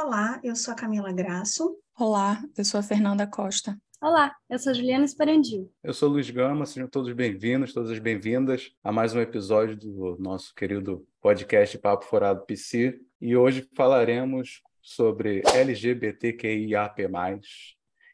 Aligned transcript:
Olá, 0.00 0.40
eu 0.44 0.54
sou 0.54 0.72
a 0.72 0.76
Camila 0.76 1.12
Graço. 1.12 1.76
Olá, 1.98 2.40
eu 2.56 2.64
sou 2.64 2.78
a 2.78 2.82
Fernanda 2.84 3.26
Costa. 3.26 3.76
Olá, 4.00 4.32
eu 4.48 4.56
sou 4.56 4.72
Juliana 4.72 5.04
Esperandil. 5.04 5.72
Eu 5.82 5.92
sou 5.92 6.08
Luiz 6.08 6.30
Gama, 6.30 6.64
sejam 6.66 6.88
todos 6.88 7.12
bem-vindos, 7.12 7.72
todas 7.72 7.98
bem-vindas 7.98 8.70
a 8.84 8.92
mais 8.92 9.12
um 9.12 9.20
episódio 9.20 9.76
do 9.76 10.16
nosso 10.20 10.54
querido 10.54 11.04
podcast 11.20 11.76
Papo 11.78 12.04
Furado 12.04 12.46
PC. 12.46 13.00
E 13.20 13.36
hoje 13.36 13.68
falaremos 13.74 14.62
sobre 14.80 15.42
LGBTQIAP+, 15.52 17.08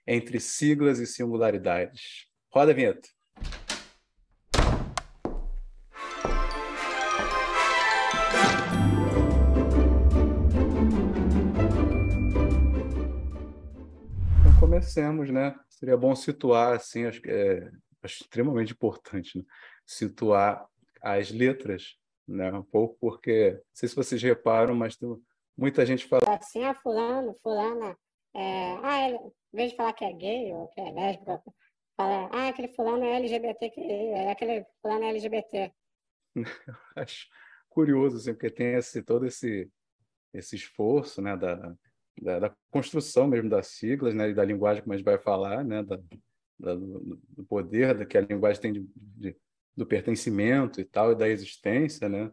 entre 0.06 0.40
siglas 0.40 0.98
e 1.00 1.06
singularidades. 1.06 2.28
Roda 2.50 2.70
a 2.72 2.74
vinheta. 2.74 3.13
Comecemos, 14.84 15.30
né? 15.30 15.58
Seria 15.70 15.96
bom 15.96 16.14
situar, 16.14 16.74
assim, 16.74 17.06
acho 17.06 17.20
que 17.22 17.30
é 17.30 17.70
acho 18.02 18.22
extremamente 18.22 18.74
importante, 18.74 19.38
né? 19.38 19.44
situar 19.86 20.66
as 21.00 21.30
letras, 21.30 21.96
né? 22.28 22.52
Um 22.52 22.62
pouco, 22.62 22.94
porque, 23.00 23.52
não 23.52 23.62
sei 23.72 23.88
se 23.88 23.96
vocês 23.96 24.22
reparam, 24.22 24.74
mas 24.74 24.94
tem 24.96 25.08
muita 25.56 25.86
gente 25.86 26.06
fala... 26.06 26.22
Assim, 26.28 26.62
ah, 26.64 26.74
fulano, 26.74 27.34
fulana, 27.42 27.96
é... 28.34 28.76
ah, 28.82 29.08
ele... 29.08 29.16
em 29.16 29.56
vez 29.56 29.70
de 29.70 29.76
falar 29.78 29.94
que 29.94 30.04
é 30.04 30.12
gay 30.12 30.52
ou 30.52 30.68
que 30.68 30.80
é 30.82 30.90
lésbica, 30.90 31.42
fala, 31.96 32.28
ah, 32.30 32.48
aquele 32.48 32.68
fulano 32.68 33.04
é 33.04 33.16
LGBT, 33.16 33.72
é 33.78 34.30
aquele 34.30 34.66
fulano 34.82 35.04
é 35.04 35.08
LGBT. 35.08 35.72
acho 36.94 37.26
curioso, 37.70 38.18
assim, 38.18 38.34
porque 38.34 38.50
tem 38.50 38.74
esse, 38.74 39.02
todo 39.02 39.24
esse, 39.24 39.70
esse 40.34 40.56
esforço, 40.56 41.22
né, 41.22 41.34
da, 41.38 41.74
da, 42.20 42.38
da, 42.38 42.56
construção 42.70 43.26
mesmo 43.26 43.48
das 43.48 43.68
siglas, 43.68 44.14
né, 44.14 44.30
e 44.30 44.34
da 44.34 44.44
linguagem 44.44 44.82
que 44.82 44.90
a 44.90 44.96
gente 44.96 45.04
vai 45.04 45.18
falar, 45.18 45.64
né, 45.64 45.82
da, 45.82 45.96
da 46.58 46.74
do 46.74 47.44
poder 47.48 48.06
que 48.06 48.16
a 48.16 48.20
linguagem 48.20 48.60
tem 48.60 48.72
de, 48.72 48.86
de, 48.94 49.36
do 49.76 49.86
pertencimento 49.86 50.80
e 50.80 50.84
tal, 50.84 51.12
e 51.12 51.16
da 51.16 51.28
existência, 51.28 52.08
né, 52.08 52.30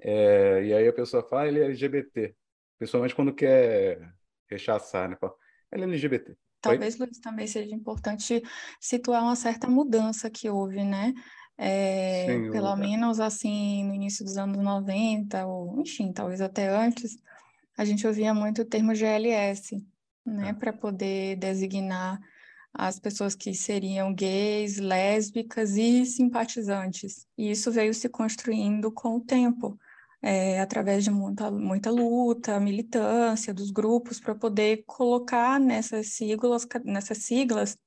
é, 0.00 0.64
e 0.64 0.72
aí 0.72 0.88
a 0.88 0.92
pessoa 0.92 1.22
fala, 1.22 1.42
ah, 1.42 1.48
ele 1.48 1.60
é 1.60 1.64
LGBT, 1.64 2.34
principalmente 2.78 3.14
quando 3.14 3.34
quer 3.34 4.12
rechaçar, 4.48 5.08
né, 5.08 5.16
fala, 5.20 5.34
ele 5.72 5.82
é 5.82 5.86
LGBT. 5.86 6.36
Talvez, 6.60 6.98
Luiz, 6.98 7.20
também 7.20 7.46
seja 7.46 7.72
importante 7.72 8.42
situar 8.80 9.22
uma 9.22 9.36
certa 9.36 9.68
mudança 9.68 10.28
que 10.28 10.50
houve, 10.50 10.82
né, 10.84 11.14
é, 11.60 12.26
Sim, 12.26 12.50
pelo 12.52 12.76
menos 12.76 13.18
assim 13.18 13.84
no 13.84 13.92
início 13.92 14.24
dos 14.24 14.38
anos 14.38 14.56
90, 14.56 15.44
ou 15.44 15.80
enfim, 15.80 16.12
talvez 16.12 16.40
até 16.40 16.68
antes, 16.68 17.16
a 17.78 17.84
gente 17.84 18.04
ouvia 18.04 18.34
muito 18.34 18.62
o 18.62 18.64
termo 18.64 18.92
GLS, 18.92 19.76
né, 20.26 20.50
ah. 20.50 20.54
para 20.54 20.72
poder 20.72 21.36
designar 21.36 22.18
as 22.74 22.98
pessoas 22.98 23.36
que 23.36 23.54
seriam 23.54 24.12
gays, 24.12 24.78
lésbicas 24.78 25.76
e 25.76 26.04
simpatizantes. 26.04 27.24
E 27.38 27.52
isso 27.52 27.70
veio 27.70 27.94
se 27.94 28.08
construindo 28.08 28.90
com 28.90 29.16
o 29.16 29.20
tempo, 29.20 29.78
é, 30.20 30.60
através 30.60 31.04
de 31.04 31.10
muita, 31.10 31.52
muita 31.52 31.88
luta, 31.88 32.58
militância 32.58 33.54
dos 33.54 33.70
grupos 33.70 34.18
para 34.18 34.34
poder 34.34 34.82
colocar 34.84 35.60
nessas 35.60 36.08
siglas, 36.08 36.66
nessas 36.84 37.18
siglas 37.18 37.78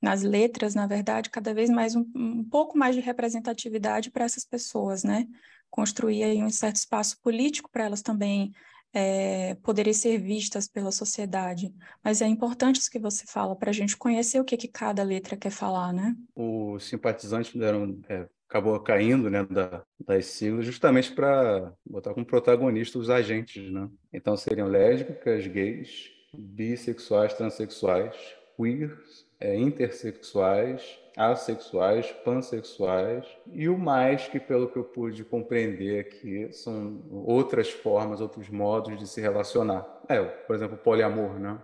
nas 0.00 0.22
letras, 0.22 0.74
na 0.74 0.86
verdade, 0.86 1.30
cada 1.30 1.52
vez 1.52 1.68
mais 1.68 1.96
um, 1.96 2.04
um 2.14 2.44
pouco 2.44 2.78
mais 2.78 2.94
de 2.94 3.00
representatividade 3.00 4.10
para 4.10 4.24
essas 4.24 4.44
pessoas, 4.44 5.02
né? 5.04 5.26
Construir 5.70 6.24
aí 6.24 6.42
um 6.42 6.50
certo 6.50 6.76
espaço 6.76 7.20
político 7.20 7.70
para 7.70 7.84
elas 7.84 8.02
também 8.02 8.52
é, 8.92 9.54
poderem 9.62 9.92
ser 9.92 10.18
vistas 10.18 10.68
pela 10.68 10.92
sociedade. 10.92 11.74
Mas 12.04 12.20
é 12.20 12.26
importante 12.26 12.76
isso 12.76 12.90
que 12.90 12.98
você 12.98 13.24
fala, 13.26 13.56
para 13.56 13.70
a 13.70 13.72
gente 13.72 13.96
conhecer 13.96 14.40
o 14.40 14.44
que, 14.44 14.56
que 14.56 14.68
cada 14.68 15.02
letra 15.02 15.36
quer 15.36 15.50
falar, 15.50 15.92
né? 15.92 16.14
Os 16.34 16.84
simpatizantes 16.84 17.54
deram, 17.54 18.00
é, 18.08 18.28
acabou 18.48 18.78
caindo 18.80 19.30
né, 19.30 19.44
da, 19.44 19.82
das 19.98 20.26
siglas 20.26 20.66
justamente 20.66 21.12
para 21.12 21.72
botar 21.84 22.12
como 22.12 22.26
protagonista 22.26 22.98
os 22.98 23.08
agentes, 23.08 23.72
né? 23.72 23.88
Então 24.12 24.36
seriam 24.36 24.68
lésbicas, 24.68 25.46
gays, 25.46 26.10
bissexuais, 26.34 27.34
transexuais, 27.34 28.14
queers, 28.56 29.21
é, 29.42 29.58
intersexuais, 29.58 30.98
assexuais, 31.16 32.10
pansexuais 32.24 33.26
e 33.52 33.68
o 33.68 33.76
mais 33.76 34.28
que, 34.28 34.38
pelo 34.38 34.68
que 34.68 34.78
eu 34.78 34.84
pude 34.84 35.24
compreender 35.24 35.98
aqui, 35.98 36.50
são 36.52 37.02
outras 37.10 37.68
formas, 37.68 38.20
outros 38.20 38.48
modos 38.48 38.96
de 38.96 39.06
se 39.06 39.20
relacionar. 39.20 39.84
É, 40.08 40.22
por 40.22 40.54
exemplo, 40.54 40.76
o 40.76 40.78
poliamor, 40.78 41.40
né? 41.40 41.58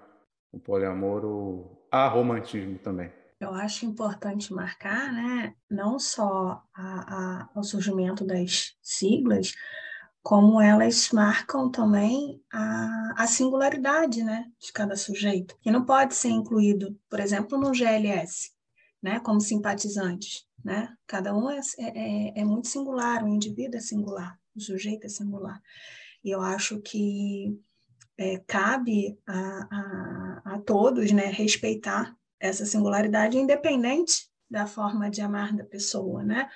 O 0.53 0.59
poliamor, 0.59 1.25
o 1.25 1.79
aromantismo 1.91 2.79
também. 2.79 3.13
Eu 3.41 3.55
acho 3.55 3.87
importante 3.87 4.53
marcar, 4.53 5.13
né, 5.13 5.55
não 5.71 6.01
só 6.01 6.61
a, 6.75 7.45
a, 7.45 7.49
o 7.55 7.63
surgimento 7.63 8.25
das 8.25 8.77
siglas, 8.83 9.55
como 10.23 10.61
elas 10.61 11.11
marcam 11.11 11.71
também 11.71 12.43
a, 12.53 13.15
a 13.17 13.27
singularidade 13.27 14.23
né, 14.23 14.47
de 14.59 14.73
cada 14.73 14.97
sujeito, 14.97 15.57
que 15.61 15.71
não 15.71 15.85
pode 15.85 16.15
ser 16.15 16.29
incluído, 16.29 16.99
por 17.09 17.21
exemplo, 17.21 17.59
no 17.59 17.73
GLS, 17.73 18.51
né, 19.03 19.21
como 19.21 19.41
simpatizantes. 19.41 20.47
Né? 20.65 20.95
Cada 21.07 21.35
um 21.35 21.49
é, 21.51 21.61
é, 21.79 22.41
é 22.41 22.45
muito 22.45 22.69
singular, 22.69 23.25
o 23.25 23.29
indivíduo 23.29 23.79
é 23.79 23.81
singular, 23.81 24.39
o 24.55 24.61
sujeito 24.61 25.07
é 25.07 25.09
singular. 25.09 25.63
E 26.23 26.31
eu 26.31 26.43
acho 26.43 26.81
que 26.81 27.59
é, 28.19 28.39
cabe 28.47 29.17
a, 29.27 29.69
a, 29.71 30.43
a 30.55 30.59
todos 30.59 31.13
né, 31.13 31.27
respeitar 31.27 32.15
essa 32.41 32.67
singularidade, 32.67 33.39
independente 33.39 34.29
da 34.51 34.67
forma 34.67 35.11
de 35.11 35.21
amar 35.21 35.55
da 35.55 35.65
pessoa, 35.65 36.23
né? 36.25 36.49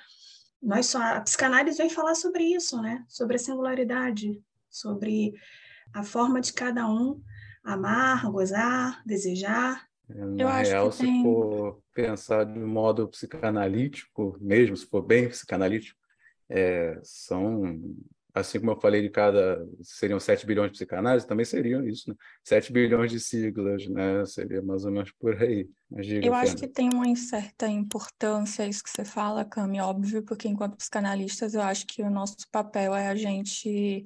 Nós 0.63 0.85
só 0.87 1.01
a 1.01 1.21
psicanálise 1.21 1.77
vem 1.77 1.89
falar 1.89 2.15
sobre 2.15 2.43
isso, 2.43 2.81
né? 2.81 3.03
Sobre 3.07 3.35
a 3.35 3.39
singularidade, 3.39 4.41
sobre 4.69 5.33
a 5.93 6.03
forma 6.03 6.39
de 6.39 6.53
cada 6.53 6.87
um 6.87 7.21
amar, 7.63 8.29
gozar, 8.31 9.01
desejar. 9.05 9.85
Na 10.07 10.41
Eu 10.41 10.47
real, 10.47 10.91
se 10.91 11.03
tem... 11.03 11.21
for 11.21 11.81
pensar 11.93 12.45
de 12.45 12.59
modo 12.59 13.07
psicanalítico, 13.07 14.37
mesmo 14.39 14.75
se 14.75 14.85
for 14.85 15.01
bem 15.01 15.29
psicanalítico, 15.29 15.99
é, 16.49 16.99
são 17.03 17.79
assim 18.33 18.59
como 18.59 18.71
eu 18.71 18.79
falei 18.79 19.01
de 19.01 19.09
cada 19.09 19.65
seriam 19.81 20.19
7 20.19 20.45
bilhões 20.45 20.71
de 20.71 20.77
psicanálise, 20.77 21.27
também 21.27 21.45
seriam 21.45 21.87
isso, 21.87 22.09
né? 22.09 22.15
7 22.43 22.73
bilhões 22.73 23.11
de 23.11 23.19
siglas, 23.19 23.87
né? 23.87 24.25
Seria 24.25 24.61
mais 24.61 24.83
ou 24.85 24.91
menos 24.91 25.11
por 25.11 25.41
aí. 25.41 25.69
Diga, 25.91 26.25
eu 26.25 26.33
acho 26.33 26.55
que 26.55 26.67
tem 26.67 26.89
uma 26.91 27.15
certa 27.15 27.67
importância 27.67 28.67
isso 28.67 28.83
que 28.83 28.89
você 28.89 29.05
fala, 29.05 29.45
Cami, 29.45 29.79
óbvio, 29.79 30.23
porque 30.23 30.47
enquanto 30.47 30.77
psicanalistas 30.77 31.53
eu 31.53 31.61
acho 31.61 31.85
que 31.85 32.01
o 32.01 32.09
nosso 32.09 32.35
papel 32.51 32.95
é 32.95 33.07
a 33.07 33.15
gente 33.15 34.03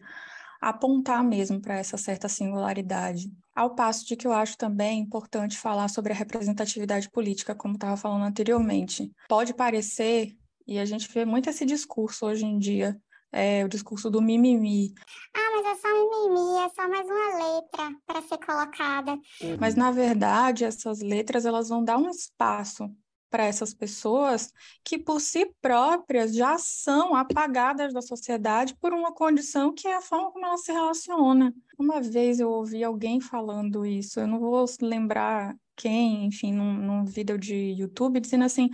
apontar 0.60 1.24
mesmo 1.24 1.62
para 1.62 1.78
essa 1.78 1.98
certa 1.98 2.28
singularidade. 2.28 3.32
Ao 3.56 3.74
passo 3.76 4.06
de 4.06 4.16
que 4.16 4.28
eu 4.28 4.34
acho 4.34 4.58
também 4.58 5.00
importante 5.00 5.58
falar 5.58 5.88
sobre 5.88 6.12
a 6.12 6.16
representatividade 6.16 7.10
política, 7.10 7.56
como 7.56 7.76
estava 7.76 7.96
falando 7.96 8.26
anteriormente. 8.26 9.12
Pode 9.30 9.54
parecer, 9.54 10.36
e 10.68 10.80
a 10.80 10.86
gente 10.86 11.08
vê 11.12 11.26
muito 11.26 11.50
esse 11.50 11.66
discurso 11.66 12.26
hoje 12.26 12.46
em 12.46 12.58
dia, 12.60 13.00
é, 13.32 13.64
o 13.66 13.70
discurso 13.70 14.10
do 14.10 14.22
mimimi. 14.22 14.94
Ah, 15.36 15.50
mas 15.56 15.66
é 15.66 15.82
só 15.82 15.88
mimimi, 15.88 16.66
é 16.66 16.70
só 16.70 16.90
mais 16.90 17.06
uma 17.06 17.56
letra 17.56 18.00
para 18.06 18.22
ser 18.22 18.38
colocada. 18.38 19.20
Mas, 19.60 19.76
na 19.76 19.92
verdade, 19.92 20.64
essas 20.64 21.02
letras 21.02 21.46
elas 21.46 21.70
vão 21.70 21.84
dar 21.84 21.98
um 21.98 22.10
espaço 22.10 22.90
para 23.30 23.46
essas 23.46 23.74
pessoas 23.74 24.52
que, 24.84 24.98
por 24.98 25.20
si 25.20 25.52
próprias, 25.62 26.34
já 26.34 26.58
são 26.58 27.16
apagadas 27.16 27.94
da 27.94 28.02
sociedade 28.02 28.76
por 28.80 28.94
uma 28.94 29.14
condição 29.14 29.74
que 29.74 29.88
é 29.88 29.96
a 29.96 30.02
forma 30.02 30.32
como 30.32 30.46
ela 30.46 30.58
se 30.58 30.72
relaciona. 30.72 31.54
Uma 31.78 32.02
vez 32.02 32.40
eu 32.40 32.50
ouvi 32.50 32.84
alguém 32.84 33.20
falando 33.20 33.86
isso, 33.86 34.20
eu 34.20 34.28
não 34.28 34.40
vou 34.40 34.66
lembrar 34.82 35.56
quem, 35.76 36.26
enfim, 36.26 36.54
num, 36.54 36.74
num 36.74 37.06
vídeo 37.06 37.38
de 37.38 37.76
YouTube, 37.78 38.20
dizendo 38.20 38.46
assim 38.46 38.70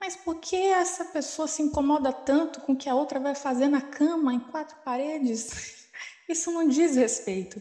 mas 0.00 0.16
por 0.16 0.40
que 0.40 0.56
essa 0.56 1.04
pessoa 1.04 1.46
se 1.46 1.62
incomoda 1.62 2.12
tanto 2.12 2.60
com 2.62 2.72
o 2.72 2.76
que 2.76 2.88
a 2.88 2.94
outra 2.94 3.20
vai 3.20 3.34
fazer 3.34 3.68
na 3.68 3.82
cama, 3.82 4.32
em 4.32 4.40
quatro 4.40 4.76
paredes? 4.82 5.90
Isso 6.26 6.50
não 6.50 6.66
diz 6.66 6.96
respeito, 6.96 7.60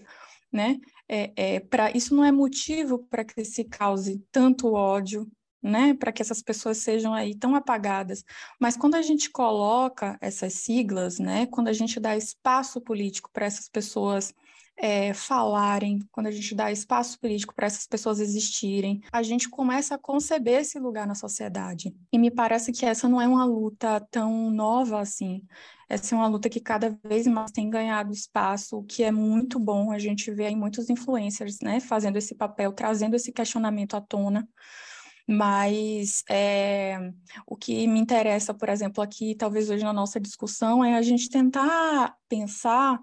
né? 0.52 0.80
É, 1.08 1.34
é, 1.36 1.60
pra, 1.60 1.90
isso 1.90 2.16
não 2.16 2.24
é 2.24 2.32
motivo 2.32 3.00
para 3.00 3.26
que 3.26 3.44
se 3.44 3.64
cause 3.64 4.24
tanto 4.32 4.74
ódio, 4.74 5.28
né? 5.62 5.96
Para 5.96 6.12
que 6.12 6.22
essas 6.22 6.40
pessoas 6.40 6.78
sejam 6.78 7.16
aí 7.16 7.36
tão 7.36 7.56
apagadas. 7.56 8.24
Mas 8.60 8.78
quando 8.78 8.94
a 8.94 9.02
gente 9.02 9.32
coloca 9.32 10.20
essas 10.22 10.54
siglas, 10.54 11.18
né? 11.18 11.48
Quando 11.48 11.68
a 11.68 11.74
gente 11.74 12.00
dá 12.00 12.16
espaço 12.16 12.80
político 12.80 13.32
para 13.34 13.48
essas 13.48 13.68
pessoas 13.68 14.32
é, 14.82 15.14
falarem, 15.14 16.00
quando 16.10 16.28
a 16.28 16.32
gente 16.32 16.56
dá 16.56 16.72
espaço 16.72 17.20
político 17.20 17.54
para 17.54 17.68
essas 17.68 17.86
pessoas 17.86 18.20
existirem, 18.20 19.02
a 19.12 19.22
gente 19.22 19.50
começa 19.50 19.96
a 19.96 19.98
conceber 19.98 20.62
esse 20.62 20.80
lugar 20.80 21.06
na 21.06 21.16
sociedade. 21.16 21.94
E 22.12 22.18
me 22.18 22.32
parece 22.32 22.72
que 22.72 22.86
essa 22.86 23.10
não 23.10 23.22
é 23.22 23.28
uma 23.28 23.44
luta 23.44 24.00
tão 24.10 24.50
nova 24.50 25.02
assim. 25.02 25.44
Essa 25.90 26.16
é 26.16 26.18
uma 26.18 26.28
luta 26.28 26.50
que 26.50 26.62
cada 26.62 26.98
vez 27.04 27.28
mais 27.28 27.52
tem 27.52 27.70
ganhado 27.70 28.14
espaço, 28.14 28.78
o 28.78 28.84
que 28.84 29.04
é 29.04 29.12
muito 29.12 29.60
bom. 29.60 29.92
A 29.92 30.00
gente 30.00 30.32
vê 30.32 30.46
aí 30.46 30.56
muitos 30.56 30.90
influencers 30.90 31.60
né, 31.62 31.82
fazendo 31.82 32.18
esse 32.18 32.34
papel, 32.34 32.72
trazendo 32.72 33.16
esse 33.16 33.34
questionamento 33.34 33.96
à 33.96 34.02
tona. 34.02 34.48
Mas 35.28 36.24
é, 36.30 37.12
o 37.46 37.56
que 37.56 37.86
me 37.86 38.00
interessa, 38.00 38.54
por 38.54 38.70
exemplo, 38.70 39.04
aqui, 39.04 39.36
talvez 39.36 39.70
hoje 39.70 39.84
na 39.84 39.94
nossa 39.94 40.20
discussão, 40.20 40.84
é 40.84 40.96
a 40.96 41.02
gente 41.02 41.30
tentar 41.30 42.16
pensar 42.28 43.00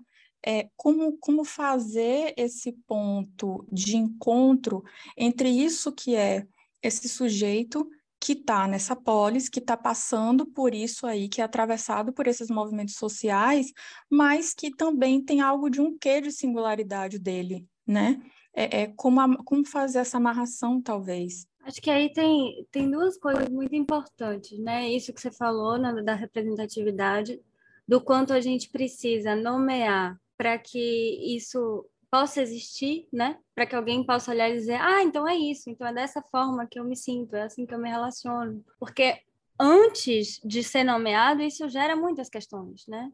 é, 0.46 0.70
como, 0.76 1.18
como 1.18 1.44
fazer 1.44 2.32
esse 2.36 2.72
ponto 2.86 3.66
de 3.70 3.96
encontro 3.96 4.84
entre 5.16 5.48
isso 5.48 5.90
que 5.92 6.14
é 6.14 6.46
esse 6.80 7.08
sujeito 7.08 7.88
que 8.20 8.32
está 8.32 8.66
nessa 8.66 8.94
polis, 8.94 9.48
que 9.48 9.58
está 9.58 9.76
passando 9.76 10.46
por 10.46 10.72
isso 10.72 11.06
aí, 11.06 11.28
que 11.28 11.40
é 11.40 11.44
atravessado 11.44 12.12
por 12.12 12.26
esses 12.26 12.48
movimentos 12.48 12.94
sociais, 12.94 13.72
mas 14.10 14.54
que 14.54 14.70
também 14.70 15.22
tem 15.22 15.40
algo 15.40 15.68
de 15.68 15.80
um 15.80 15.98
quê 15.98 16.20
de 16.20 16.30
singularidade 16.30 17.18
dele, 17.18 17.66
né? 17.86 18.22
É, 18.54 18.82
é 18.82 18.86
como, 18.96 19.20
a, 19.20 19.36
como 19.44 19.66
fazer 19.66 19.98
essa 19.98 20.16
amarração, 20.16 20.80
talvez. 20.80 21.46
Acho 21.62 21.82
que 21.82 21.90
aí 21.90 22.10
tem, 22.12 22.66
tem 22.70 22.90
duas 22.90 23.18
coisas 23.18 23.48
muito 23.48 23.74
importantes, 23.74 24.58
né? 24.58 24.88
Isso 24.88 25.12
que 25.12 25.20
você 25.20 25.30
falou 25.30 25.76
né, 25.76 25.92
da 26.02 26.14
representatividade, 26.14 27.40
do 27.86 28.00
quanto 28.00 28.32
a 28.32 28.40
gente 28.40 28.70
precisa 28.70 29.36
nomear 29.36 30.18
para 30.36 30.58
que 30.58 31.34
isso 31.36 31.88
possa 32.10 32.40
existir, 32.42 33.08
né? 33.12 33.38
Para 33.54 33.66
que 33.66 33.74
alguém 33.74 34.04
possa 34.04 34.30
olhar 34.30 34.48
e 34.50 34.54
dizer: 34.54 34.80
"Ah, 34.80 35.02
então 35.02 35.26
é 35.28 35.36
isso, 35.36 35.68
então 35.70 35.86
é 35.86 35.92
dessa 35.92 36.22
forma 36.22 36.66
que 36.66 36.78
eu 36.78 36.84
me 36.84 36.96
sinto, 36.96 37.34
é 37.36 37.42
assim 37.42 37.66
que 37.66 37.74
eu 37.74 37.78
me 37.78 37.90
relaciono". 37.90 38.64
Porque 38.78 39.20
antes 39.58 40.40
de 40.44 40.62
ser 40.62 40.84
nomeado, 40.84 41.42
isso 41.42 41.68
gera 41.68 41.96
muitas 41.96 42.28
questões, 42.28 42.86
né? 42.86 43.10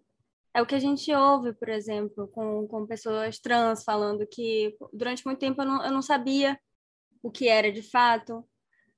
É 0.55 0.61
o 0.61 0.67
que 0.67 0.75
a 0.75 0.79
gente 0.79 1.13
ouve, 1.15 1.55
por 1.55 1.69
exemplo, 1.69 2.29
com, 2.29 2.67
com 2.69 2.87
pessoas 2.87 3.39
trans 3.39 3.85
falando 3.85 4.27
que 4.27 4.77
durante 4.93 5.25
muito 5.25 5.39
tempo 5.39 5.63
eu 5.63 5.67
não, 5.67 5.85
eu 5.85 5.91
não 5.91 6.03
sabia 6.03 6.61
o 7.23 7.31
que 7.31 7.49
era 7.49 7.73
de 7.73 7.83
fato. 7.83 8.47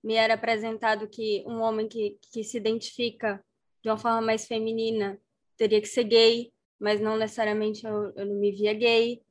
Me 0.03 0.15
era 0.15 0.35
apresentado 0.35 1.09
que 1.09 1.44
um 1.47 1.61
homem 1.61 1.88
que, 1.88 2.19
que 2.32 2.43
se 2.43 2.56
identifica 2.56 3.43
de 3.82 3.88
uma 3.88 3.97
forma 3.97 4.20
mais 4.20 4.47
feminina 4.47 5.19
teria 5.56 5.81
que 5.81 5.87
ser 5.87 6.05
gay, 6.05 6.53
mas 6.85 7.01
não 7.01 7.17
necessariamente 7.17 7.87
eu, 7.87 8.13
eu 8.15 8.27
não 8.27 8.35
me 8.35 8.53
via 8.53 8.75
gay. 8.75 9.23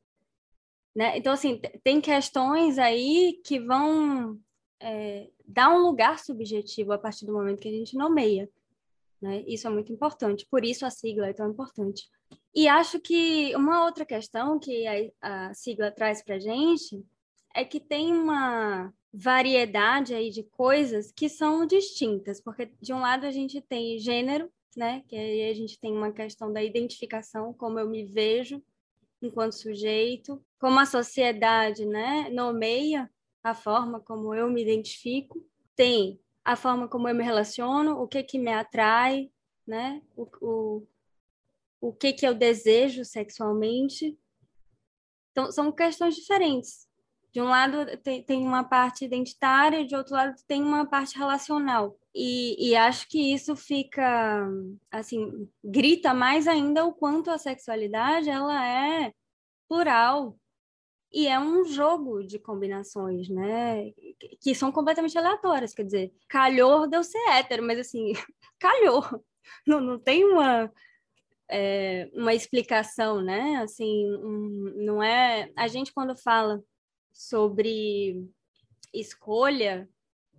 Né? 0.96 1.16
Então, 1.20 1.32
assim, 1.32 1.62
tem 1.84 2.02
questões 2.02 2.80
aí 2.80 3.40
que 3.46 3.60
vão 3.60 4.40
é, 4.80 5.30
dar 5.46 5.70
um 5.70 5.78
lugar 5.78 6.18
subjetivo 6.18 6.94
a 6.94 6.98
partir 6.98 7.28
do 7.28 7.34
momento 7.34 7.60
que 7.60 7.68
a 7.68 7.72
gente 7.72 7.96
nomeia. 7.96 8.50
Né? 9.22 9.44
Isso 9.46 9.68
é 9.68 9.70
muito 9.70 9.94
importante, 9.94 10.48
por 10.50 10.66
isso 10.66 10.84
a 10.84 10.90
sigla 10.90 11.28
é 11.28 11.34
tão 11.34 11.52
importante. 11.52 12.10
E 12.56 12.68
acho 12.68 13.00
que 13.00 13.56
uma 13.56 13.86
outra 13.86 14.04
questão 14.04 14.58
que 14.58 14.88
a, 14.88 15.50
a 15.50 15.54
sigla 15.54 15.92
traz 15.92 16.24
para 16.24 16.40
gente 16.40 17.06
é 17.54 17.64
que 17.64 17.80
tem 17.80 18.12
uma 18.14 18.92
variedade 19.14 20.16
aí 20.16 20.32
de 20.32 20.42
coisas 20.42 21.12
que 21.12 21.30
são 21.30 21.68
distintas, 21.68 22.42
porque 22.42 22.74
de 22.82 22.92
um 22.92 23.00
lado 23.00 23.28
a 23.28 23.32
gente 23.32 23.62
tem 23.62 24.00
gênero, 24.00 24.52
né? 24.76 25.04
Que 25.08 25.16
aí 25.16 25.50
a 25.50 25.54
gente 25.54 25.80
tem 25.80 25.92
uma 25.92 26.12
questão 26.12 26.52
da 26.52 26.64
identificação, 26.64 27.54
como 27.54 27.80
eu 27.80 27.90
me 27.90 28.06
vejo 28.06 28.62
enquanto 29.22 29.54
sujeito, 29.54 30.44
como 30.60 30.80
a 30.80 30.86
sociedade, 30.86 31.86
né, 31.86 32.30
nomeia 32.30 33.10
a 33.42 33.54
forma 33.54 34.00
como 34.00 34.34
eu 34.34 34.50
me 34.50 34.62
identifico, 34.62 35.46
tem 35.76 36.20
a 36.44 36.56
forma 36.56 36.88
como 36.88 37.08
eu 37.08 37.16
me 37.16 37.24
relaciono, 37.24 38.02
o 38.02 38.08
que 38.08 38.22
que 38.24 38.38
me 38.38 38.52
atrai, 38.52 39.32
né? 39.66 40.02
O, 40.16 40.28
o, 40.42 40.88
o 41.80 41.94
que 41.94 42.14
que 42.14 42.28
eu 42.28 42.34
desejo 42.34 43.06
sexualmente. 43.06 44.18
Então, 45.32 45.52
são 45.52 45.72
questões 45.72 46.16
diferentes. 46.16 46.88
De 47.32 47.42
um 47.42 47.46
lado 47.46 47.98
tem, 47.98 48.24
tem 48.24 48.46
uma 48.46 48.64
parte 48.64 49.06
identitária, 49.06 49.86
de 49.86 49.96
outro 49.96 50.14
lado 50.14 50.36
tem 50.48 50.62
uma 50.62 50.86
parte 50.86 51.18
relacional. 51.18 51.98
E, 52.16 52.70
e, 52.70 52.76
acho 52.76 53.08
que 53.10 53.34
isso 53.34 53.56
fica, 53.56 54.48
assim, 54.92 55.50
grita 55.64 56.14
mais 56.14 56.48
ainda 56.48 56.86
o 56.86 56.94
quanto 56.94 57.32
a 57.32 57.40
sexualidade 57.40 58.30
ela 58.30 58.68
é 58.68 59.12
plural 59.68 60.38
e 61.12 61.28
é 61.28 61.40
um 61.40 61.64
jogo 61.66 62.24
de 62.24 62.40
combinações, 62.40 63.30
né? 63.30 63.92
Que 64.42 64.56
são 64.56 64.72
completamente 64.72 65.18
aleatórias, 65.18 65.74
quer 65.74 65.84
dizer, 65.84 66.14
calhou 66.28 66.88
deu 66.88 67.04
ser 67.04 67.20
hétero, 67.30 67.64
mas 67.64 67.80
assim, 67.80 68.14
calhou. 68.60 69.04
Não, 69.66 69.80
não 69.80 70.00
tem 70.00 70.24
uma, 70.26 70.72
é, 71.50 72.10
uma 72.14 72.34
explicação, 72.34 73.22
né? 73.22 73.58
Assim, 73.58 74.08
um, 74.18 74.74
não 74.78 75.04
é... 75.04 75.52
A 75.56 75.68
gente, 75.68 75.94
quando 75.94 76.16
fala 76.16 76.64
sobre 77.12 78.28
escolha 78.94 79.88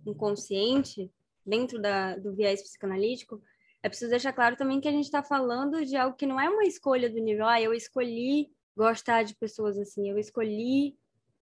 inconsciente, 0.05 1.11
dentro 1.45 1.79
da, 1.81 2.15
do 2.15 2.33
viés 2.33 2.61
psicanalítico, 2.61 3.41
é 3.83 3.89
preciso 3.89 4.09
deixar 4.09 4.33
claro 4.33 4.55
também 4.55 4.81
que 4.81 4.87
a 4.87 4.91
gente 4.91 5.05
está 5.05 5.21
falando 5.21 5.85
de 5.85 5.95
algo 5.95 6.17
que 6.17 6.25
não 6.25 6.39
é 6.41 6.49
uma 6.49 6.63
escolha 6.63 7.09
do 7.09 7.19
nível, 7.19 7.45
ah, 7.45 7.61
eu 7.61 7.73
escolhi 7.73 8.51
gostar 8.75 9.23
de 9.23 9.35
pessoas 9.35 9.77
assim, 9.77 10.09
eu 10.09 10.17
escolhi 10.17 10.97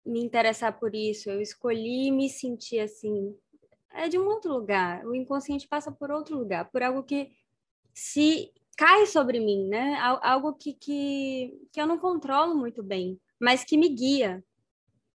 me 0.04 0.20
interessar 0.20 0.78
por 0.78 0.94
isso, 0.94 1.30
eu 1.30 1.40
escolhi 1.40 2.10
me 2.10 2.28
sentir 2.28 2.80
assim. 2.80 3.36
É 3.92 4.08
de 4.08 4.18
um 4.18 4.26
outro 4.26 4.52
lugar. 4.52 5.04
O 5.04 5.14
inconsciente 5.14 5.68
passa 5.68 5.92
por 5.92 6.10
outro 6.10 6.38
lugar, 6.38 6.70
por 6.70 6.82
algo 6.82 7.02
que 7.02 7.30
se 7.92 8.50
cai 8.76 9.06
sobre 9.06 9.38
mim, 9.38 9.68
né? 9.68 9.98
Algo 10.22 10.54
que, 10.54 10.72
que, 10.72 11.60
que 11.72 11.80
eu 11.80 11.86
não 11.86 11.98
controlo 11.98 12.54
muito 12.54 12.82
bem, 12.82 13.20
mas 13.38 13.64
que 13.64 13.76
me 13.76 13.88
guia, 13.88 14.42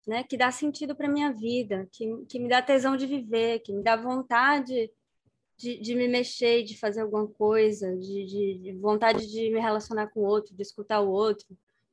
né, 0.07 0.23
que 0.23 0.37
dá 0.37 0.51
sentido 0.51 0.95
para 0.95 1.09
minha 1.09 1.33
vida, 1.33 1.89
que, 1.91 2.07
que 2.29 2.39
me 2.39 2.49
dá 2.49 2.61
tesão 2.61 2.97
de 2.97 3.07
viver, 3.07 3.61
que 3.61 3.73
me 3.73 3.83
dá 3.83 3.97
vontade 3.97 4.91
de, 5.57 5.81
de 5.81 5.95
me 5.95 6.09
mexer, 6.09 6.63
de 6.63 6.79
fazer 6.79 7.01
alguma 7.01 7.27
coisa, 7.27 7.97
de, 7.97 8.27
de, 8.27 8.59
de 8.63 8.73
vontade 8.81 9.27
de 9.31 9.51
me 9.51 9.61
relacionar 9.61 10.09
com 10.09 10.21
o 10.21 10.25
outro, 10.25 10.55
de 10.55 10.63
escutar 10.63 11.01
o 11.01 11.09
outro, 11.09 11.47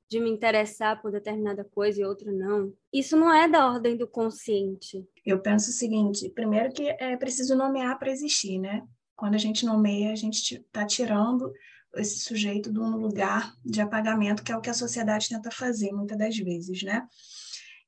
de 0.09 0.19
me 0.19 0.29
interessar 0.29 1.01
por 1.01 1.11
determinada 1.11 1.63
coisa 1.63 2.01
e 2.01 2.03
outra 2.03 2.31
não. 2.31 2.73
Isso 2.91 3.15
não 3.15 3.33
é 3.33 3.47
da 3.47 3.65
ordem 3.65 3.95
do 3.95 4.07
consciente. 4.07 5.07
Eu 5.25 5.39
penso 5.39 5.69
o 5.69 5.73
seguinte: 5.73 6.29
primeiro, 6.29 6.73
que 6.73 6.83
é 6.83 7.15
preciso 7.15 7.55
nomear 7.55 7.97
para 7.97 8.11
existir, 8.11 8.59
né? 8.59 8.85
Quando 9.15 9.35
a 9.35 9.37
gente 9.37 9.65
nomeia, 9.65 10.11
a 10.11 10.15
gente 10.15 10.55
está 10.55 10.85
tirando 10.85 11.53
esse 11.95 12.19
sujeito 12.19 12.71
de 12.71 12.79
um 12.79 12.97
lugar 12.97 13.53
de 13.63 13.79
apagamento, 13.79 14.43
que 14.43 14.51
é 14.51 14.57
o 14.57 14.61
que 14.61 14.69
a 14.69 14.73
sociedade 14.73 15.29
tenta 15.29 15.51
fazer 15.51 15.91
muitas 15.91 16.17
das 16.17 16.37
vezes, 16.37 16.83
né? 16.83 17.07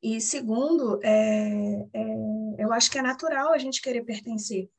E 0.04 0.20
segundo, 0.20 1.00
é, 1.02 1.88
é, 1.94 2.16
eu 2.60 2.74
acho 2.74 2.92
que 2.92 3.00
é 3.00 3.02
natural 3.02 3.54
a 3.54 3.58
gente 3.58 3.82
querer 3.82 4.04
pertencer 4.04 4.70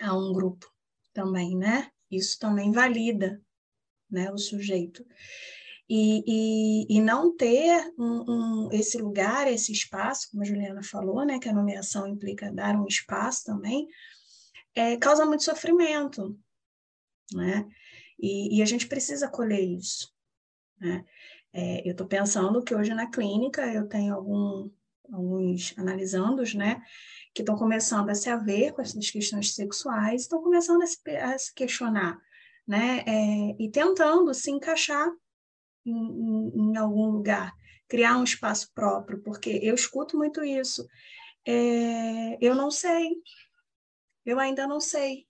a 0.00 0.12
um 0.18 0.32
grupo 0.32 0.68
também, 1.12 1.56
né? 1.56 1.92
Isso 2.10 2.36
também 2.40 2.72
valida 2.72 3.40
né, 4.10 4.32
o 4.32 4.36
sujeito. 4.36 5.06
E, 5.88 6.24
e, 6.26 6.96
e 6.96 7.00
não 7.00 7.34
ter 7.36 7.94
um, 7.96 8.24
um, 8.66 8.68
esse 8.72 8.98
lugar, 8.98 9.46
esse 9.46 9.70
espaço, 9.70 10.28
como 10.30 10.42
a 10.42 10.46
Juliana 10.46 10.82
falou, 10.82 11.24
né, 11.24 11.38
que 11.38 11.48
a 11.48 11.52
nomeação 11.52 12.06
implica 12.08 12.52
dar 12.52 12.74
um 12.74 12.86
espaço 12.86 13.44
também, 13.44 13.86
é, 14.74 14.96
causa 14.96 15.24
muito 15.24 15.44
sofrimento, 15.44 16.36
né? 17.32 17.64
E, 18.18 18.58
e 18.58 18.62
a 18.62 18.64
gente 18.64 18.88
precisa 18.88 19.26
acolher 19.26 19.60
isso, 19.60 20.12
né? 20.80 21.04
É, 21.58 21.82
eu 21.84 21.90
estou 21.90 22.06
pensando 22.06 22.62
que 22.62 22.72
hoje 22.72 22.94
na 22.94 23.10
clínica 23.10 23.66
eu 23.66 23.88
tenho 23.88 24.14
algum, 24.14 24.70
alguns 25.12 25.76
analisandos, 25.76 26.54
né, 26.54 26.80
que 27.34 27.42
estão 27.42 27.56
começando 27.56 28.08
a 28.10 28.14
se 28.14 28.30
haver 28.30 28.72
com 28.72 28.80
essas 28.80 29.10
questões 29.10 29.52
sexuais, 29.56 30.22
estão 30.22 30.40
começando 30.40 30.82
a 30.82 30.86
se, 30.86 31.00
a 31.16 31.36
se 31.36 31.52
questionar, 31.52 32.16
né, 32.64 33.02
é, 33.04 33.56
e 33.58 33.68
tentando 33.72 34.32
se 34.32 34.52
encaixar 34.52 35.10
em, 35.84 35.92
em, 35.92 36.70
em, 36.70 36.76
algum 36.76 37.10
lugar, 37.10 37.52
criar 37.88 38.16
um 38.18 38.24
espaço 38.24 38.70
próprio, 38.72 39.20
porque 39.24 39.58
eu 39.60 39.74
escuto 39.74 40.16
muito 40.16 40.44
isso. 40.44 40.86
É, 41.44 42.38
eu 42.40 42.54
não 42.54 42.70
sei, 42.70 43.16
eu 44.24 44.38
ainda 44.38 44.64
não 44.64 44.78
sei, 44.78 45.26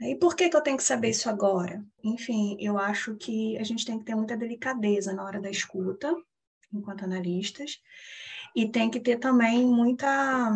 e 0.00 0.14
por 0.14 0.36
que, 0.36 0.48
que 0.48 0.56
eu 0.56 0.60
tenho 0.60 0.76
que 0.76 0.82
saber 0.82 1.10
isso 1.10 1.28
agora? 1.28 1.84
Enfim, 2.02 2.56
eu 2.60 2.78
acho 2.78 3.16
que 3.16 3.56
a 3.58 3.64
gente 3.64 3.84
tem 3.84 3.98
que 3.98 4.04
ter 4.04 4.14
muita 4.14 4.36
delicadeza 4.36 5.12
na 5.12 5.24
hora 5.24 5.40
da 5.40 5.50
escuta, 5.50 6.14
enquanto 6.72 7.04
analistas, 7.04 7.80
e 8.54 8.68
tem 8.68 8.90
que 8.90 9.00
ter 9.00 9.18
também 9.18 9.64
muita. 9.64 10.50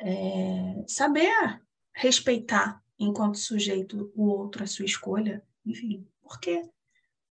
É, 0.00 0.84
saber 0.86 1.60
respeitar, 1.92 2.80
enquanto 2.98 3.36
sujeito, 3.38 4.12
o 4.14 4.26
outro, 4.26 4.62
a 4.62 4.66
sua 4.66 4.84
escolha. 4.84 5.42
Enfim, 5.66 6.06
por 6.22 6.38
quê? 6.38 6.62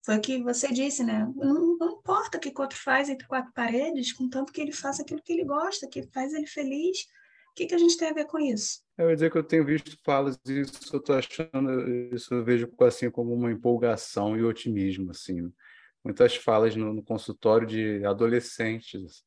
Foi 0.04 0.16
o 0.16 0.20
que 0.20 0.42
você 0.42 0.72
disse, 0.72 1.04
né? 1.04 1.30
Não, 1.36 1.76
não 1.76 1.90
importa 1.98 2.38
o 2.38 2.40
que 2.40 2.48
o 2.48 2.60
outro 2.60 2.78
faz 2.78 3.08
entre 3.08 3.26
quatro 3.26 3.52
paredes, 3.52 4.12
contanto 4.12 4.52
que 4.52 4.60
ele 4.60 4.72
faça 4.72 5.02
aquilo 5.02 5.22
que 5.22 5.32
ele 5.32 5.44
gosta, 5.44 5.88
que 5.88 6.02
faz 6.12 6.32
ele 6.32 6.46
feliz. 6.46 7.06
O 7.52 7.54
que, 7.54 7.66
que 7.66 7.74
a 7.74 7.78
gente 7.78 7.98
tem 7.98 8.08
a 8.08 8.14
ver 8.14 8.24
com 8.24 8.38
isso? 8.38 8.80
Eu 8.96 9.10
ia 9.10 9.14
dizer 9.14 9.30
que 9.30 9.36
eu 9.36 9.44
tenho 9.44 9.64
visto 9.64 9.94
falas 10.02 10.38
disso, 10.42 10.72
eu 10.90 10.98
estou 10.98 11.14
achando, 11.14 12.14
isso 12.14 12.32
eu 12.32 12.42
vejo 12.42 12.66
assim 12.80 13.10
como 13.10 13.34
uma 13.34 13.52
empolgação 13.52 14.36
e 14.38 14.42
otimismo, 14.42 15.10
assim. 15.10 15.52
Muitas 16.02 16.34
falas 16.34 16.74
no, 16.74 16.94
no 16.94 17.02
consultório 17.02 17.66
de 17.66 18.04
adolescentes 18.06 19.22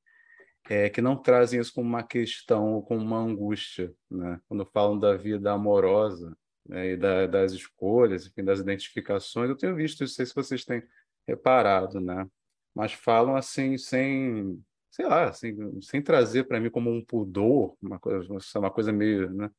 é, 0.67 0.89
que 0.89 1.01
não 1.01 1.15
trazem 1.15 1.59
isso 1.59 1.71
como 1.71 1.87
uma 1.87 2.01
questão 2.01 2.73
ou 2.73 2.83
como 2.83 2.99
uma 3.01 3.19
angústia, 3.19 3.93
né? 4.09 4.39
Quando 4.47 4.65
falam 4.65 4.97
da 4.97 5.15
vida 5.15 5.51
amorosa 5.51 6.35
né, 6.67 6.93
e 6.93 6.97
da, 6.97 7.27
das 7.27 7.51
escolhas, 7.53 8.25
enfim, 8.25 8.43
das 8.43 8.59
identificações, 8.59 9.49
eu 9.49 9.55
tenho 9.55 9.75
visto 9.75 10.03
isso, 10.03 10.13
não 10.13 10.15
sei 10.15 10.25
se 10.25 10.33
vocês 10.33 10.65
têm 10.65 10.81
reparado, 11.27 12.01
né? 12.01 12.27
Mas 12.73 12.91
falam 12.91 13.35
assim 13.35 13.77
sem, 13.77 14.59
sei 14.95 15.05
lá, 15.07 15.25
assim, 15.25 15.81
sem 15.81 16.01
trazer 16.01 16.45
para 16.45 16.57
mim 16.57 16.69
como 16.69 16.89
um 16.89 17.03
pudor, 17.03 17.75
uma 17.81 17.99
coisa, 17.99 18.25
uma 18.57 18.71
coisa 18.71 18.93
meio, 18.93 19.29
né? 19.33 19.49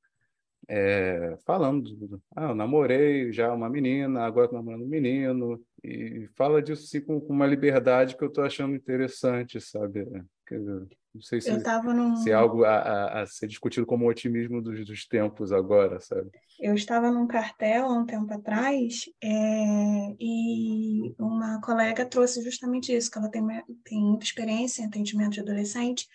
É, 0.67 1.37
falando, 1.47 2.21
ah, 2.35 2.49
eu 2.49 2.55
namorei 2.55 3.31
já 3.33 3.53
uma 3.53 3.69
menina, 3.69 4.23
agora 4.25 4.47
estou 4.47 4.59
namorando 4.59 4.83
um 4.83 4.89
menino, 4.89 5.63
e 5.85 6.27
fala 6.37 6.63
disso 6.63 6.85
assim, 6.85 7.05
com, 7.05 7.21
com 7.21 7.33
uma 7.35 7.47
liberdade 7.47 8.17
que 8.17 8.25
eu 8.25 8.29
estou 8.29 8.45
achando 8.45 8.75
interessante, 8.75 9.61
sabe? 9.61 10.07
Não 10.55 11.23
sei 11.23 11.41
se, 11.41 11.51
num... 11.51 12.17
se 12.17 12.31
é 12.31 12.35
algo 12.35 12.65
a, 12.65 12.77
a, 12.77 13.23
a, 13.23 13.27
ser 13.27 13.47
discutido 13.47 13.87
como 13.87 14.09
otimismo 14.09 14.61
dos, 14.61 14.85
dos 14.85 15.07
tempos 15.07 15.51
agora, 15.51 15.99
sabe? 15.99 16.31
Eu 16.61 16.75
estava 16.75 17.11
num 17.11 17.27
cartel 17.27 17.87
há 17.87 17.93
um 17.93 18.05
tempo 18.05 18.33
atrás 18.33 19.05
é, 19.23 20.15
e 20.21 21.15
uma 21.19 21.61
colega 21.63 22.05
trouxe 22.05 22.43
justamente 22.43 22.95
isso, 22.95 23.11
que 23.11 23.19
ela 23.19 23.31
tem, 23.31 23.43
tem 23.85 23.99
muita 23.99 24.25
experiência 24.25 24.83
em 24.83 24.87
atendimento 24.87 25.33
de 25.33 25.41
adolescente, 25.41 26.07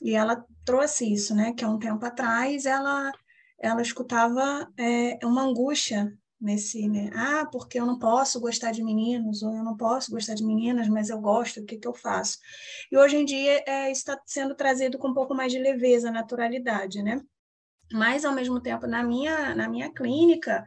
e 0.00 0.14
ela 0.14 0.42
trouxe 0.64 1.12
isso, 1.12 1.34
né? 1.34 1.52
Que 1.52 1.64
há 1.64 1.68
um 1.68 1.78
tempo 1.78 2.04
atrás 2.04 2.64
ela, 2.64 3.12
ela 3.60 3.82
escutava 3.82 4.66
é, 4.78 5.18
uma 5.24 5.42
angústia 5.42 6.10
nesse, 6.40 6.88
né? 6.88 7.10
Ah, 7.14 7.46
porque 7.50 7.78
eu 7.78 7.84
não 7.84 7.98
posso 7.98 8.40
gostar 8.40 8.72
de 8.72 8.82
meninos, 8.82 9.42
ou 9.42 9.54
eu 9.54 9.62
não 9.62 9.76
posso 9.76 10.10
gostar 10.10 10.34
de 10.34 10.44
meninas, 10.44 10.88
mas 10.88 11.10
eu 11.10 11.20
gosto, 11.20 11.60
o 11.60 11.66
que, 11.66 11.76
que 11.76 11.86
eu 11.86 11.92
faço? 11.92 12.38
E 12.90 12.96
hoje 12.96 13.16
em 13.16 13.24
dia 13.24 13.62
é, 13.66 13.90
está 13.90 14.20
sendo 14.24 14.54
trazido 14.54 14.98
com 14.98 15.08
um 15.08 15.14
pouco 15.14 15.34
mais 15.34 15.52
de 15.52 15.58
leveza, 15.58 16.10
naturalidade, 16.10 17.02
né? 17.02 17.20
Mas, 17.92 18.24
ao 18.24 18.32
mesmo 18.32 18.60
tempo, 18.60 18.86
na 18.86 19.02
minha, 19.02 19.54
na 19.54 19.68
minha 19.68 19.92
clínica, 19.92 20.64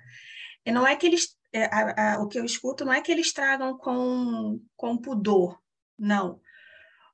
não 0.67 0.85
é 0.85 0.95
que 0.95 1.07
eles, 1.07 1.37
é, 1.51 1.65
a, 1.65 2.15
a, 2.15 2.21
o 2.21 2.27
que 2.27 2.37
eu 2.37 2.45
escuto 2.45 2.85
não 2.85 2.93
é 2.93 3.01
que 3.01 3.11
eles 3.11 3.33
tragam 3.33 3.77
com, 3.77 4.61
com 4.75 4.97
pudor, 4.97 5.57
não. 5.97 6.39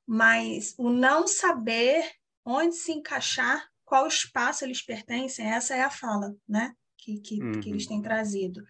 Mas 0.06 0.74
o 0.76 0.90
não 0.90 1.26
saber 1.26 2.04
onde 2.44 2.74
se 2.74 2.92
encaixar, 2.92 3.68
qual 3.84 4.06
espaço 4.06 4.64
eles 4.64 4.82
pertencem, 4.82 5.46
essa 5.46 5.74
é 5.74 5.82
a 5.82 5.90
fala, 5.90 6.34
né? 6.48 6.74
Que, 7.00 7.18
que, 7.20 7.42
uhum. 7.42 7.60
que 7.60 7.70
eles 7.70 7.86
têm 7.86 8.02
trazido. 8.02 8.62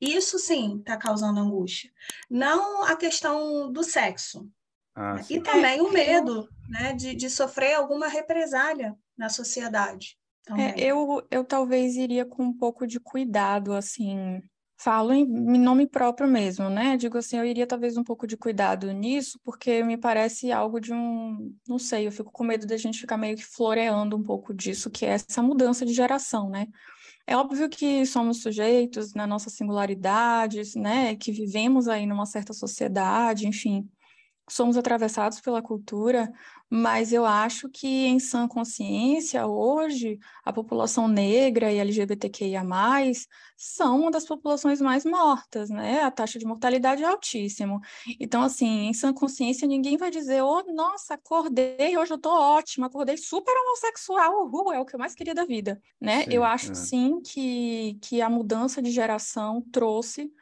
Isso 0.00 0.38
sim 0.38 0.78
está 0.78 0.96
causando 0.96 1.40
angústia. 1.40 1.90
Não 2.28 2.84
a 2.84 2.96
questão 2.96 3.70
do 3.70 3.82
sexo. 3.82 4.48
Ah, 4.94 5.14
né? 5.14 5.24
e 5.30 5.40
também 5.40 5.80
o 5.80 5.92
medo 5.92 6.48
né, 6.68 6.92
de, 6.92 7.14
de 7.14 7.30
sofrer 7.30 7.74
alguma 7.74 8.08
represália 8.08 8.96
na 9.16 9.28
sociedade. 9.28 10.18
É, 10.58 10.80
eu, 10.80 11.24
eu 11.30 11.44
talvez 11.44 11.96
iria 11.96 12.24
com 12.24 12.42
um 12.42 12.52
pouco 12.52 12.86
de 12.86 12.98
cuidado, 12.98 13.72
assim, 13.72 14.42
falo 14.80 15.12
em, 15.12 15.22
em 15.22 15.58
nome 15.58 15.86
próprio 15.86 16.26
mesmo, 16.26 16.68
né? 16.70 16.96
Digo 16.96 17.18
assim, 17.18 17.36
eu 17.36 17.44
iria 17.44 17.66
talvez 17.66 17.96
um 17.96 18.02
pouco 18.02 18.26
de 18.26 18.36
cuidado 18.36 18.90
nisso, 18.92 19.38
porque 19.44 19.82
me 19.84 19.96
parece 19.96 20.50
algo 20.50 20.80
de 20.80 20.92
um, 20.92 21.54
não 21.68 21.78
sei, 21.78 22.06
eu 22.06 22.12
fico 22.12 22.32
com 22.32 22.42
medo 22.42 22.66
da 22.66 22.76
gente 22.76 22.98
ficar 22.98 23.18
meio 23.18 23.36
que 23.36 23.44
floreando 23.44 24.16
um 24.16 24.22
pouco 24.22 24.54
disso, 24.54 24.90
que 24.90 25.04
é 25.04 25.10
essa 25.10 25.42
mudança 25.42 25.84
de 25.84 25.92
geração, 25.92 26.48
né? 26.48 26.66
É 27.30 27.36
óbvio 27.36 27.68
que 27.70 28.04
somos 28.06 28.42
sujeitos 28.42 29.14
na 29.14 29.24
nossa 29.24 29.48
singularidade, 29.50 30.62
né, 30.76 31.14
que 31.14 31.30
vivemos 31.30 31.86
aí 31.86 32.04
numa 32.04 32.26
certa 32.26 32.52
sociedade, 32.52 33.46
enfim, 33.46 33.88
somos 34.52 34.76
atravessados 34.76 35.40
pela 35.40 35.62
cultura, 35.62 36.30
mas 36.68 37.12
eu 37.12 37.26
acho 37.26 37.68
que 37.68 38.06
em 38.06 38.20
sã 38.20 38.46
consciência, 38.46 39.44
hoje, 39.46 40.18
a 40.44 40.52
população 40.52 41.08
negra 41.08 41.72
e 41.72 41.78
LGBTQIA+, 41.78 42.62
são 43.56 44.00
uma 44.00 44.10
das 44.10 44.24
populações 44.24 44.80
mais 44.80 45.04
mortas, 45.04 45.68
né? 45.68 46.02
A 46.02 46.10
taxa 46.10 46.38
de 46.38 46.46
mortalidade 46.46 47.02
é 47.02 47.06
altíssima. 47.06 47.80
Então, 48.20 48.42
assim, 48.42 48.86
em 48.86 48.94
sã 48.94 49.12
consciência, 49.12 49.66
ninguém 49.66 49.96
vai 49.96 50.10
dizer, 50.10 50.42
oh, 50.42 50.62
nossa, 50.72 51.14
acordei, 51.14 51.96
hoje 51.96 52.12
eu 52.12 52.18
tô 52.18 52.30
ótima, 52.30 52.86
acordei 52.86 53.16
super 53.16 53.52
homossexual, 53.52 54.46
uhul, 54.46 54.72
é 54.72 54.78
o 54.78 54.84
que 54.84 54.94
eu 54.94 55.00
mais 55.00 55.14
queria 55.14 55.34
da 55.34 55.44
vida, 55.44 55.80
né? 56.00 56.24
Sim, 56.24 56.30
eu 56.30 56.44
acho, 56.44 56.70
é. 56.70 56.74
sim, 56.74 57.20
que, 57.20 57.98
que 58.00 58.22
a 58.22 58.30
mudança 58.30 58.80
de 58.80 58.90
geração 58.90 59.60
trouxe 59.72 60.32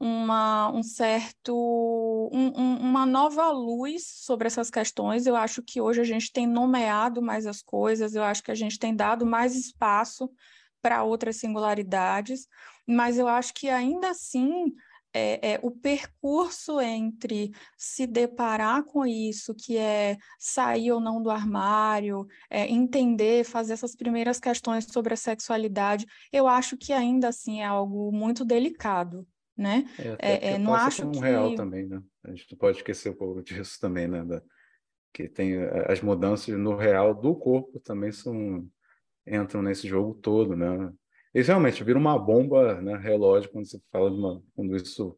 uma, 0.00 0.72
um 0.72 0.82
certo, 0.82 1.52
um, 2.32 2.58
um, 2.58 2.76
uma 2.78 3.04
nova 3.04 3.50
luz 3.50 4.06
sobre 4.06 4.46
essas 4.46 4.70
questões. 4.70 5.26
Eu 5.26 5.36
acho 5.36 5.62
que 5.62 5.78
hoje 5.78 6.00
a 6.00 6.04
gente 6.04 6.32
tem 6.32 6.46
nomeado 6.46 7.20
mais 7.20 7.46
as 7.46 7.60
coisas, 7.62 8.14
eu 8.14 8.22
acho 8.22 8.42
que 8.42 8.50
a 8.50 8.54
gente 8.54 8.78
tem 8.78 8.96
dado 8.96 9.26
mais 9.26 9.54
espaço 9.54 10.30
para 10.80 11.02
outras 11.04 11.36
singularidades, 11.36 12.48
mas 12.86 13.18
eu 13.18 13.28
acho 13.28 13.52
que 13.52 13.68
ainda 13.68 14.10
assim 14.10 14.72
é, 15.12 15.54
é, 15.54 15.60
o 15.62 15.70
percurso 15.70 16.80
entre 16.80 17.52
se 17.76 18.06
deparar 18.06 18.84
com 18.84 19.04
isso, 19.04 19.54
que 19.54 19.76
é 19.76 20.16
sair 20.38 20.92
ou 20.92 21.00
não 21.00 21.22
do 21.22 21.30
armário, 21.30 22.26
é, 22.48 22.66
entender, 22.66 23.44
fazer 23.44 23.74
essas 23.74 23.94
primeiras 23.94 24.40
questões 24.40 24.86
sobre 24.86 25.12
a 25.12 25.16
sexualidade, 25.16 26.06
eu 26.32 26.48
acho 26.48 26.76
que 26.76 26.92
ainda 26.92 27.28
assim 27.28 27.60
é 27.60 27.66
algo 27.66 28.10
muito 28.12 28.46
delicado 28.46 29.26
né? 29.60 29.84
É, 29.98 30.16
é, 30.18 30.52
é 30.52 30.58
não 30.58 30.74
acho 30.74 31.06
um 31.06 31.12
que... 31.12 31.20
real 31.20 31.54
também, 31.54 31.86
né? 31.86 32.02
A 32.24 32.30
gente 32.30 32.56
pode 32.56 32.78
esquecer 32.78 33.10
um 33.10 33.14
pouco 33.14 33.42
disso 33.42 33.78
também, 33.80 34.08
né? 34.08 34.24
Da, 34.24 34.42
que 35.12 35.28
tem 35.28 35.56
as 35.86 36.00
mudanças 36.00 36.56
no 36.56 36.76
real 36.76 37.14
do 37.14 37.34
corpo 37.34 37.78
também 37.80 38.10
são 38.12 38.66
entram 39.26 39.60
nesse 39.60 39.86
jogo 39.86 40.14
todo, 40.14 40.56
né? 40.56 40.90
Isso 41.34 41.48
realmente 41.48 41.84
vira 41.84 41.98
uma 41.98 42.18
bomba, 42.18 42.80
né? 42.80 42.96
Relógio 42.96 43.50
quando 43.50 43.68
você 43.68 43.80
fala 43.92 44.10
de 44.10 44.16
uma, 44.16 44.42
quando 44.54 44.74
isso 44.74 45.16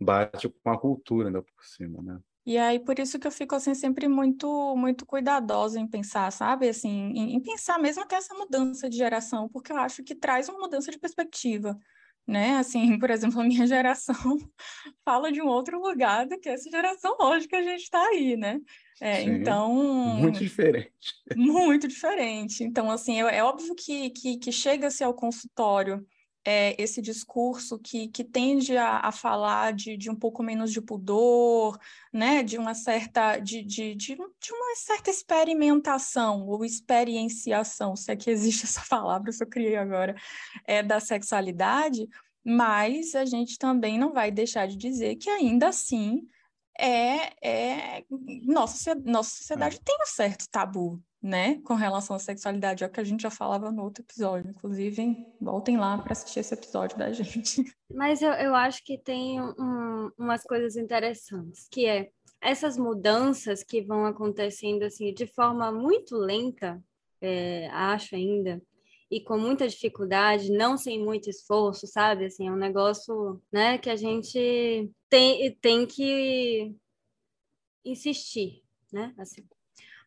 bate 0.00 0.48
com 0.48 0.70
a 0.70 0.78
cultura 0.78 1.28
ainda 1.28 1.42
por 1.42 1.64
cima, 1.64 2.00
né? 2.02 2.20
E 2.46 2.56
aí, 2.56 2.78
por 2.78 2.98
isso 2.98 3.18
que 3.18 3.26
eu 3.26 3.30
fico, 3.30 3.54
assim, 3.54 3.74
sempre 3.74 4.08
muito, 4.08 4.74
muito 4.74 5.04
cuidadosa 5.04 5.78
em 5.78 5.86
pensar, 5.86 6.32
sabe? 6.32 6.68
Assim, 6.68 6.88
em, 6.88 7.34
em 7.34 7.40
pensar 7.40 7.78
mesmo 7.78 8.02
até 8.02 8.16
essa 8.16 8.34
mudança 8.34 8.88
de 8.88 8.96
geração, 8.96 9.48
porque 9.48 9.70
eu 9.70 9.76
acho 9.76 10.02
que 10.02 10.14
traz 10.14 10.48
uma 10.48 10.58
mudança 10.58 10.90
de 10.90 10.98
perspectiva 10.98 11.78
né? 12.26 12.56
Assim, 12.56 12.98
por 12.98 13.10
exemplo, 13.10 13.40
a 13.40 13.44
minha 13.44 13.66
geração 13.66 14.14
fala 15.04 15.32
de 15.32 15.40
um 15.40 15.46
outro 15.46 15.80
lugar 15.80 16.26
do 16.26 16.38
que 16.38 16.48
essa 16.48 16.70
geração 16.70 17.16
hoje 17.20 17.48
que 17.48 17.56
a 17.56 17.62
gente 17.62 17.82
está 17.82 18.02
aí, 18.08 18.36
né? 18.36 18.58
É, 19.00 19.22
Sim, 19.22 19.30
então 19.30 19.74
muito 19.74 20.38
diferente. 20.38 20.90
Muito 21.34 21.88
diferente. 21.88 22.62
Então, 22.62 22.90
assim, 22.90 23.22
é, 23.22 23.38
é 23.38 23.42
óbvio 23.42 23.74
que, 23.74 24.10
que, 24.10 24.36
que 24.36 24.52
chega-se 24.52 25.02
ao 25.02 25.14
consultório 25.14 26.06
é, 26.44 26.80
esse 26.82 27.02
discurso 27.02 27.78
que, 27.78 28.08
que 28.08 28.24
tende 28.24 28.76
a, 28.76 29.00
a 29.00 29.12
falar 29.12 29.72
de, 29.72 29.96
de 29.96 30.10
um 30.10 30.14
pouco 30.14 30.42
menos 30.42 30.72
de 30.72 30.80
pudor, 30.80 31.78
né, 32.12 32.42
de 32.42 32.56
uma 32.56 32.74
certa 32.74 33.38
de, 33.38 33.62
de, 33.62 33.94
de, 33.94 34.16
de, 34.16 34.52
uma 34.52 34.76
certa 34.76 35.10
experimentação 35.10 36.46
ou 36.46 36.64
experienciação, 36.64 37.94
se 37.94 38.10
é 38.10 38.16
que 38.16 38.30
existe 38.30 38.64
essa 38.66 38.82
palavra, 38.88 39.30
eu 39.38 39.46
criei 39.46 39.76
agora, 39.76 40.14
é, 40.66 40.82
da 40.82 40.98
sexualidade, 40.98 42.08
mas 42.44 43.14
a 43.14 43.24
gente 43.24 43.58
também 43.58 43.98
não 43.98 44.12
vai 44.12 44.30
deixar 44.30 44.66
de 44.66 44.76
dizer 44.76 45.16
que 45.16 45.28
ainda 45.28 45.68
assim 45.68 46.26
é, 46.78 47.32
é 47.46 48.04
nossa, 48.44 48.94
nossa 48.94 49.36
sociedade 49.36 49.76
é. 49.76 49.80
tem 49.84 49.96
um 50.00 50.06
certo 50.06 50.46
tabu, 50.50 51.02
né, 51.22 51.60
com 51.64 51.74
relação 51.74 52.16
à 52.16 52.18
sexualidade, 52.18 52.82
é 52.82 52.86
o 52.86 52.90
que 52.90 53.00
a 53.00 53.04
gente 53.04 53.22
já 53.22 53.30
falava 53.30 53.70
no 53.70 53.82
outro 53.82 54.02
episódio. 54.02 54.50
Inclusive, 54.50 55.26
voltem 55.40 55.76
lá 55.76 55.98
para 55.98 56.12
assistir 56.12 56.40
esse 56.40 56.54
episódio 56.54 56.96
da 56.96 57.12
gente. 57.12 57.62
Mas 57.92 58.22
eu, 58.22 58.32
eu 58.32 58.54
acho 58.54 58.82
que 58.84 58.96
tem 58.96 59.40
um, 59.40 60.10
umas 60.16 60.42
coisas 60.44 60.76
interessantes, 60.76 61.68
que 61.70 61.86
é 61.86 62.10
essas 62.40 62.78
mudanças 62.78 63.62
que 63.62 63.82
vão 63.82 64.06
acontecendo 64.06 64.82
assim 64.82 65.12
de 65.12 65.26
forma 65.26 65.70
muito 65.70 66.16
lenta, 66.16 66.82
é, 67.20 67.68
acho 67.68 68.14
ainda, 68.14 68.62
e 69.10 69.20
com 69.20 69.36
muita 69.36 69.68
dificuldade, 69.68 70.50
não 70.50 70.78
sem 70.78 71.04
muito 71.04 71.28
esforço, 71.28 71.86
sabe? 71.86 72.26
Assim, 72.26 72.48
é 72.48 72.52
um 72.52 72.56
negócio, 72.56 73.42
né, 73.52 73.76
que 73.76 73.90
a 73.90 73.96
gente 73.96 74.90
tem, 75.08 75.52
tem 75.56 75.84
que 75.84 76.74
insistir, 77.84 78.62
né? 78.92 79.12
Assim. 79.18 79.44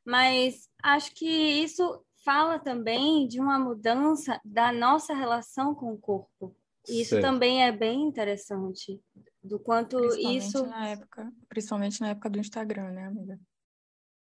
Mas 0.05 0.69
acho 0.81 1.13
que 1.13 1.25
isso 1.25 2.03
fala 2.24 2.60
também 2.60 3.27
de 3.27 3.39
uma 3.39 3.60
mudança 3.60 4.39
da 4.43 4.72
nossa 4.72 5.13
relação 5.13 5.74
com 5.74 5.93
o 5.93 5.98
corpo. 5.98 6.55
E 6.88 7.01
isso 7.01 7.19
também 7.22 7.63
é 7.63 7.72
bem 7.72 8.01
interessante. 8.03 9.00
Do 9.41 9.60
quanto 9.60 9.98
principalmente 9.98 10.45
isso. 10.45 10.65
Na 10.65 10.88
época, 10.88 11.33
principalmente 11.50 12.01
na 12.01 12.10
época 12.10 12.29
do 12.29 12.39
Instagram, 12.39 12.91
né, 12.91 13.05
amiga? 13.05 13.39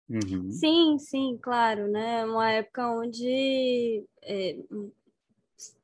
Uhum. 0.10 0.52
Sim, 0.52 0.98
sim, 1.00 1.38
claro, 1.42 1.88
né? 1.88 2.26
Uma 2.26 2.52
época 2.52 2.90
onde 2.92 4.06
é, 4.24 4.58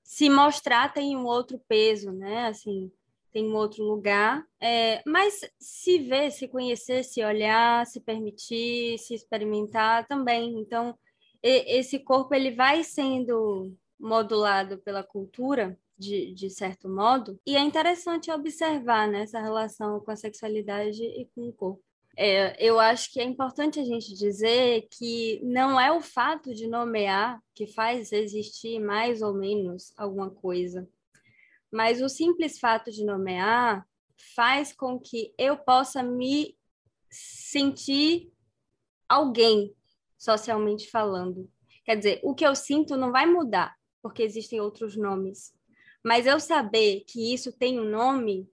se 0.04 0.30
mostrar 0.30 0.94
tem 0.94 1.18
um 1.18 1.26
outro 1.26 1.60
peso, 1.68 2.12
né? 2.12 2.48
Assim, 2.48 2.92
tem 3.34 3.50
um 3.50 3.56
outro 3.56 3.84
lugar. 3.84 4.46
É, 4.62 5.02
mas 5.06 5.42
se 5.60 6.00
ver, 6.00 6.32
se 6.32 6.48
conhecer, 6.48 7.04
se 7.04 7.24
olhar, 7.24 7.86
se 7.86 8.00
permitir, 8.00 8.98
se 9.00 9.16
experimentar 9.16 10.08
também. 10.08 10.60
Então, 10.60 10.98
esse 11.42 12.00
corpo 12.00 12.34
ele 12.34 12.52
vai 12.52 12.84
sendo 12.84 13.76
modulado 14.00 14.78
pela 14.78 15.04
cultura 15.04 15.78
de, 15.98 16.34
de 16.34 16.50
certo 16.50 16.90
modo 16.90 17.40
e 17.46 17.56
é 17.56 17.60
interessante 17.60 18.32
observar 18.32 19.08
né, 19.08 19.24
essa 19.24 19.40
relação 19.40 20.00
com 20.00 20.12
a 20.12 20.16
sexualidade 20.16 21.04
e 21.04 21.28
com 21.36 21.50
o 21.50 21.54
corpo. 21.54 21.84
É, 22.16 22.56
eu 22.64 22.80
acho 22.80 23.12
que 23.12 23.20
é 23.20 23.24
importante 23.24 23.80
a 23.80 23.84
gente 23.84 24.14
dizer 24.14 24.88
que 24.92 25.42
não 25.44 25.80
é 25.80 25.92
o 25.92 26.00
fato 26.00 26.54
de 26.54 26.68
nomear 26.68 27.42
que 27.56 27.66
faz 27.66 28.12
existir 28.12 28.80
mais 28.80 29.22
ou 29.22 29.34
menos 29.34 29.92
alguma 29.98 30.30
coisa, 30.30 30.88
mas 31.74 32.04
o 32.04 32.08
simples 32.08 32.60
fato 32.60 32.92
de 32.92 33.04
nomear 33.04 33.84
faz 34.36 34.72
com 34.72 35.00
que 35.00 35.34
eu 35.40 35.58
possa 35.58 36.04
me 36.04 36.56
sentir 37.10 38.32
alguém 39.10 39.76
socialmente 40.16 40.90
falando. 40.92 41.50
Quer 41.84 41.98
dizer, 41.98 42.20
o 42.24 42.36
que 42.36 42.46
eu 42.46 42.56
sinto 42.56 42.96
não 42.96 43.12
vai 43.12 43.26
mudar, 43.26 43.76
porque 44.04 44.22
existem 44.22 44.62
outros 44.62 44.96
nomes. 44.96 45.52
Mas 46.06 46.28
eu 46.28 46.40
saber 46.40 47.04
que 47.08 47.34
isso 47.34 47.52
tem 47.52 47.80
um 47.80 47.90
nome 47.90 48.48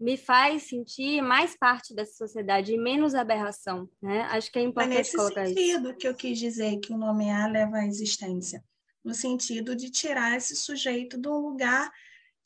me 0.00 0.16
faz 0.16 0.62
sentir 0.62 1.20
mais 1.20 1.54
parte 1.54 1.94
dessa 1.94 2.14
sociedade 2.14 2.72
e 2.72 2.78
menos 2.78 3.14
aberração, 3.14 3.90
né? 4.00 4.22
Acho 4.30 4.50
que 4.50 4.58
é 4.58 4.62
importante 4.62 4.88
Mas 4.88 4.98
nesse 4.98 5.16
colocar 5.16 5.46
sentido 5.46 5.94
que 5.96 6.08
eu 6.08 6.14
quis 6.14 6.38
dizer 6.38 6.78
que 6.78 6.92
o 6.92 6.96
nomear 6.96 7.50
leva 7.50 7.78
à 7.78 7.86
existência, 7.86 8.64
no 9.04 9.12
sentido 9.12 9.76
de 9.76 9.90
tirar 9.90 10.36
esse 10.36 10.56
sujeito 10.56 11.18
do 11.18 11.36
lugar 11.36 11.92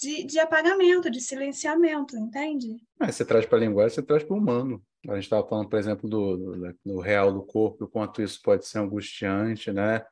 de, 0.03 0.25
de 0.25 0.39
apagamento, 0.41 1.09
de 1.09 1.21
silenciamento, 1.21 2.17
entende? 2.17 2.77
É, 3.01 3.11
você 3.11 3.25
traz 3.25 3.47
para 3.47 3.59
a 3.59 3.61
linguagem, 3.61 3.95
você 3.95 4.03
traz 4.03 4.25
para 4.25 4.35
o 4.35 4.39
humano. 4.39 4.85
A 5.09 5.15
gente 5.15 5.25
estava 5.25 5.47
falando, 5.47 5.69
por 5.69 5.79
exemplo, 5.79 6.09
do, 6.09 6.37
do, 6.37 6.77
do, 6.85 7.01
real 7.01 7.33
do 7.33 7.43
corpo, 7.43 7.85
o 7.85 7.89
quanto 7.89 8.21
isso 8.21 8.41
pode 8.43 8.67
ser 8.67 8.79
angustiante, 8.81 9.73
né? 9.73 10.05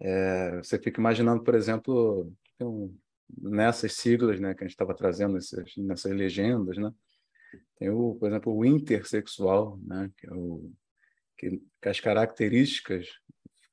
É, 0.00 0.56
você 0.56 0.78
fica 0.78 0.98
imaginando, 0.98 1.42
por 1.42 1.54
exemplo, 1.54 2.32
um, 2.60 2.96
nessas 3.38 3.92
siglas, 3.94 4.40
né, 4.40 4.54
que 4.54 4.64
a 4.64 4.66
gente 4.66 4.74
estava 4.74 4.94
trazendo 4.94 5.34
nessas, 5.34 5.76
nessas 5.76 6.12
legendas, 6.12 6.78
né? 6.78 6.90
Tem 7.78 7.90
o, 7.90 8.14
por 8.14 8.28
exemplo, 8.28 8.54
o 8.54 8.64
intersexual, 8.64 9.78
né, 9.82 10.10
que 10.16 10.26
é 10.26 10.32
o 10.32 10.70
que, 11.36 11.62
que 11.80 11.88
as 11.88 12.00
características 12.00 13.08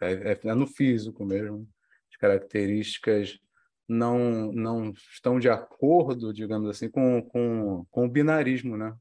é, 0.01 0.31
é, 0.31 0.39
é 0.43 0.55
no 0.55 0.67
físico 0.67 1.25
mesmo, 1.25 1.67
as 2.11 2.17
características 2.17 3.39
não 3.87 4.51
não 4.51 4.91
estão 4.91 5.39
de 5.39 5.49
acordo, 5.49 6.33
digamos 6.33 6.69
assim, 6.69 6.89
com, 6.89 7.21
com, 7.21 7.85
com 7.91 8.05
o 8.05 8.09
binarismo, 8.09 8.77
né? 8.77 8.95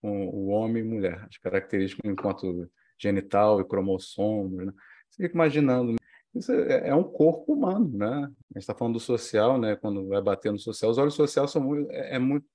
com 0.00 0.26
o 0.28 0.48
homem 0.48 0.82
e 0.82 0.86
mulher, 0.86 1.26
as 1.30 1.38
características 1.38 2.10
enquanto 2.10 2.70
genital 2.98 3.60
e 3.60 3.64
cromossomos. 3.64 4.66
Né? 4.66 4.72
Você 5.08 5.22
fica 5.22 5.34
imaginando, 5.34 5.92
né? 5.92 5.98
isso 6.34 6.52
é, 6.52 6.88
é, 6.88 6.94
um 6.94 7.04
corpo 7.04 7.54
humano, 7.54 7.90
né? 7.96 8.06
A 8.06 8.20
gente 8.26 8.58
está 8.58 8.74
falando 8.74 8.94
do 8.94 9.00
social, 9.00 9.58
né? 9.58 9.76
Quando 9.76 10.06
vai 10.08 10.20
bater 10.20 10.52
no 10.52 10.58
social, 10.58 10.90
os 10.90 10.98
olhos 10.98 11.14
sociais 11.14 11.50
são 11.50 11.62
muito, 11.62 11.90
é, 11.90 12.16
é 12.16 12.18
muito, 12.18 12.46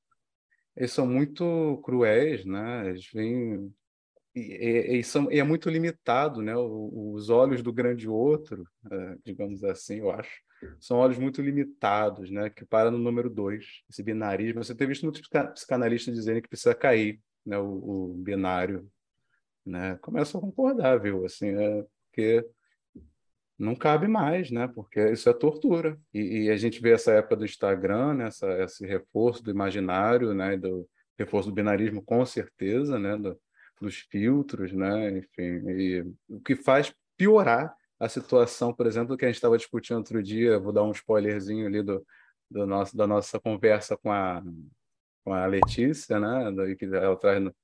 eles 0.75 0.91
são 0.91 1.07
muito 1.07 1.81
cruéis, 1.83 2.45
né? 2.45 2.89
Eles 2.89 3.09
vêm 3.11 3.73
e, 4.35 4.99
e, 4.99 5.03
são, 5.03 5.31
e 5.31 5.39
é 5.39 5.43
muito 5.43 5.69
limitado, 5.69 6.41
né? 6.41 6.53
os 6.55 7.29
olhos 7.29 7.63
do 7.63 7.73
grande 7.73 8.07
outro, 8.07 8.63
é, 8.91 9.15
digamos 9.25 9.63
assim, 9.63 9.99
eu 9.99 10.11
acho, 10.11 10.31
são 10.79 10.97
olhos 10.97 11.17
muito 11.17 11.41
limitados, 11.41 12.29
né? 12.29 12.49
Que 12.49 12.65
para 12.65 12.91
no 12.91 12.97
número 12.97 13.29
dois, 13.29 13.83
esse 13.89 14.03
binarismo. 14.03 14.63
Você 14.63 14.75
tem 14.75 14.87
visto 14.87 15.03
muitos 15.03 15.21
psicanalistas 15.53 16.15
dizendo 16.15 16.41
que 16.41 16.49
precisa 16.49 16.75
cair 16.75 17.19
né, 17.45 17.57
o, 17.57 18.11
o 18.11 18.13
binário, 18.13 18.89
né, 19.65 19.97
começa 20.01 20.37
a 20.37 20.41
concordar, 20.41 20.99
viu? 20.99 21.25
Assim, 21.25 21.49
é 21.49 21.85
porque 22.05 22.45
não 23.57 23.75
cabe 23.75 24.07
mais, 24.07 24.49
né? 24.51 24.67
Porque 24.67 25.11
isso 25.11 25.29
é 25.29 25.33
tortura. 25.33 25.99
E, 26.13 26.45
e, 26.45 26.49
a 26.49 26.55
gente 26.55 26.81
vê 26.81 26.91
essa 26.91 27.11
época 27.11 27.35
do 27.35 27.45
Instagram, 27.45 28.13
né? 28.15 28.27
Essa, 28.27 28.63
esse 28.63 28.85
reforço 28.85 29.43
do 29.43 29.51
imaginário, 29.51 30.33
né? 30.33 30.57
Do 30.57 30.87
reforço 31.17 31.49
do 31.49 31.55
binarismo, 31.55 32.01
com 32.01 32.25
certeza, 32.25 32.97
né? 32.97 33.17
Do, 33.17 33.39
dos 33.81 33.97
filtros, 33.97 34.71
né? 34.73 35.17
Enfim, 35.17 35.69
e 35.69 36.05
o 36.27 36.39
que 36.39 36.55
faz 36.55 36.93
piorar 37.17 37.75
a 37.99 38.07
situação, 38.09 38.73
por 38.73 38.87
exemplo, 38.87 39.17
que 39.17 39.25
a 39.25 39.27
gente 39.27 39.35
estava 39.35 39.57
discutindo 39.57 39.97
outro 39.97 40.23
dia. 40.23 40.59
Vou 40.59 40.71
dar 40.71 40.83
um 40.83 40.91
spoilerzinho 40.91 41.67
ali 41.67 41.83
do, 41.83 42.05
do 42.49 42.65
nosso, 42.65 42.95
da 42.95 43.05
nossa 43.05 43.39
conversa 43.39 43.97
com 43.97 44.11
a 44.11 44.41
com 45.23 45.33
a 45.33 45.45
Letícia, 45.45 46.19
né, 46.19 46.75
que 46.75 46.85
ela 46.85 47.15
traz 47.15 47.39
no, 47.39 47.55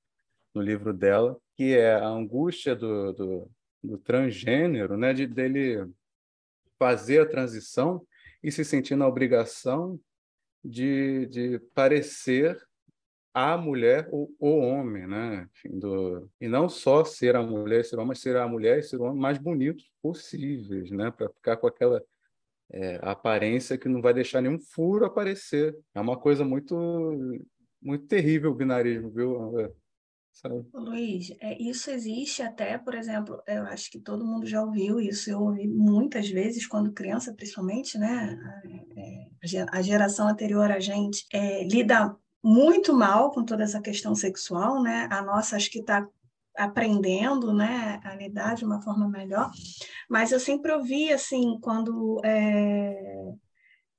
no 0.54 0.62
livro 0.62 0.94
dela, 0.94 1.36
que 1.56 1.76
é 1.76 1.96
a 1.96 2.08
angústia 2.08 2.76
do, 2.76 3.12
do, 3.12 3.52
do 3.84 3.98
transgênero, 3.98 4.96
né, 4.96 5.14
de 5.14 5.26
dele 5.26 5.92
fazer 6.78 7.22
a 7.22 7.26
transição 7.26 8.06
e 8.44 8.52
se 8.52 8.64
sentir 8.64 8.96
na 8.96 9.08
obrigação 9.08 10.00
de, 10.64 11.26
de 11.26 11.60
parecer 11.74 12.56
a 13.36 13.58
mulher 13.58 14.08
ou 14.12 14.34
o 14.40 14.60
homem, 14.60 15.06
né? 15.06 15.46
Enfim, 15.52 15.78
do... 15.78 16.30
E 16.40 16.48
não 16.48 16.70
só 16.70 17.04
ser 17.04 17.36
a 17.36 17.44
mulher 17.44 17.82
e 17.82 17.84
ser 17.84 17.98
o 17.98 18.00
homem, 18.00 18.08
mas 18.08 18.20
ser 18.20 18.38
a 18.38 18.48
mulher 18.48 18.80
e 18.80 18.84
ser 18.84 18.96
o 18.96 19.04
homem 19.04 19.20
mais 19.20 19.38
bonitos 19.38 19.92
possíveis, 20.02 20.90
né? 20.90 21.12
Para 21.12 21.28
ficar 21.28 21.58
com 21.58 21.68
aquela 21.68 22.02
é, 22.72 22.98
aparência 23.02 23.78
que 23.78 23.90
não 23.90 24.02
vai 24.02 24.14
deixar 24.14 24.42
nenhum 24.42 24.58
furo 24.58 25.04
aparecer. 25.04 25.78
É 25.94 26.00
uma 26.00 26.18
coisa 26.18 26.46
muito 26.46 26.76
muito 27.82 28.08
terrível 28.08 28.52
o 28.52 28.56
binarismo, 28.56 29.12
viu? 29.12 29.60
É, 29.60 29.70
sabe? 30.32 30.66
Luiz, 30.74 31.36
é, 31.42 31.62
isso 31.62 31.92
existe 31.92 32.42
até, 32.42 32.78
por 32.78 32.96
exemplo, 32.96 33.44
eu 33.46 33.64
acho 33.64 33.92
que 33.92 34.00
todo 34.00 34.26
mundo 34.26 34.48
já 34.48 34.64
ouviu 34.64 34.98
isso, 35.02 35.30
eu 35.30 35.42
ouvi 35.42 35.68
muitas 35.68 36.30
vezes 36.30 36.66
quando 36.66 36.94
criança, 36.94 37.34
principalmente, 37.34 37.98
né? 37.98 38.40
A, 39.70 39.78
a 39.78 39.82
geração 39.82 40.30
anterior 40.30 40.72
a 40.72 40.80
gente 40.80 41.26
é, 41.34 41.66
lida 41.66 42.16
muito 42.46 42.94
mal 42.94 43.32
com 43.32 43.44
toda 43.44 43.64
essa 43.64 43.82
questão 43.82 44.14
sexual, 44.14 44.80
né? 44.80 45.08
A 45.10 45.20
nossa 45.24 45.56
acho 45.56 45.72
que 45.72 45.80
está 45.80 46.08
aprendendo, 46.56 47.52
né, 47.52 48.00
a 48.04 48.16
lidar 48.16 48.54
de 48.56 48.64
uma 48.64 48.80
forma 48.80 49.10
melhor. 49.10 49.50
Mas 50.08 50.32
eu 50.32 50.40
sempre 50.40 50.72
ouvi 50.72 51.12
assim, 51.12 51.60
quando 51.60 52.22
é, 52.24 53.34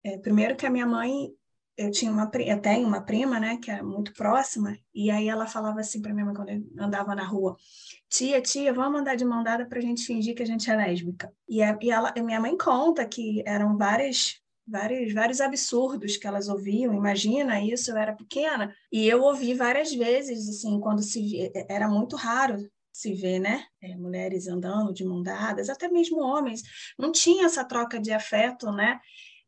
é, 0.05 0.19
primeiro 0.19 0.55
que 0.55 0.65
a 0.65 0.71
minha 0.71 0.87
mãe 0.87 1.29
eu 1.77 1.91
tinha 1.91 2.11
uma 2.11 2.31
eu 2.35 2.61
tenho 2.61 2.87
uma 2.87 3.03
prima, 3.03 3.41
né, 3.41 3.59
que 3.59 3.69
é 3.71 3.83
muito 3.83 4.13
próxima, 4.15 4.79
e 4.95 5.11
aí 5.11 5.29
ela 5.29 5.47
falava 5.49 5.81
assim 5.81 6.01
para 6.01 6.15
minha 6.15 6.25
mãe 6.25 6.35
quando 6.35 6.51
eu 6.51 6.63
andava 6.79 7.17
na 7.17 7.25
rua: 7.25 7.57
"Tia, 8.09 8.41
tia, 8.41 8.73
vamos 8.73 9.01
andar 9.01 9.17
de 9.17 9.25
mão 9.25 9.43
dada 9.43 9.67
para 9.67 9.79
a 9.79 9.83
gente 9.83 10.07
fingir 10.07 10.37
que 10.37 10.43
a 10.45 10.47
gente 10.47 10.71
é 10.71 10.77
lésbica". 10.77 11.33
E, 11.49 11.63
a, 11.63 11.77
e 11.83 11.91
ela, 11.91 12.15
minha 12.23 12.41
mãe 12.41 12.57
conta 12.57 13.05
que 13.05 13.43
eram 13.45 13.77
várias 13.77 14.41
vários, 14.66 15.12
vários 15.12 15.40
absurdos 15.40 16.16
que 16.16 16.26
elas 16.26 16.48
ouviam. 16.48 16.94
Imagina 16.94 17.62
isso, 17.62 17.90
eu 17.90 17.96
era 17.96 18.12
pequena 18.14 18.74
e 18.90 19.07
eu 19.07 19.22
ouvi 19.22 19.55
várias 19.55 19.94
vezes, 19.94 20.48
assim, 20.48 20.81
quando 20.81 21.02
se 21.02 21.52
era 21.68 21.88
muito 21.88 22.16
raro 22.16 22.68
se 22.92 23.12
ver, 23.12 23.38
né? 23.38 23.66
É, 23.83 23.94
mulheres 23.94 24.48
andando 24.48 24.92
de 24.92 25.05
mão 25.05 25.22
dadas, 25.22 25.68
até 25.68 25.87
mesmo 25.87 26.18
homens. 26.18 26.62
Não 26.98 27.12
tinha 27.12 27.44
essa 27.44 27.62
troca 27.62 28.00
de 28.00 28.11
afeto, 28.11 28.72
né? 28.72 28.98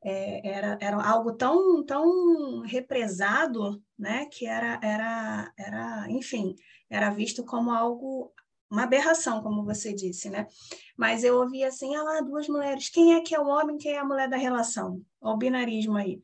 É, 0.05 0.49
era, 0.49 0.79
era 0.81 1.03
algo 1.03 1.33
tão, 1.33 1.85
tão 1.85 2.61
represado, 2.61 3.83
né? 3.99 4.27
Que 4.27 4.47
era, 4.47 4.79
era, 4.83 5.53
era, 5.59 6.07
enfim, 6.11 6.55
era 6.91 7.11
visto 7.11 7.43
como 7.43 7.71
algo 7.71 8.33
uma 8.71 8.85
aberração, 8.85 9.43
como 9.43 9.65
você 9.65 9.93
disse, 9.93 10.29
né? 10.29 10.47
Mas 10.97 11.25
eu 11.25 11.37
ouvi 11.37 11.65
assim, 11.65 11.95
ah 11.97 12.03
lá, 12.03 12.21
duas 12.21 12.49
mulheres, 12.49 12.89
quem 12.89 13.15
é 13.15 13.21
que 13.21 13.35
é 13.35 13.41
o 13.41 13.47
homem, 13.47 13.79
quem 13.79 13.93
é 13.93 13.99
a 13.99 14.05
mulher 14.05 14.29
da 14.29 14.37
relação? 14.37 15.03
Olha 15.21 15.35
o 15.35 15.39
binarismo 15.39 15.97
aí. 15.97 16.23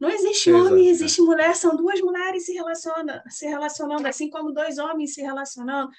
Não 0.00 0.08
existe 0.08 0.50
Exato. 0.50 0.66
homem, 0.66 0.88
existe 0.88 1.22
mulher, 1.22 1.54
são 1.54 1.76
duas 1.76 2.00
mulheres 2.00 2.44
se 2.44 2.52
relacionando, 2.52 3.22
se 3.28 3.46
relacionando, 3.46 4.08
assim 4.08 4.28
como 4.28 4.52
dois 4.52 4.78
homens 4.78 5.14
se 5.14 5.22
relacionando. 5.22 5.90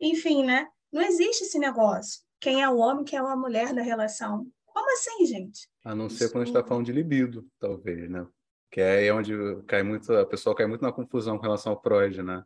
Enfim, 0.00 0.44
né? 0.44 0.68
Não 0.92 1.02
existe 1.02 1.42
esse 1.42 1.58
negócio. 1.58 2.22
Quem 2.38 2.62
é 2.62 2.68
o 2.68 2.76
homem, 2.76 3.04
quem 3.04 3.18
é 3.18 3.22
a 3.22 3.34
mulher 3.34 3.74
da 3.74 3.82
relação. 3.82 4.46
Como 4.64 4.92
assim, 4.92 5.26
gente? 5.26 5.68
A 5.84 5.92
não 5.92 6.08
ser 6.08 6.24
Isso... 6.24 6.32
quando 6.32 6.42
a 6.42 6.46
gente 6.46 6.56
está 6.56 6.68
falando 6.68 6.86
de 6.86 6.92
libido, 6.92 7.44
talvez, 7.58 8.08
né? 8.08 8.24
Que 8.70 8.80
é 8.80 9.12
onde 9.12 9.32
cai 9.66 9.82
muito, 9.82 10.12
a 10.12 10.24
pessoa 10.24 10.54
cai 10.54 10.66
muito 10.66 10.82
na 10.82 10.92
confusão 10.92 11.36
com 11.36 11.42
relação 11.42 11.72
ao 11.72 11.82
Freud, 11.82 12.22
né? 12.22 12.44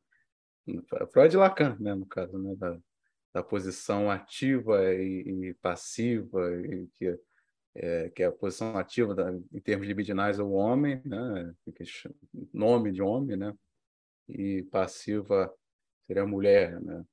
Freud 1.13 1.35
e 1.35 1.37
Lacan, 1.37 1.77
né, 1.79 1.95
no 1.95 2.07
caso, 2.07 2.39
né, 2.39 2.55
da, 2.55 2.79
da 3.33 3.43
posição 3.43 4.11
ativa 4.11 4.93
e, 4.95 5.49
e 5.49 5.55
passiva, 5.55 6.55
e 6.55 6.87
que, 6.95 7.19
é, 7.75 8.11
que 8.11 8.23
é 8.23 8.27
a 8.27 8.33
posição 8.33 8.77
ativa 8.77 9.15
da, 9.15 9.33
em 9.33 9.61
termos 9.61 9.87
libidinais 9.87 10.39
é 10.39 10.43
o 10.43 10.53
homem, 10.53 11.01
né? 11.05 11.55
nome 12.53 12.93
de 12.93 13.03
homem, 13.03 13.37
né? 13.37 13.55
e 14.29 14.63
passiva 14.65 15.53
seria 16.07 16.23
a 16.23 16.27
mulher, 16.27 16.81
né? 16.81 17.05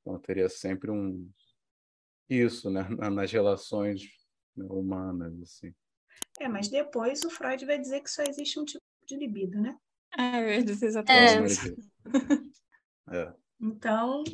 Então 0.00 0.18
teria 0.18 0.48
sempre 0.48 0.90
um 0.90 1.30
isso, 2.28 2.70
né, 2.70 2.82
nas 3.12 3.30
relações 3.30 4.02
humanas 4.56 5.40
assim. 5.42 5.74
É, 6.40 6.48
mas 6.48 6.68
depois 6.68 7.24
o 7.24 7.30
Freud 7.30 7.64
vai 7.64 7.78
dizer 7.78 8.00
que 8.00 8.10
só 8.10 8.22
existe 8.22 8.58
um 8.58 8.64
tipo 8.64 8.82
de 9.06 9.16
libido, 9.16 9.60
né? 9.60 9.76
É, 10.16 10.42
eu 10.42 10.48
ia 10.48 10.64
dizer 10.64 10.86
exatamente. 10.86 11.74
É. 13.10 13.16
é. 13.18 13.34
Então, 13.60 14.24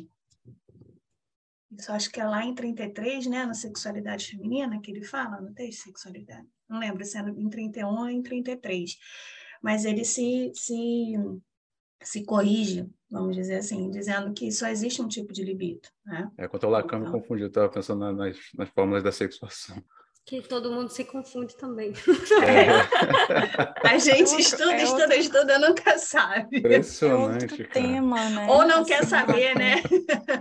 isso 1.77 1.91
acho 1.91 2.11
que 2.11 2.19
é 2.19 2.25
lá 2.25 2.43
em 2.43 2.53
33, 2.53 3.27
né, 3.27 3.45
na 3.45 3.53
sexualidade 3.53 4.27
feminina, 4.27 4.79
que 4.81 4.91
ele 4.91 5.03
fala 5.03 5.39
no 5.39 5.53
texto 5.53 5.83
sexualidade. 5.83 6.47
Não 6.69 6.79
lembro 6.79 7.03
se 7.05 7.17
é 7.17 7.21
em 7.21 7.49
31 7.49 7.87
ou 7.87 8.09
em 8.09 8.21
33. 8.21 8.97
Mas 9.61 9.85
ele 9.85 10.03
se, 10.03 10.51
se, 10.55 11.13
se 12.01 12.25
corrige, 12.25 12.89
vamos 13.09 13.35
dizer 13.35 13.57
assim, 13.57 13.89
dizendo 13.89 14.33
que 14.33 14.51
só 14.51 14.67
existe 14.67 15.01
um 15.01 15.07
tipo 15.07 15.31
de 15.31 15.43
libido. 15.43 15.87
Né? 16.05 16.31
É, 16.37 16.47
quanto 16.47 16.65
ao 16.65 16.71
Lacan, 16.71 16.97
então, 16.99 17.11
me 17.11 17.19
confundi, 17.19 17.43
eu 17.43 17.47
estava 17.47 17.69
pensando 17.69 18.11
nas, 18.11 18.37
nas 18.55 18.69
fórmulas 18.69 19.03
da 19.03 19.11
sexuação 19.11 19.81
que 20.25 20.41
todo 20.41 20.71
mundo 20.71 20.89
se 20.89 21.03
confunde 21.03 21.55
também. 21.57 21.93
É. 22.45 22.67
A 23.87 23.97
gente 23.97 24.39
estuda, 24.39 24.73
é 24.73 24.83
estuda, 24.83 25.03
outro... 25.03 25.17
estuda, 25.17 25.59
nunca 25.59 25.97
sabe. 25.97 26.59
Impressionante, 26.59 27.63
é 27.63 27.65
tema, 27.65 28.29
né? 28.29 28.47
Ou 28.49 28.65
não 28.65 28.85
quer 28.85 29.03
saber, 29.05 29.55
né? 29.55 29.81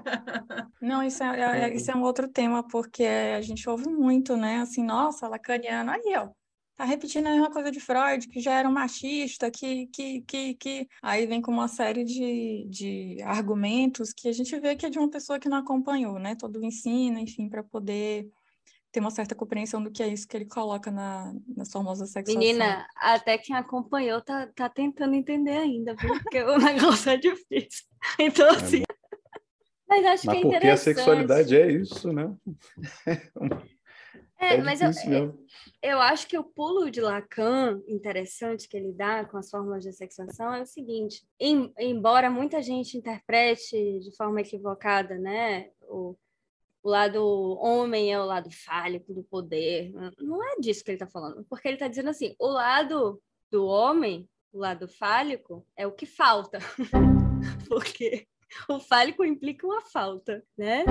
Não, 0.91 1.05
isso 1.05 1.23
é, 1.23 1.69
é, 1.69 1.73
isso 1.73 1.89
é 1.89 1.95
um 1.95 2.03
outro 2.03 2.27
tema, 2.27 2.67
porque 2.67 3.05
a 3.05 3.41
gente 3.41 3.71
ouve 3.71 3.89
muito, 3.89 4.37
né? 4.37 4.57
Assim, 4.57 4.83
nossa, 4.83 5.29
lacaniano, 5.29 5.93
aí, 5.93 6.15
ó, 6.17 6.31
tá 6.75 6.83
repetindo 6.83 7.29
a 7.29 7.31
mesma 7.31 7.49
coisa 7.49 7.71
de 7.71 7.79
Freud, 7.79 8.27
que 8.27 8.41
já 8.41 8.59
era 8.59 8.69
um 8.69 8.73
machista, 8.73 9.53
que, 9.53 9.87
que, 9.87 10.23
que, 10.23 10.55
que... 10.55 10.89
Aí 11.01 11.29
vem 11.29 11.41
com 11.41 11.53
uma 11.53 11.69
série 11.69 12.03
de, 12.03 12.67
de 12.69 13.23
argumentos 13.23 14.13
que 14.13 14.27
a 14.27 14.33
gente 14.33 14.59
vê 14.59 14.75
que 14.75 14.85
é 14.85 14.91
de 14.91 14.99
uma 14.99 15.09
pessoa 15.09 15.39
que 15.39 15.49
não 15.49 15.59
acompanhou, 15.59 16.19
né? 16.19 16.35
Todo 16.35 16.59
o 16.59 16.65
ensino, 16.65 17.21
enfim, 17.21 17.49
para 17.49 17.63
poder 17.63 18.29
ter 18.91 18.99
uma 18.99 19.13
certa 19.13 19.37
compreensão 19.37 19.81
do 19.81 19.93
que 19.93 20.03
é 20.03 20.09
isso 20.09 20.27
que 20.27 20.37
ele 20.37 20.47
coloca 20.47 20.91
na, 20.91 21.33
nas 21.57 21.71
famosas 21.71 22.11
sexuação. 22.11 22.41
Menina, 22.41 22.85
até 22.97 23.39
quem 23.39 23.55
acompanhou 23.55 24.21
tá, 24.21 24.49
tá 24.57 24.69
tentando 24.69 25.15
entender 25.15 25.57
ainda, 25.57 25.95
porque 25.95 26.43
o 26.43 26.59
negócio 26.59 27.13
é 27.13 27.17
difícil. 27.17 27.87
Então, 28.19 28.49
é 28.49 28.57
assim... 28.57 28.83
Mas 29.91 30.07
acho 30.07 30.27
mas 30.27 30.41
que 30.41 30.47
é 30.47 30.51
porque 30.51 30.69
a 30.69 30.77
sexualidade 30.77 31.57
é 31.57 31.73
isso, 31.73 32.13
né? 32.13 32.33
É, 34.39 34.55
é 34.55 34.63
mas 34.63 34.81
eu, 34.81 35.37
eu 35.83 36.01
acho 36.01 36.29
que 36.29 36.39
o 36.39 36.45
pulo 36.45 36.89
de 36.93 37.01
Lacan 37.01 37.83
interessante 37.89 38.69
que 38.69 38.77
ele 38.77 38.93
dá 38.93 39.25
com 39.25 39.37
as 39.37 39.51
fórmulas 39.51 39.83
de 39.83 39.93
sexuação 39.93 40.55
é 40.55 40.63
o 40.63 40.67
seguinte: 40.67 41.27
em, 41.41 41.73
embora 41.77 42.31
muita 42.31 42.63
gente 42.63 42.97
interprete 42.97 43.99
de 43.99 44.17
forma 44.17 44.41
equivocada, 44.41 45.19
né, 45.19 45.71
o, 45.83 46.17
o 46.85 46.89
lado 46.89 47.21
homem 47.61 48.13
é 48.13 48.21
o 48.21 48.27
lado 48.27 48.49
fálico 48.49 49.13
do 49.13 49.25
poder. 49.25 49.93
Não 50.19 50.41
é 50.41 50.61
disso 50.61 50.85
que 50.85 50.93
ele 50.93 51.03
está 51.03 51.09
falando, 51.09 51.45
porque 51.51 51.67
ele 51.67 51.75
está 51.75 51.89
dizendo 51.89 52.11
assim: 52.11 52.33
o 52.39 52.47
lado 52.47 53.21
do 53.51 53.67
homem, 53.67 54.29
o 54.53 54.59
lado 54.61 54.87
fálico, 54.87 55.67
é 55.77 55.85
o 55.85 55.93
que 55.93 56.07
falta. 56.07 56.61
porque 57.69 58.29
o 58.69 58.81
fálico 58.81 59.25
implica 59.25 59.67
uma 59.67 59.81
falta, 59.83 60.43
né? 60.57 60.85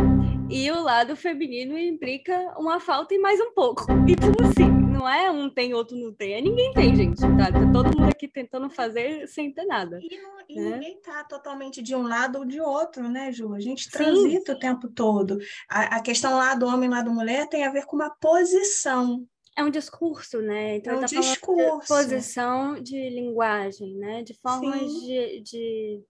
E 0.49 0.71
o 0.71 0.81
lado 0.81 1.15
feminino 1.15 1.77
implica 1.77 2.35
uma 2.57 2.79
falta 2.79 3.13
e 3.13 3.19
mais 3.19 3.39
um 3.39 3.53
pouco. 3.53 3.85
Então, 4.07 4.31
assim, 4.47 4.67
não 4.99 5.07
é 5.07 5.29
um 5.29 5.49
tem, 5.49 5.73
outro 5.73 5.95
não 5.95 6.13
tem. 6.13 6.33
É 6.33 6.41
ninguém 6.41 6.73
tem, 6.73 6.95
gente. 6.95 7.21
Tá? 7.21 7.51
tá 7.51 7.71
todo 7.71 7.97
mundo 7.97 8.09
aqui 8.09 8.27
tentando 8.27 8.69
fazer 8.69 9.27
sem 9.27 9.53
ter 9.53 9.65
nada. 9.65 9.99
E, 10.01 10.17
não, 10.17 10.39
e 10.49 10.59
né? 10.59 10.71
ninguém 10.71 10.99
tá 11.01 11.23
totalmente 11.23 11.81
de 11.81 11.95
um 11.95 12.03
lado 12.03 12.39
ou 12.39 12.45
de 12.45 12.59
outro, 12.59 13.07
né, 13.07 13.31
Ju? 13.31 13.53
A 13.53 13.59
gente 13.59 13.89
transita 13.89 14.53
Sim. 14.53 14.57
o 14.57 14.59
tempo 14.59 14.89
todo. 14.89 15.37
A, 15.69 15.97
a 15.97 16.01
questão 16.01 16.35
lá 16.35 16.55
do 16.55 16.65
homem 16.65 16.89
e 16.89 16.91
lá 16.91 17.01
do 17.01 17.11
mulher 17.11 17.47
tem 17.47 17.63
a 17.63 17.71
ver 17.71 17.85
com 17.85 17.95
uma 17.95 18.09
posição. 18.09 19.25
É 19.55 19.63
um 19.63 19.69
discurso, 19.69 20.41
né? 20.41 20.77
Então, 20.77 20.93
é 20.93 20.97
um 20.97 20.99
tá 21.01 21.05
discurso. 21.05 21.81
De 21.81 21.87
posição 21.87 22.81
de 22.81 23.09
linguagem, 23.09 23.95
né? 23.95 24.23
De 24.23 24.33
formas 24.33 24.91
de, 24.93 25.41
de 25.41 26.03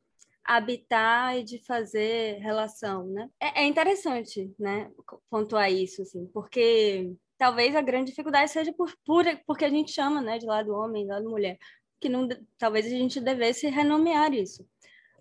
habitar 0.50 1.38
e 1.38 1.44
de 1.44 1.60
fazer 1.60 2.40
relação, 2.40 3.06
né? 3.06 3.30
É, 3.40 3.62
é 3.62 3.66
interessante, 3.66 4.52
né? 4.58 4.92
Pontuar 5.30 5.72
isso, 5.72 6.02
assim, 6.02 6.26
porque 6.34 7.16
talvez 7.38 7.76
a 7.76 7.82
grande 7.82 8.10
dificuldade 8.10 8.50
seja 8.50 8.74
por, 8.74 8.92
por 9.06 9.26
porque 9.46 9.64
a 9.64 9.70
gente 9.70 9.92
chama, 9.92 10.22
né, 10.22 10.40
de 10.40 10.48
lado 10.48 10.74
homem, 10.74 11.06
lado 11.06 11.30
mulher, 11.30 11.60
que 12.00 12.10
não, 12.10 12.28
talvez 12.58 12.88
a 12.88 12.90
gente 12.90 13.22
devesse 13.22 13.68
renomear 13.68 14.34
isso. 14.34 14.68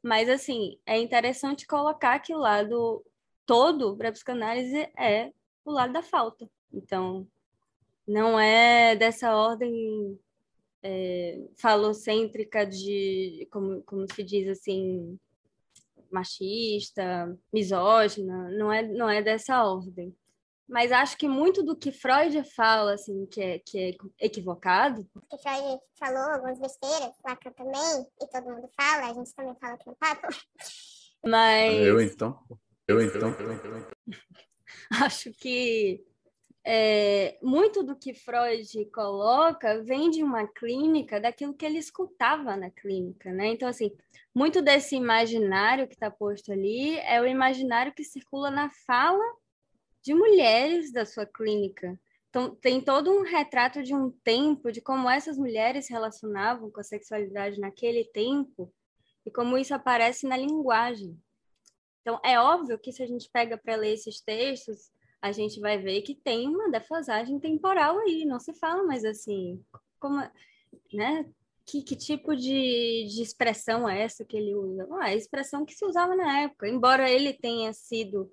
Mas 0.02 0.30
assim, 0.30 0.78
é 0.86 0.98
interessante 0.98 1.66
colocar 1.66 2.18
que 2.20 2.34
o 2.34 2.38
lado 2.38 3.04
todo 3.44 3.96
para 3.96 4.08
a 4.08 4.12
psicanálise 4.12 4.88
é 4.98 5.30
o 5.62 5.70
lado 5.70 5.92
da 5.92 6.02
falta. 6.02 6.48
Então, 6.72 7.28
não 8.06 8.40
é 8.40 8.96
dessa 8.96 9.36
ordem 9.36 10.18
é, 10.82 11.40
falocêntrica 11.56 12.66
de, 12.66 13.48
como, 13.50 13.82
como 13.82 14.06
se 14.12 14.22
diz 14.22 14.48
assim, 14.48 15.18
machista, 16.10 17.36
misógina, 17.52 18.50
não 18.50 18.72
é, 18.72 18.82
não 18.82 19.08
é 19.08 19.22
dessa 19.22 19.64
ordem 19.64 20.14
mas 20.68 20.92
acho 20.92 21.16
que 21.16 21.26
muito 21.26 21.62
do 21.62 21.74
que 21.74 21.90
Freud 21.90 22.44
fala, 22.54 22.92
assim, 22.92 23.24
que 23.26 23.40
é, 23.40 23.58
que 23.58 23.78
é 23.78 24.26
equivocado. 24.26 25.08
Que 25.30 25.38
Freud 25.38 25.80
falou 25.98 26.30
algumas 26.30 26.58
besteiras, 26.58 27.14
Lacan 27.24 27.50
também, 27.52 28.06
e 28.20 28.26
todo 28.26 28.54
mundo 28.54 28.68
fala, 28.76 29.10
a 29.10 29.14
gente 29.14 29.34
também 29.34 29.56
fala 29.58 29.74
aqui 29.74 29.86
no 29.88 29.96
papo. 29.96 30.28
Mas. 31.24 31.74
Eu 31.74 32.00
então. 32.02 32.38
Eu 32.86 33.00
então. 33.00 33.34
acho 35.02 35.32
que 35.32 36.04
é, 36.70 37.38
muito 37.40 37.82
do 37.82 37.96
que 37.96 38.12
Freud 38.12 38.84
coloca 38.92 39.82
vem 39.82 40.10
de 40.10 40.22
uma 40.22 40.46
clínica, 40.46 41.18
daquilo 41.18 41.54
que 41.54 41.64
ele 41.64 41.78
escutava 41.78 42.58
na 42.58 42.70
clínica, 42.70 43.32
né? 43.32 43.46
Então, 43.46 43.66
assim, 43.66 43.90
muito 44.34 44.60
desse 44.60 44.94
imaginário 44.94 45.88
que 45.88 45.94
está 45.94 46.10
posto 46.10 46.52
ali 46.52 46.98
é 46.98 47.22
o 47.22 47.26
imaginário 47.26 47.94
que 47.94 48.04
circula 48.04 48.50
na 48.50 48.68
fala 48.86 49.24
de 50.02 50.12
mulheres 50.12 50.92
da 50.92 51.06
sua 51.06 51.24
clínica. 51.24 51.98
Então, 52.28 52.54
tem 52.54 52.82
todo 52.82 53.10
um 53.10 53.22
retrato 53.22 53.82
de 53.82 53.94
um 53.94 54.10
tempo, 54.22 54.70
de 54.70 54.82
como 54.82 55.08
essas 55.08 55.38
mulheres 55.38 55.86
se 55.86 55.92
relacionavam 55.94 56.70
com 56.70 56.80
a 56.80 56.84
sexualidade 56.84 57.58
naquele 57.58 58.04
tempo 58.04 58.70
e 59.24 59.30
como 59.30 59.56
isso 59.56 59.72
aparece 59.72 60.26
na 60.26 60.36
linguagem. 60.36 61.18
Então, 62.02 62.20
é 62.22 62.38
óbvio 62.38 62.78
que 62.78 62.92
se 62.92 63.02
a 63.02 63.06
gente 63.06 63.26
pega 63.32 63.56
para 63.56 63.74
ler 63.74 63.94
esses 63.94 64.20
textos, 64.20 64.90
a 65.20 65.32
gente 65.32 65.60
vai 65.60 65.78
ver 65.78 66.02
que 66.02 66.14
tem 66.14 66.48
uma 66.48 66.70
defasagem 66.70 67.38
temporal 67.38 67.98
aí, 67.98 68.24
não 68.24 68.38
se 68.38 68.54
fala 68.54 68.84
mais 68.84 69.04
assim. 69.04 69.62
Como, 69.98 70.20
né? 70.92 71.28
Que, 71.66 71.82
que 71.82 71.96
tipo 71.96 72.34
de, 72.34 73.06
de 73.08 73.22
expressão 73.22 73.88
é 73.88 74.02
essa 74.02 74.24
que 74.24 74.36
ele 74.36 74.54
usa? 74.54 74.88
Ah, 74.92 75.06
a 75.06 75.14
expressão 75.14 75.66
que 75.66 75.74
se 75.74 75.84
usava 75.84 76.14
na 76.16 76.42
época, 76.42 76.68
embora 76.68 77.10
ele 77.10 77.32
tenha 77.34 77.72
sido 77.72 78.32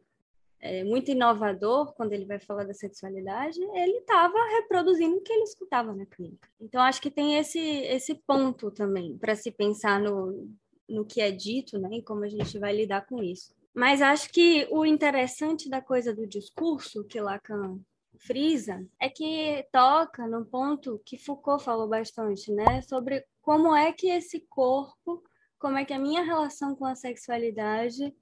é, 0.60 0.84
muito 0.84 1.12
inovador 1.12 1.94
quando 1.94 2.14
ele 2.14 2.26
vai 2.26 2.40
falar 2.40 2.64
da 2.64 2.74
sexualidade, 2.74 3.62
ele 3.62 3.98
estava 3.98 4.38
reproduzindo 4.56 5.18
o 5.18 5.22
que 5.22 5.34
ele 5.34 5.44
escutava 5.44 5.94
na 5.94 6.06
clínica. 6.06 6.48
Então, 6.60 6.82
acho 6.82 7.02
que 7.02 7.12
tem 7.12 7.38
esse, 7.38 7.60
esse 7.60 8.16
ponto 8.16 8.72
também 8.72 9.18
para 9.18 9.36
se 9.36 9.52
pensar 9.52 10.00
no, 10.00 10.50
no 10.88 11.06
que 11.06 11.20
é 11.20 11.32
dito 11.32 11.78
né, 11.78 11.98
e 11.98 12.02
como 12.02 12.24
a 12.24 12.30
gente 12.30 12.58
vai 12.58 12.76
lidar 12.76 13.06
com 13.06 13.22
isso. 13.22 13.54
Mas 13.76 14.02
acho 14.02 14.30
que 14.30 14.68
o 14.72 14.86
interessante 14.86 15.70
da 15.70 15.82
coisa 15.82 16.16
do 16.16 16.26
discurso 16.26 17.04
que 17.04 17.20
Lacan 17.20 17.80
frisa 18.18 18.88
é 19.00 19.10
que 19.10 19.68
toca 19.72 20.26
no 20.26 20.46
ponto 20.46 21.02
que 21.06 21.18
Foucault 21.18 21.64
falou 21.64 21.88
bastante, 21.88 22.52
né, 22.52 22.82
sobre 22.82 23.26
como 23.42 23.76
é 23.76 23.92
que 23.92 24.08
esse 24.08 24.40
corpo, 24.50 25.22
como 25.60 25.78
é 25.78 25.86
que 25.86 25.94
a 25.94 26.00
minha 26.00 26.24
relação 26.24 26.76
com 26.76 26.86
a 26.86 26.96
sexualidade 26.96 28.16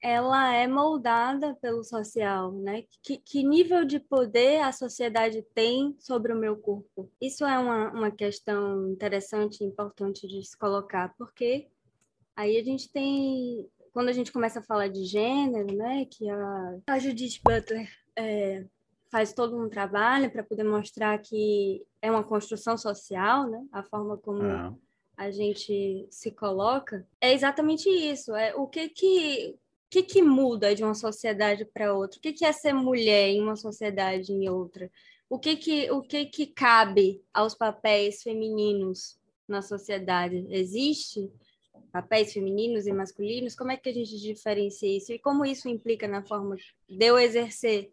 ela 0.00 0.52
é 0.54 0.66
moldada 0.66 1.54
pelo 1.62 1.82
social, 1.82 2.52
né? 2.52 2.84
Que, 3.02 3.16
que, 3.16 3.42
nível 3.42 3.86
de 3.86 3.98
poder 3.98 4.60
a 4.60 4.70
sociedade 4.70 5.40
tem 5.54 5.96
sobre 5.98 6.30
o 6.30 6.38
meu 6.38 6.58
corpo? 6.58 7.10
Isso 7.18 7.42
é 7.42 7.58
uma, 7.58 7.90
uma 7.90 8.10
questão 8.10 8.90
interessante 8.90 9.62
e 9.62 9.66
importante 9.66 10.28
de 10.28 10.44
se 10.44 10.58
colocar, 10.58 11.14
porque 11.16 11.68
aí 12.36 12.58
a 12.58 12.62
gente 12.62 12.92
tem, 12.92 13.66
quando 13.94 14.08
a 14.08 14.12
gente 14.12 14.32
começa 14.32 14.58
a 14.58 14.62
falar 14.62 14.88
de 14.88 15.04
gênero, 15.04 15.72
né? 15.74 16.04
Que 16.10 16.28
a, 16.28 16.76
a 16.88 16.98
Judith 16.98 17.40
Butler 17.44 17.88
é, 18.16 18.64
faz 19.08 19.32
todo 19.32 19.56
um 19.56 19.68
trabalho 19.68 20.30
para 20.30 20.42
poder 20.42 20.64
mostrar 20.64 21.16
que 21.18 21.86
é 22.02 22.10
uma 22.10 22.24
construção 22.24 22.76
social, 22.76 23.48
né? 23.48 23.64
A 23.72 23.84
forma 23.84 24.18
como 24.18 24.42
ah. 24.42 24.74
a 25.16 25.30
gente 25.30 26.08
se 26.10 26.32
coloca 26.32 27.06
é 27.20 27.32
exatamente 27.32 27.88
isso. 27.88 28.34
É 28.34 28.52
o 28.56 28.66
que 28.66 28.88
que 28.88 29.56
que, 29.88 30.02
que 30.02 30.22
muda 30.22 30.74
de 30.74 30.82
uma 30.82 30.94
sociedade 30.94 31.64
para 31.64 31.94
outra? 31.94 32.18
O 32.18 32.20
que, 32.20 32.32
que 32.32 32.44
é 32.44 32.50
ser 32.50 32.72
mulher 32.72 33.28
em 33.28 33.40
uma 33.40 33.54
sociedade 33.54 34.32
em 34.32 34.48
outra? 34.48 34.90
O 35.30 35.38
que 35.38 35.54
que, 35.54 35.88
o 35.92 36.02
que 36.02 36.26
que 36.26 36.46
cabe 36.48 37.22
aos 37.32 37.54
papéis 37.54 38.20
femininos 38.20 39.16
na 39.46 39.62
sociedade? 39.62 40.48
Existe 40.50 41.30
papéis 41.94 42.32
femininos 42.32 42.88
e 42.88 42.92
masculinos, 42.92 43.54
como 43.54 43.70
é 43.70 43.76
que 43.76 43.88
a 43.88 43.92
gente 43.92 44.18
diferencia 44.18 44.96
isso? 44.96 45.12
E 45.12 45.18
como 45.20 45.46
isso 45.46 45.68
implica 45.68 46.08
na 46.08 46.24
forma 46.24 46.56
de 46.88 47.04
eu 47.04 47.16
exercer 47.16 47.92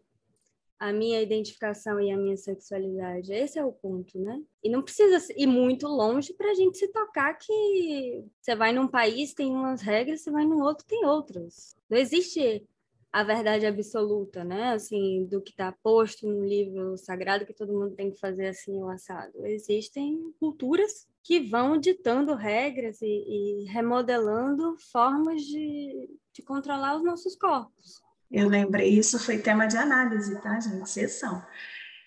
a 0.76 0.92
minha 0.92 1.22
identificação 1.22 2.00
e 2.00 2.10
a 2.10 2.16
minha 2.16 2.36
sexualidade. 2.36 3.32
Esse 3.32 3.60
é 3.60 3.64
o 3.64 3.70
ponto, 3.70 4.18
né? 4.18 4.42
E 4.60 4.68
não 4.68 4.82
precisa 4.82 5.32
ir 5.36 5.46
muito 5.46 5.86
longe 5.86 6.34
para 6.34 6.50
a 6.50 6.54
gente 6.54 6.78
se 6.78 6.88
tocar 6.88 7.34
que 7.34 8.24
você 8.40 8.56
vai 8.56 8.72
num 8.72 8.88
país, 8.88 9.34
tem 9.34 9.52
umas 9.52 9.80
regras, 9.80 10.22
você 10.22 10.32
vai 10.32 10.44
no 10.44 10.60
outro, 10.64 10.84
tem 10.84 11.06
outras. 11.06 11.76
Não 11.88 11.96
existe 11.96 12.66
a 13.12 13.22
verdade 13.22 13.66
absoluta, 13.66 14.42
né? 14.42 14.72
Assim, 14.72 15.26
do 15.26 15.40
que 15.40 15.52
está 15.52 15.70
posto 15.80 16.26
no 16.26 16.44
livro 16.44 16.98
sagrado 16.98 17.46
que 17.46 17.54
todo 17.54 17.72
mundo 17.72 17.94
tem 17.94 18.10
que 18.10 18.18
fazer 18.18 18.48
assim 18.48 18.82
o 18.82 18.88
assado. 18.88 19.46
Existem 19.46 20.34
culturas 20.40 21.06
que 21.22 21.40
vão 21.40 21.78
ditando 21.78 22.34
regras 22.34 23.00
e, 23.00 23.06
e 23.06 23.64
remodelando 23.66 24.76
formas 24.90 25.42
de, 25.42 26.08
de 26.32 26.42
controlar 26.42 26.96
os 26.96 27.04
nossos 27.04 27.36
corpos. 27.36 28.02
Eu 28.30 28.48
lembrei, 28.48 28.88
isso 28.88 29.18
foi 29.18 29.38
tema 29.38 29.66
de 29.66 29.76
análise, 29.76 30.40
tá, 30.40 30.58
gente? 30.58 30.88
Sessão. 30.88 31.44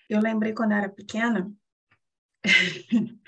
Eu 0.08 0.20
lembrei 0.20 0.52
quando 0.52 0.72
eu 0.72 0.78
era 0.78 0.88
pequena, 0.88 1.50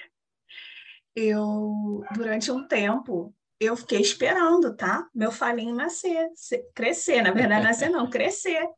eu, 1.14 2.04
durante 2.14 2.50
um 2.50 2.66
tempo, 2.66 3.34
eu 3.60 3.76
fiquei 3.76 4.00
esperando, 4.00 4.76
tá? 4.76 5.08
Meu 5.14 5.32
falinho 5.32 5.74
nascer, 5.74 6.28
crescer. 6.74 7.22
Na 7.22 7.32
verdade, 7.32 7.64
nascer 7.64 7.88
não, 7.88 8.08
crescer. 8.08 8.68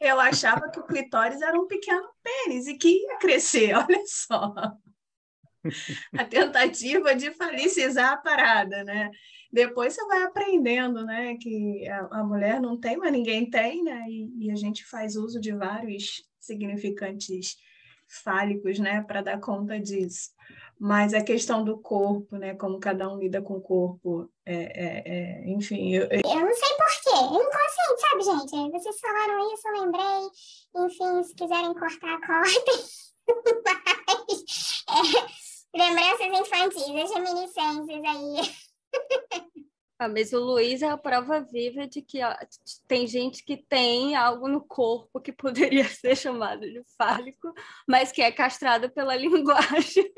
eu 0.00 0.20
achava 0.20 0.70
que 0.70 0.78
o 0.80 0.86
clitóris 0.86 1.40
era 1.40 1.58
um 1.58 1.66
pequeno 1.66 2.06
pênis 2.22 2.66
e 2.66 2.76
que 2.76 2.88
ia 2.88 3.18
crescer, 3.18 3.72
olha 3.76 4.02
só. 4.06 4.54
A 6.16 6.24
tentativa 6.24 7.14
de 7.14 7.32
falicizar 7.32 8.12
a 8.12 8.16
parada, 8.16 8.84
né? 8.84 9.10
Depois 9.52 9.94
você 9.94 10.06
vai 10.06 10.22
aprendendo, 10.22 11.04
né, 11.04 11.36
que 11.40 11.88
a, 11.88 12.20
a 12.20 12.24
mulher 12.24 12.60
não 12.60 12.78
tem, 12.78 12.96
mas 12.96 13.12
ninguém 13.12 13.48
tem, 13.48 13.82
né? 13.82 14.04
E, 14.08 14.46
e 14.46 14.50
a 14.50 14.54
gente 14.54 14.84
faz 14.84 15.16
uso 15.16 15.40
de 15.40 15.52
vários 15.52 16.22
significantes 16.38 17.56
fálicos, 18.06 18.78
né, 18.78 19.02
para 19.02 19.22
dar 19.22 19.40
conta 19.40 19.78
disso. 19.78 20.30
Mas 20.78 21.12
a 21.12 21.22
questão 21.22 21.64
do 21.64 21.78
corpo, 21.78 22.36
né, 22.36 22.54
como 22.54 22.78
cada 22.78 23.08
um 23.12 23.18
lida 23.18 23.42
com 23.42 23.54
o 23.54 23.60
corpo, 23.60 24.30
é, 24.46 24.54
é, 24.54 25.02
é 25.06 25.50
enfim. 25.50 25.92
Eu, 25.92 26.04
eu... 26.04 26.20
eu 26.24 26.40
não 26.40 26.54
sei 26.54 26.68
porquê, 26.76 27.16
inconsciente, 27.24 28.00
sabe, 28.00 28.22
gente? 28.50 28.72
Vocês 28.72 29.00
falaram 29.00 29.52
isso, 29.52 29.68
eu 29.68 29.82
lembrei. 29.82 30.30
Enfim, 30.76 31.22
se 31.24 31.34
quiserem 31.34 31.74
cortar, 31.74 32.20
cortem. 32.24 33.08
Mas, 33.64 34.84
é, 34.88 35.47
lembranças 35.78 36.26
infantis, 36.26 37.02
as 37.04 37.14
reminiscências 37.14 38.04
aí. 38.04 38.68
Ah, 40.00 40.08
mas 40.08 40.32
o 40.32 40.38
Luiz 40.38 40.80
é 40.80 40.88
a 40.88 40.96
prova 40.96 41.40
viva 41.40 41.84
de 41.88 42.00
que 42.00 42.22
ó, 42.22 42.32
tem 42.86 43.04
gente 43.04 43.44
que 43.44 43.56
tem 43.56 44.14
algo 44.14 44.46
no 44.46 44.60
corpo 44.60 45.20
que 45.20 45.32
poderia 45.32 45.84
ser 45.90 46.16
chamado 46.16 46.60
de 46.60 46.82
fálico, 46.96 47.52
mas 47.86 48.12
que 48.12 48.22
é 48.22 48.30
castrado 48.30 48.88
pela 48.90 49.14
linguagem. 49.16 50.12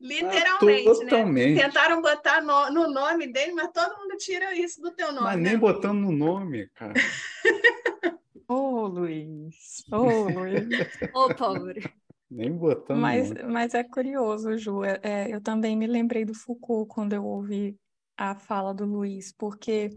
Literalmente, 0.00 0.88
ah, 0.88 0.94
totalmente. 0.94 1.54
né? 1.56 1.64
Tentaram 1.64 2.00
botar 2.00 2.40
no, 2.40 2.70
no, 2.70 2.90
nome 2.90 3.26
dele, 3.26 3.52
mas 3.52 3.70
todo 3.72 3.98
mundo 3.98 4.16
tira 4.16 4.54
isso 4.54 4.80
do 4.80 4.92
teu 4.92 5.12
nome. 5.12 5.26
Mas 5.26 5.36
nem 5.36 5.52
né? 5.52 5.58
botando 5.58 5.98
no 5.98 6.12
nome, 6.12 6.68
cara. 6.68 6.94
Ô, 8.48 8.54
oh, 8.54 8.86
Luiz. 8.86 9.84
Ô, 9.92 9.96
oh, 9.96 10.28
Luiz. 10.28 10.68
Ô, 11.14 11.24
oh, 11.24 11.34
pobre. 11.34 11.99
Nem 12.30 12.52
botando. 12.52 13.00
Mas, 13.00 13.32
mas 13.48 13.74
é 13.74 13.82
curioso, 13.82 14.56
Ju. 14.56 14.84
É, 14.84 15.00
é, 15.02 15.34
eu 15.34 15.40
também 15.40 15.76
me 15.76 15.86
lembrei 15.86 16.24
do 16.24 16.32
Foucault 16.32 16.88
quando 16.88 17.12
eu 17.12 17.24
ouvi 17.24 17.76
a 18.16 18.36
fala 18.36 18.72
do 18.72 18.84
Luiz, 18.84 19.32
porque 19.32 19.90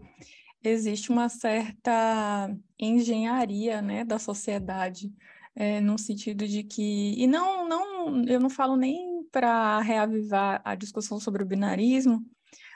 existe 0.62 1.10
uma 1.10 1.28
certa 1.28 2.52
engenharia 2.78 3.80
né, 3.80 4.04
da 4.04 4.18
sociedade, 4.18 5.12
é, 5.54 5.80
no 5.80 5.96
sentido 5.96 6.48
de 6.48 6.64
que. 6.64 7.14
E 7.16 7.26
não, 7.26 7.68
não 7.68 8.24
eu 8.24 8.40
não 8.40 8.50
falo 8.50 8.76
nem 8.76 9.22
para 9.30 9.80
reavivar 9.80 10.60
a 10.64 10.74
discussão 10.74 11.20
sobre 11.20 11.42
o 11.42 11.46
binarismo, 11.46 12.24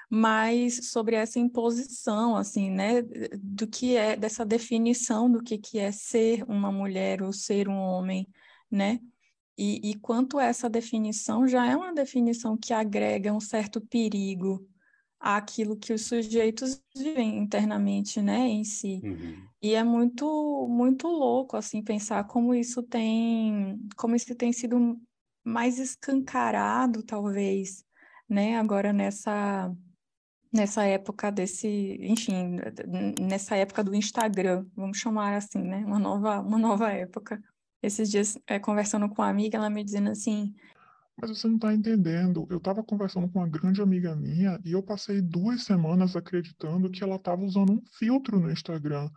mas 0.09 0.91
sobre 0.91 1.17
essa 1.17 1.39
imposição, 1.41 2.37
assim, 2.37 2.71
né, 2.71 3.03
do 3.43 3.67
que 3.67 3.97
é, 3.97 4.15
dessa 4.17 4.45
definição 4.45 5.31
do 5.31 5.43
que, 5.43 5.59
que 5.59 5.79
é 5.79 5.91
ser 5.91 6.45
uma 6.49 6.71
mulher 6.71 7.23
ou 7.23 7.33
ser 7.33 7.69
um 7.69 7.77
homem, 7.77 8.29
né? 8.71 9.01
E, 9.59 9.91
e 9.91 9.95
quanto 9.97 10.39
essa 10.39 10.71
definição 10.71 11.49
já 11.49 11.67
é 11.67 11.75
uma 11.75 11.93
definição 11.93 12.57
que 12.57 12.73
agrega 12.73 13.33
um 13.33 13.41
certo 13.41 13.81
perigo 13.81 14.65
àquilo 15.19 15.77
que 15.77 15.93
os 15.93 16.07
sujeitos 16.07 16.81
vivem 16.97 17.39
internamente, 17.39 18.23
né, 18.23 18.47
em 18.47 18.63
si. 18.63 19.01
Uhum. 19.03 19.49
E 19.61 19.75
é 19.75 19.83
muito 19.83 20.69
muito 20.71 21.09
louco 21.09 21.57
assim 21.57 21.83
pensar 21.83 22.23
como 22.29 22.55
isso 22.55 22.85
tem 22.85 23.81
como 23.97 24.15
isso 24.15 24.33
tem 24.37 24.53
sido 24.53 24.97
mais 25.45 25.81
escancarado, 25.81 27.03
talvez, 27.03 27.85
né, 28.29 28.57
agora 28.59 28.93
nessa 28.93 29.75
nessa 30.53 30.85
época 30.85 31.31
desse, 31.31 31.99
enfim, 32.01 32.57
nessa 33.21 33.55
época 33.57 33.85
do 33.85 33.95
Instagram, 33.95 34.65
vamos 34.75 34.99
chamar 34.99 35.35
assim, 35.37 35.59
né, 35.59 35.85
uma 35.85 35.99
nova 35.99 36.41
uma 36.41 36.59
nova 36.59 36.93
época 36.93 37.43
esses 37.83 38.11
dias, 38.11 38.39
é, 38.47 38.59
conversando 38.59 39.09
com 39.09 39.23
uma 39.23 39.29
amiga, 39.29 39.57
ela 39.57 39.71
me 39.71 39.85
dizendo 39.85 40.11
assim. 40.11 40.55
Mas 41.21 41.31
você 41.31 41.49
não 41.49 41.57
está 41.57 41.75
entendendo. 41.75 42.47
Eu 42.49 42.59
estava 42.59 42.83
conversando 42.83 43.29
com 43.29 43.41
uma 43.41 43.49
grande 43.49 43.83
amiga 43.83 44.15
minha 44.15 44.59
e 44.65 44.73
eu 44.73 44.83
passei 44.83 45.21
duas 45.21 45.65
semanas 45.65 46.15
acreditando 46.15 46.91
que 46.91 47.03
ela 47.03 47.17
estava 47.17 47.43
usando 47.43 47.73
um 47.73 47.83
filtro 47.99 48.39
no 48.39 48.51
Instagram. 48.51 49.11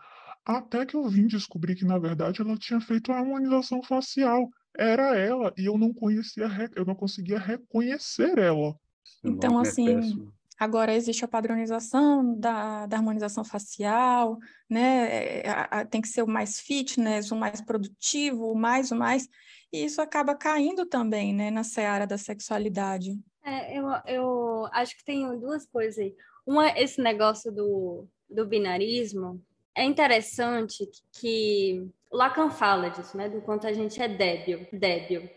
Até 0.43 0.85
que 0.85 0.95
eu 0.95 1.07
vim 1.07 1.27
descobrir 1.27 1.75
que, 1.75 1.85
na 1.85 1.99
verdade, 1.99 2.41
ela 2.41 2.57
tinha 2.57 2.81
feito 2.81 3.11
a 3.11 3.19
harmonização 3.19 3.83
facial. 3.83 4.49
Era 4.75 5.15
ela 5.15 5.53
e 5.55 5.65
eu 5.65 5.77
não 5.77 5.93
conhecia, 5.93 6.49
eu 6.75 6.85
não 6.85 6.95
conseguia 6.95 7.37
reconhecer 7.37 8.37
ela. 8.39 8.75
Então, 9.23 9.59
é 9.59 9.61
assim, 9.61 10.27
Agora 10.61 10.93
existe 10.93 11.25
a 11.25 11.27
padronização 11.27 12.35
da, 12.37 12.85
da 12.85 12.97
harmonização 12.97 13.43
facial, 13.43 14.37
né? 14.69 15.39
É, 15.39 15.49
a, 15.49 15.79
a, 15.79 15.85
tem 15.87 15.99
que 15.99 16.07
ser 16.07 16.21
o 16.21 16.27
mais 16.27 16.59
fitness, 16.59 17.31
o 17.31 17.35
mais 17.35 17.61
produtivo, 17.61 18.51
o 18.51 18.55
mais, 18.55 18.91
o 18.91 18.95
mais. 18.95 19.27
E 19.73 19.83
isso 19.83 19.99
acaba 20.03 20.35
caindo 20.35 20.85
também, 20.85 21.33
né, 21.33 21.49
na 21.49 21.63
seara 21.63 22.05
da 22.05 22.15
sexualidade. 22.15 23.19
É, 23.43 23.75
eu, 23.75 23.87
eu 24.05 24.69
acho 24.71 24.95
que 24.95 25.03
tem 25.03 25.27
duas 25.39 25.65
coisas 25.65 25.97
aí. 25.97 26.13
Uma, 26.45 26.69
esse 26.77 27.01
negócio 27.01 27.51
do, 27.51 28.07
do 28.29 28.45
binarismo. 28.45 29.43
É 29.75 29.83
interessante 29.83 30.87
que, 31.19 31.89
Lacan 32.11 32.51
fala 32.51 32.89
disso, 32.89 33.17
né? 33.17 33.27
Do 33.27 33.41
quanto 33.41 33.65
a 33.65 33.73
gente 33.73 33.99
é 33.99 34.07
débil, 34.07 34.67
débil. 34.71 35.27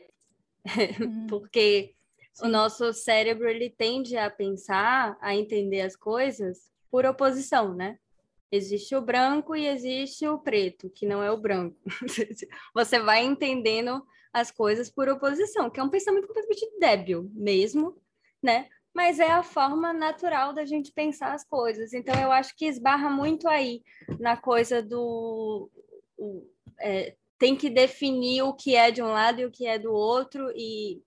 Hum. 1.00 1.26
Porque 1.28 1.94
o 2.42 2.48
nosso 2.48 2.92
cérebro 2.92 3.48
ele 3.48 3.70
tende 3.70 4.16
a 4.16 4.30
pensar, 4.30 5.16
a 5.20 5.34
entender 5.34 5.82
as 5.82 5.94
coisas 5.94 6.70
por 6.90 7.04
oposição, 7.06 7.74
né? 7.74 7.98
Existe 8.50 8.94
o 8.94 9.00
branco 9.00 9.56
e 9.56 9.66
existe 9.66 10.26
o 10.28 10.38
preto, 10.38 10.90
que 10.90 11.06
não 11.06 11.22
é 11.22 11.30
o 11.30 11.36
branco. 11.36 11.76
Você 12.74 12.98
vai 13.00 13.24
entendendo 13.24 14.04
as 14.32 14.50
coisas 14.50 14.90
por 14.90 15.08
oposição, 15.08 15.70
que 15.70 15.78
é 15.78 15.82
um 15.82 15.88
pensamento 15.88 16.26
completamente 16.26 16.78
débil 16.78 17.30
mesmo, 17.32 17.96
né? 18.42 18.68
Mas 18.92 19.18
é 19.18 19.30
a 19.30 19.42
forma 19.42 19.92
natural 19.92 20.52
da 20.52 20.64
gente 20.64 20.92
pensar 20.92 21.34
as 21.34 21.44
coisas. 21.44 21.92
Então, 21.92 22.14
eu 22.20 22.30
acho 22.30 22.54
que 22.56 22.66
esbarra 22.66 23.10
muito 23.10 23.48
aí 23.48 23.82
na 24.20 24.36
coisa 24.36 24.80
do. 24.80 25.68
O, 26.16 26.46
é, 26.78 27.16
tem 27.38 27.56
que 27.56 27.68
definir 27.68 28.42
o 28.42 28.52
que 28.52 28.76
é 28.76 28.90
de 28.90 29.02
um 29.02 29.08
lado 29.08 29.40
e 29.40 29.46
o 29.46 29.50
que 29.50 29.66
é 29.66 29.78
do 29.78 29.92
outro, 29.92 30.52
e 30.54 31.02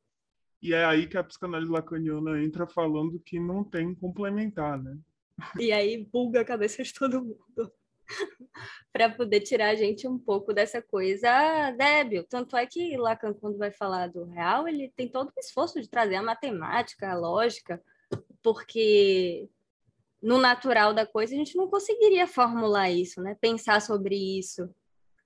e 0.62 0.74
é 0.74 0.86
aí 0.86 1.08
que 1.08 1.18
a 1.18 1.24
psicanálise 1.24 1.72
lacaniana 1.72 2.44
entra 2.44 2.68
falando 2.68 3.20
que 3.20 3.40
não 3.40 3.64
tem 3.64 3.94
complementar, 3.94 4.82
né? 4.82 4.98
E 5.60 5.72
aí 5.72 6.04
buga 6.12 6.42
a 6.42 6.46
cabeça 6.46 6.84
de 6.84 6.94
todo 6.94 7.24
mundo. 7.24 7.72
para 8.92 9.10
poder 9.10 9.42
tirar 9.42 9.70
a 9.70 9.76
gente 9.76 10.08
um 10.08 10.18
pouco 10.18 10.54
dessa 10.54 10.82
coisa 10.82 11.72
débil. 11.72 12.24
Tanto 12.24 12.56
é 12.56 12.66
que 12.66 12.98
Lacan, 12.98 13.34
quando 13.34 13.58
vai 13.58 13.72
falar 13.72 14.08
do 14.08 14.26
real, 14.26 14.68
ele 14.68 14.92
tem 14.96 15.08
todo 15.08 15.30
o 15.30 15.40
esforço 15.40 15.82
de 15.82 15.90
trazer 15.90 16.16
a 16.16 16.24
matemática, 16.24 17.12
a 17.12 17.16
lógica, 17.16 17.82
porque 18.42 19.48
no 20.22 20.40
natural 20.40 20.94
da 20.94 21.06
coisa 21.06 21.34
a 21.34 21.38
gente 21.38 21.56
não 21.56 21.68
conseguiria 21.70 22.28
formular 22.28 22.90
isso, 22.90 23.22
né? 23.22 23.38
Pensar 23.40 23.82
sobre 23.82 24.16
isso, 24.16 24.70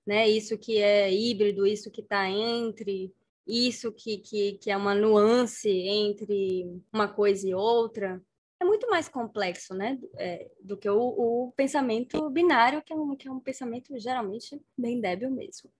né? 0.06 0.28
Isso 0.28 0.58
que 0.58 0.78
é 0.78 1.12
híbrido, 1.12 1.66
isso 1.66 1.90
que 1.90 2.00
está 2.00 2.28
entre 2.28 3.12
isso 3.46 3.92
que, 3.92 4.18
que, 4.18 4.52
que 4.58 4.70
é 4.70 4.76
uma 4.76 4.94
nuance 4.94 5.68
entre 5.68 6.80
uma 6.92 7.08
coisa 7.08 7.48
e 7.48 7.54
outra, 7.54 8.22
é 8.60 8.64
muito 8.64 8.88
mais 8.88 9.08
complexo, 9.08 9.74
né? 9.74 9.98
É, 10.16 10.48
do 10.62 10.76
que 10.76 10.88
o, 10.88 10.98
o, 10.98 11.52
pensamento 11.56 12.30
binário, 12.30 12.82
que 12.82 12.92
é, 12.92 12.96
um, 12.96 13.16
que 13.16 13.26
é 13.26 13.30
um 13.30 13.40
pensamento 13.40 13.98
geralmente 13.98 14.60
bem 14.78 15.00
débil 15.00 15.30
mesmo. 15.30 15.70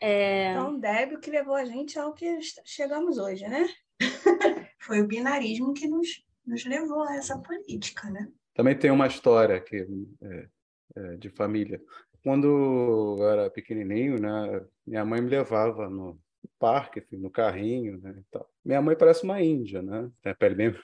É... 0.00 0.54
Tão 0.54 0.78
débil 0.78 1.18
que 1.18 1.30
levou 1.30 1.54
a 1.54 1.64
gente 1.64 1.98
ao 1.98 2.14
que 2.14 2.38
chegamos 2.64 3.18
hoje, 3.18 3.46
né? 3.48 3.68
foi 4.78 5.00
o 5.00 5.06
binarismo 5.06 5.74
que 5.74 5.86
nos, 5.86 6.24
nos 6.46 6.64
levou 6.64 7.02
a 7.02 7.16
essa 7.16 7.36
política, 7.38 8.08
né? 8.08 8.28
Também 8.54 8.78
tem 8.78 8.90
uma 8.90 9.06
história 9.06 9.56
aqui 9.56 9.86
é, 10.22 10.48
é, 10.96 11.16
de 11.16 11.28
família. 11.30 11.82
Quando 12.22 13.18
eu 13.18 13.28
era 13.28 13.50
pequenininho, 13.50 14.20
né, 14.20 14.64
minha 14.86 15.04
mãe 15.04 15.20
me 15.20 15.30
levava 15.30 15.88
no 15.88 16.18
parque, 16.58 17.04
no 17.12 17.30
carrinho, 17.30 17.98
né, 17.98 18.22
Minha 18.64 18.82
mãe 18.82 18.96
parece 18.96 19.24
uma 19.24 19.42
índia, 19.42 19.82
né? 19.82 20.10
Tem 20.22 20.32
a 20.32 20.34
pele 20.34 20.54
bem, 20.54 20.74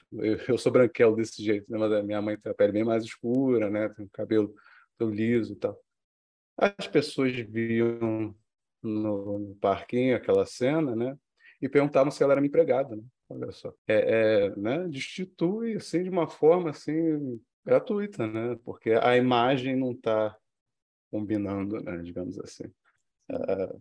eu, 0.47 0.57
sou 0.57 0.71
branquelo 0.71 1.15
desse 1.15 1.43
jeito, 1.43 1.71
né? 1.71 1.77
mas 1.77 1.91
a 1.91 2.03
minha 2.03 2.21
mãe 2.21 2.37
tem 2.37 2.51
a 2.51 2.55
pele 2.55 2.73
bem 2.73 2.83
mais 2.83 3.03
escura, 3.03 3.69
né? 3.69 3.89
Tem 3.89 4.05
o 4.05 4.09
cabelo 4.09 4.53
liso 4.99 5.53
e 5.53 5.55
tal. 5.55 5.79
As 6.57 6.87
pessoas 6.87 7.31
viam 7.33 8.35
no, 8.81 9.39
no 9.39 9.55
parquinho 9.61 10.15
aquela 10.15 10.45
cena, 10.45 10.95
né? 10.95 11.17
E 11.61 11.69
perguntavam 11.69 12.11
se 12.11 12.23
ela 12.23 12.33
era 12.33 12.41
minha 12.41 12.49
empregada, 12.49 12.95
né? 12.95 13.03
Olha 13.29 13.51
só, 13.51 13.73
é, 13.87 14.45
é, 14.45 14.55
né? 14.55 14.87
Destitui 14.87 15.75
assim 15.75 16.03
de 16.03 16.09
uma 16.09 16.27
forma 16.27 16.71
assim 16.71 17.39
gratuita, 17.65 18.25
né? 18.25 18.57
Porque 18.63 18.91
a 18.91 19.17
imagem 19.17 19.75
não 19.75 19.91
está 19.91 20.35
combinando, 21.11 21.81
né? 21.83 21.97
Digamos 21.97 22.39
assim. 22.39 22.65
A 23.29 23.75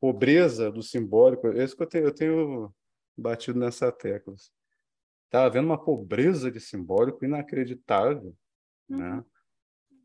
pobreza 0.00 0.70
do 0.70 0.82
simbólico, 0.82 1.48
é 1.48 1.62
isso 1.62 1.76
que 1.76 1.82
eu 1.82 1.86
tenho, 1.86 2.04
eu 2.06 2.14
tenho 2.14 2.74
batido 3.16 3.58
nessa 3.58 3.92
tecla. 3.92 4.34
Está 5.26 5.44
havendo 5.44 5.66
uma 5.66 5.82
pobreza 5.82 6.50
de 6.50 6.58
simbólico 6.58 7.24
inacreditável, 7.24 8.34
né? 8.88 8.96
uhum. 8.96 9.16
né? 9.16 9.24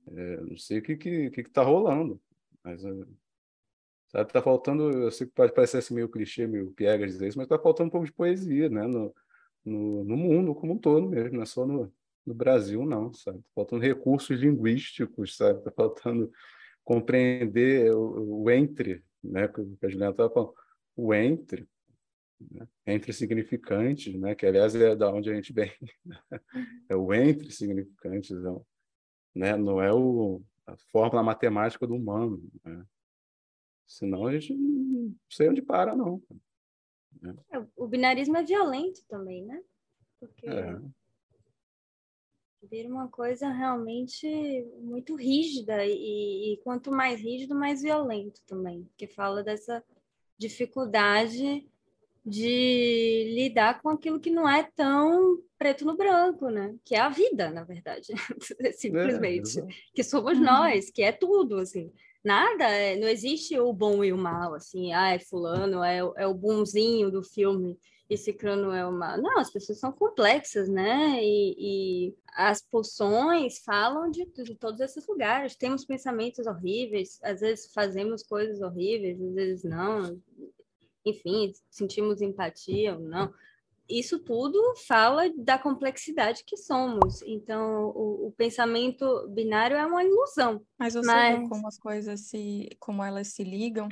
É, 0.08 0.41
não 0.41 0.58
sei 0.58 0.79
o 0.79 0.84
que 0.84 0.95
que 0.97 1.31
que 1.31 1.41
está 1.41 1.63
rolando, 1.63 2.21
mas 2.63 2.84
é, 2.86 2.91
sabe, 4.10 4.31
tá 4.31 4.41
faltando. 4.41 4.91
Eu 4.91 5.12
sei 5.12 5.25
que 5.25 5.34
pode 5.34 5.53
parecer 5.53 5.77
assim, 5.77 5.95
meio 5.95 6.10
clichê, 6.10 6.45
meio 6.45 6.71
piegas 6.71 7.12
dizer 7.12 7.27
isso, 7.27 7.38
mas 7.38 7.45
está 7.45 7.58
faltando 7.58 7.88
um 7.88 7.91
pouco 7.91 8.05
de 8.05 8.13
poesia, 8.13 8.69
né? 8.69 8.86
No, 8.86 9.15
no, 9.65 10.03
no, 10.03 10.15
mundo 10.15 10.53
como 10.53 10.73
um 10.73 10.77
todo 10.77 11.10
mesmo, 11.10 11.38
não 11.38 11.41
é 11.41 11.45
só 11.45 11.65
no, 11.65 11.91
no 12.23 12.34
Brasil, 12.36 12.86
não, 12.86 13.12
sabe? 13.13 13.39
Tá 13.39 13.49
faltando 13.55 13.81
recursos 13.81 14.39
linguísticos, 14.39 15.36
sabe? 15.36 15.58
Está 15.60 15.71
faltando 15.71 16.31
compreender 16.84 17.91
o, 17.95 18.43
o 18.43 18.51
entre, 18.51 19.03
né? 19.25 19.47
Que 19.47 19.85
a 19.85 19.89
Juliana 19.89 20.11
estava 20.11 20.33
falando, 20.33 20.53
o 20.95 21.13
entre, 21.13 21.67
né? 22.39 22.67
entre 22.85 23.13
significantes, 23.13 24.13
né? 24.15 24.35
Que 24.35 24.45
aliás 24.45 24.75
é 24.75 24.95
da 24.95 25.11
onde 25.11 25.29
a 25.29 25.35
gente 25.35 25.53
vem, 25.53 25.71
é 26.89 26.95
o 26.95 27.13
entre 27.13 27.51
significantes, 27.51 28.31
não 28.31 28.65
né? 29.35 29.57
Não 29.57 29.81
é 29.81 29.93
o, 29.93 30.41
a 30.65 30.77
fórmula 30.91 31.21
matemática 31.21 31.85
do 31.85 31.95
humano, 31.95 32.41
né? 32.63 32.85
Senão 33.85 34.25
a 34.25 34.31
gente 34.31 34.55
não 34.55 35.13
sei 35.29 35.49
onde 35.49 35.61
para, 35.61 35.95
não. 35.95 36.23
Né? 37.21 37.35
É, 37.51 37.59
o 37.75 37.88
binarismo 37.88 38.38
é 38.38 38.43
violento 38.43 39.03
também, 39.07 39.45
né? 39.45 39.61
Porque 40.19 40.47
é. 40.47 40.79
Vira 42.69 42.89
uma 42.89 43.08
coisa 43.08 43.49
realmente 43.49 44.28
muito 44.82 45.15
rígida 45.15 45.86
e, 45.86 46.54
e 46.54 46.58
quanto 46.63 46.91
mais 46.91 47.21
rígido, 47.21 47.56
mais 47.56 47.82
violento 47.82 48.41
também, 48.45 48.89
que 48.97 49.08
fala 49.08 49.43
dessa 49.43 49.84
dificuldade 50.38 51.65
de 52.25 53.32
lidar 53.36 53.82
com 53.82 53.89
aquilo 53.89 54.19
que 54.19 54.32
não 54.32 54.49
é 54.49 54.63
tão 54.75 55.39
preto 55.60 55.86
no 55.86 55.95
branco, 55.95 56.49
né? 56.49 56.75
Que 56.84 56.95
é 56.95 56.99
a 56.99 57.10
vida, 57.10 57.51
na 57.51 57.63
verdade, 57.63 58.08
simplesmente. 58.73 59.60
É, 59.60 59.67
que 59.93 60.04
somos 60.04 60.38
uhum. 60.38 60.43
nós, 60.43 60.89
que 60.89 61.04
é 61.04 61.12
tudo, 61.12 61.60
assim. 61.60 61.91
Nada, 62.23 62.65
é, 62.65 62.95
não 62.95 63.08
existe 63.08 63.58
o 63.60 63.71
bom 63.71 64.04
e 64.04 64.12
o 64.12 64.17
mal, 64.17 64.56
assim. 64.56 64.91
Ah, 64.91 65.13
é 65.13 65.19
fulano, 65.19 65.84
é, 65.84 65.97
é 66.17 66.25
o 66.25 66.34
bonzinho 66.34 67.12
do 67.12 67.21
filme 67.21 67.78
e 68.09 68.17
ciclano 68.17 68.71
é 68.71 68.85
o 68.85 68.91
mal. 68.91 69.19
Não, 69.21 69.39
as 69.39 69.51
pessoas 69.51 69.79
são 69.79 69.91
complexas, 69.91 70.69
né? 70.69 71.19
E, 71.23 71.55
e 71.57 72.15
as 72.35 72.61
poções 72.61 73.59
falam 73.59 74.11
de, 74.11 74.25
de 74.25 74.55
todos 74.55 74.79
esses 74.79 75.07
lugares. 75.07 75.55
Temos 75.55 75.85
pensamentos 75.85 76.45
horríveis, 76.45 77.19
às 77.23 77.41
vezes 77.41 77.73
fazemos 77.73 78.21
coisas 78.23 78.61
horríveis, 78.61 79.21
às 79.21 79.33
vezes 79.33 79.63
não 79.63 80.21
enfim, 81.05 81.53
sentimos 81.69 82.21
empatia 82.21 82.95
ou 82.95 82.99
não. 82.99 83.31
Isso 83.87 84.17
tudo 84.17 84.59
fala 84.87 85.31
da 85.37 85.59
complexidade 85.59 86.43
que 86.43 86.57
somos. 86.57 87.21
Então, 87.21 87.89
o, 87.89 88.27
o 88.27 88.31
pensamento 88.31 89.27
binário 89.29 89.77
é 89.77 89.85
uma 89.85 90.03
ilusão. 90.03 90.65
Mas 90.75 90.95
você 90.95 91.05
mas... 91.05 91.47
como 91.47 91.67
as 91.67 91.77
coisas 91.77 92.21
se, 92.21 92.67
como 92.79 93.03
elas 93.03 93.27
se 93.27 93.43
ligam, 93.43 93.87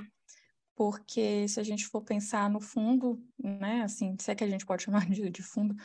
porque 0.75 1.47
se 1.47 1.59
a 1.59 1.63
gente 1.63 1.85
for 1.87 2.01
pensar 2.01 2.49
no 2.49 2.59
fundo, 2.59 3.21
né, 3.37 3.81
assim, 3.83 4.15
se 4.19 4.31
é 4.31 4.35
que 4.35 4.43
a 4.43 4.49
gente 4.49 4.65
pode 4.65 4.83
chamar 4.83 5.09
de, 5.09 5.29
de 5.29 5.43
fundo, 5.43 5.75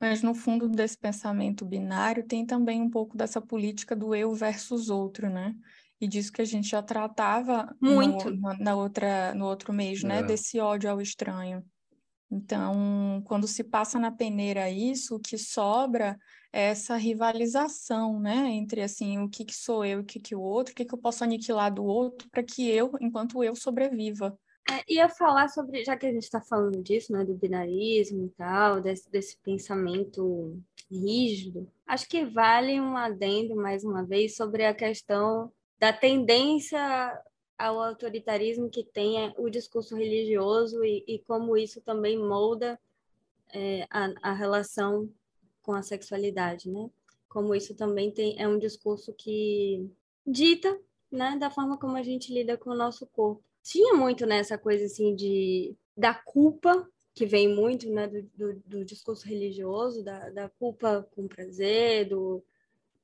mas 0.00 0.22
no 0.22 0.34
fundo 0.34 0.68
desse 0.68 0.96
pensamento 0.98 1.64
binário 1.64 2.26
tem 2.26 2.46
também 2.46 2.80
um 2.80 2.90
pouco 2.90 3.16
dessa 3.16 3.40
política 3.40 3.96
do 3.96 4.14
eu 4.14 4.34
versus 4.34 4.90
outro, 4.90 5.28
né? 5.28 5.54
e 6.00 6.06
disso 6.06 6.32
que 6.32 6.42
a 6.42 6.44
gente 6.44 6.68
já 6.68 6.82
tratava 6.82 7.74
muito 7.80 8.30
no, 8.30 8.52
na 8.58 8.76
outra 8.76 9.34
no 9.34 9.46
outro 9.46 9.72
mês, 9.72 10.02
né, 10.02 10.18
é. 10.18 10.22
desse 10.22 10.60
ódio 10.60 10.90
ao 10.90 11.00
estranho. 11.00 11.64
Então, 12.30 13.22
quando 13.24 13.46
se 13.46 13.62
passa 13.62 13.98
na 13.98 14.10
peneira 14.10 14.68
isso, 14.68 15.16
o 15.16 15.20
que 15.20 15.38
sobra 15.38 16.18
é 16.52 16.70
essa 16.70 16.96
rivalização, 16.96 18.18
né, 18.18 18.48
entre 18.50 18.82
assim, 18.82 19.18
o 19.18 19.28
que, 19.28 19.44
que 19.44 19.54
sou 19.54 19.84
eu 19.84 20.00
e 20.00 20.02
o 20.02 20.04
que, 20.04 20.18
que 20.18 20.34
o 20.34 20.40
outro, 20.40 20.72
o 20.72 20.76
que, 20.76 20.84
que 20.84 20.94
eu 20.94 20.98
posso 20.98 21.22
aniquilar 21.22 21.72
do 21.72 21.84
outro 21.84 22.28
para 22.30 22.42
que 22.42 22.68
eu, 22.68 22.90
enquanto 23.00 23.44
eu, 23.44 23.54
sobreviva. 23.54 24.36
É, 24.68 24.82
ia 24.88 25.08
falar 25.08 25.48
sobre, 25.48 25.84
já 25.84 25.96
que 25.96 26.06
a 26.06 26.12
gente 26.12 26.24
está 26.24 26.40
falando 26.40 26.82
disso, 26.82 27.12
né, 27.12 27.24
do 27.24 27.34
binarismo 27.34 28.24
e 28.24 28.30
tal, 28.30 28.80
desse, 28.80 29.08
desse 29.10 29.38
pensamento 29.38 30.60
rígido, 30.90 31.70
acho 31.86 32.08
que 32.08 32.24
vale 32.24 32.80
um 32.80 32.96
adendo 32.96 33.54
mais 33.54 33.84
uma 33.84 34.04
vez 34.04 34.34
sobre 34.34 34.64
a 34.64 34.74
questão 34.74 35.52
da 35.78 35.92
tendência 35.92 36.80
ao 37.58 37.80
autoritarismo 37.80 38.68
que 38.68 38.84
tem 38.84 39.32
o 39.38 39.48
discurso 39.48 39.96
religioso 39.96 40.84
e, 40.84 41.04
e 41.06 41.18
como 41.20 41.56
isso 41.56 41.80
também 41.80 42.18
molda 42.18 42.78
é, 43.52 43.86
a, 43.90 44.12
a, 44.22 44.32
relação 44.34 45.08
com 45.62 45.72
a 45.72 45.82
sexualidade, 45.82 46.68
né? 46.70 46.90
Como 47.28 47.54
isso 47.54 47.74
também 47.74 48.10
tem, 48.10 48.40
é 48.40 48.46
um 48.46 48.58
discurso 48.58 49.12
que 49.12 49.90
dita, 50.26 50.78
né, 51.10 51.36
da 51.38 51.50
forma 51.50 51.78
como 51.78 51.96
a 51.96 52.02
gente 52.02 52.32
lida 52.32 52.56
com 52.56 52.70
o 52.70 52.76
nosso 52.76 53.06
corpo. 53.06 53.42
Tinha 53.62 53.94
muito 53.94 54.26
nessa 54.26 54.58
coisa 54.58 54.84
assim 54.84 55.14
de 55.14 55.74
da 55.96 56.14
culpa 56.14 56.88
que 57.14 57.24
vem 57.24 57.48
muito, 57.48 57.88
né, 57.90 58.06
do, 58.06 58.22
do, 58.34 58.62
do 58.66 58.84
discurso 58.84 59.26
religioso, 59.26 60.04
da, 60.04 60.28
da 60.28 60.48
culpa 60.50 61.08
com 61.14 61.26
prazer, 61.26 62.10
do 62.10 62.44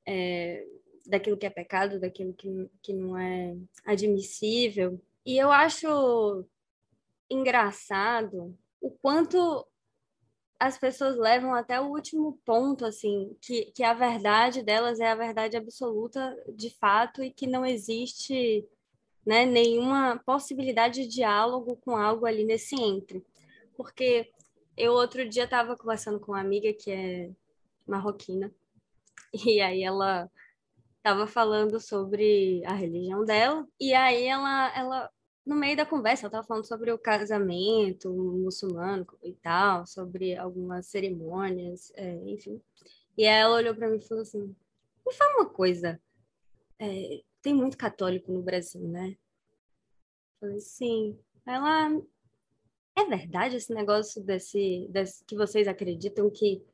é, 0.05 0.67
daquilo 1.07 1.37
que 1.37 1.47
é 1.47 1.51
pecado, 1.51 2.01
daquilo 2.01 2.33
que, 2.35 2.71
que 2.83 2.93
não 2.93 3.17
é 3.19 3.57
admissível. 3.85 5.01
E 5.25 5.37
eu 5.37 5.51
acho 5.51 6.45
engraçado 7.31 8.57
o 8.81 8.91
quanto 8.91 9.67
as 10.59 10.79
pessoas 10.79 11.17
levam 11.17 11.55
até 11.55 11.81
o 11.81 11.89
último 11.89 12.39
ponto, 12.45 12.85
assim, 12.85 13.37
que, 13.41 13.73
que 13.73 13.83
a 13.83 13.95
verdade 13.95 14.63
delas 14.63 15.01
é 15.01 15.11
a 15.11 15.15
verdade 15.15 15.57
absoluta 15.57 16.37
de 16.55 16.71
fato 16.71 17.23
e 17.23 17.33
que 17.33 17.49
não 17.49 17.67
existe 17.67 18.65
né, 19.27 19.45
nenhuma 19.45 20.21
possibilidade 20.25 21.03
de 21.03 21.09
diálogo 21.09 21.77
com 21.77 21.97
algo 21.97 22.27
ali 22.27 22.45
nesse 22.45 22.81
entre. 22.81 23.25
Porque 23.77 24.31
eu 24.77 24.93
outro 24.93 25.29
dia 25.29 25.45
estava 25.45 25.77
conversando 25.77 26.21
com 26.21 26.33
uma 26.33 26.41
amiga 26.41 26.73
que 26.73 26.93
é 26.93 27.31
marroquina, 27.85 28.53
e 29.35 29.61
aí 29.61 29.83
ela 29.83 30.31
estava 31.03 31.27
falando 31.27 31.81
sobre 31.81 32.63
a 32.65 32.73
religião 32.75 33.25
dela, 33.25 33.67
e 33.79 33.93
aí 33.93 34.25
ela, 34.25 34.73
ela 34.79 35.11
no 35.45 35.57
meio 35.57 35.77
da 35.77 35.85
conversa, 35.85 36.23
ela 36.23 36.29
estava 36.29 36.47
falando 36.47 36.65
sobre 36.65 36.93
o 36.93 36.99
casamento 36.99 38.09
muçulmano 38.13 39.05
e 39.23 39.33
tal, 39.33 39.85
sobre 39.85 40.37
algumas 40.37 40.87
cerimônias, 40.87 41.93
é, 41.97 42.15
enfim. 42.29 42.63
E 43.19 43.25
ela 43.25 43.57
olhou 43.57 43.75
para 43.75 43.91
mim 43.91 43.99
e 43.99 44.07
falou 44.07 44.23
assim: 44.23 44.55
me 45.05 45.13
fala 45.13 45.41
uma 45.41 45.51
coisa, 45.51 46.01
é, 46.79 47.23
tem 47.43 47.53
muito 47.53 47.77
católico 47.77 48.31
no 48.33 48.41
Brasil, 48.41 48.87
né? 48.87 49.17
Eu 50.41 50.49
falei, 50.49 50.61
sim. 50.61 51.19
Ela, 51.45 52.01
é 52.97 53.05
verdade 53.05 53.57
esse 53.57 53.75
negócio 53.75 54.23
desse, 54.23 54.87
desse 54.91 55.25
que 55.25 55.35
vocês 55.35 55.67
acreditam 55.67 56.31
que 56.31 56.65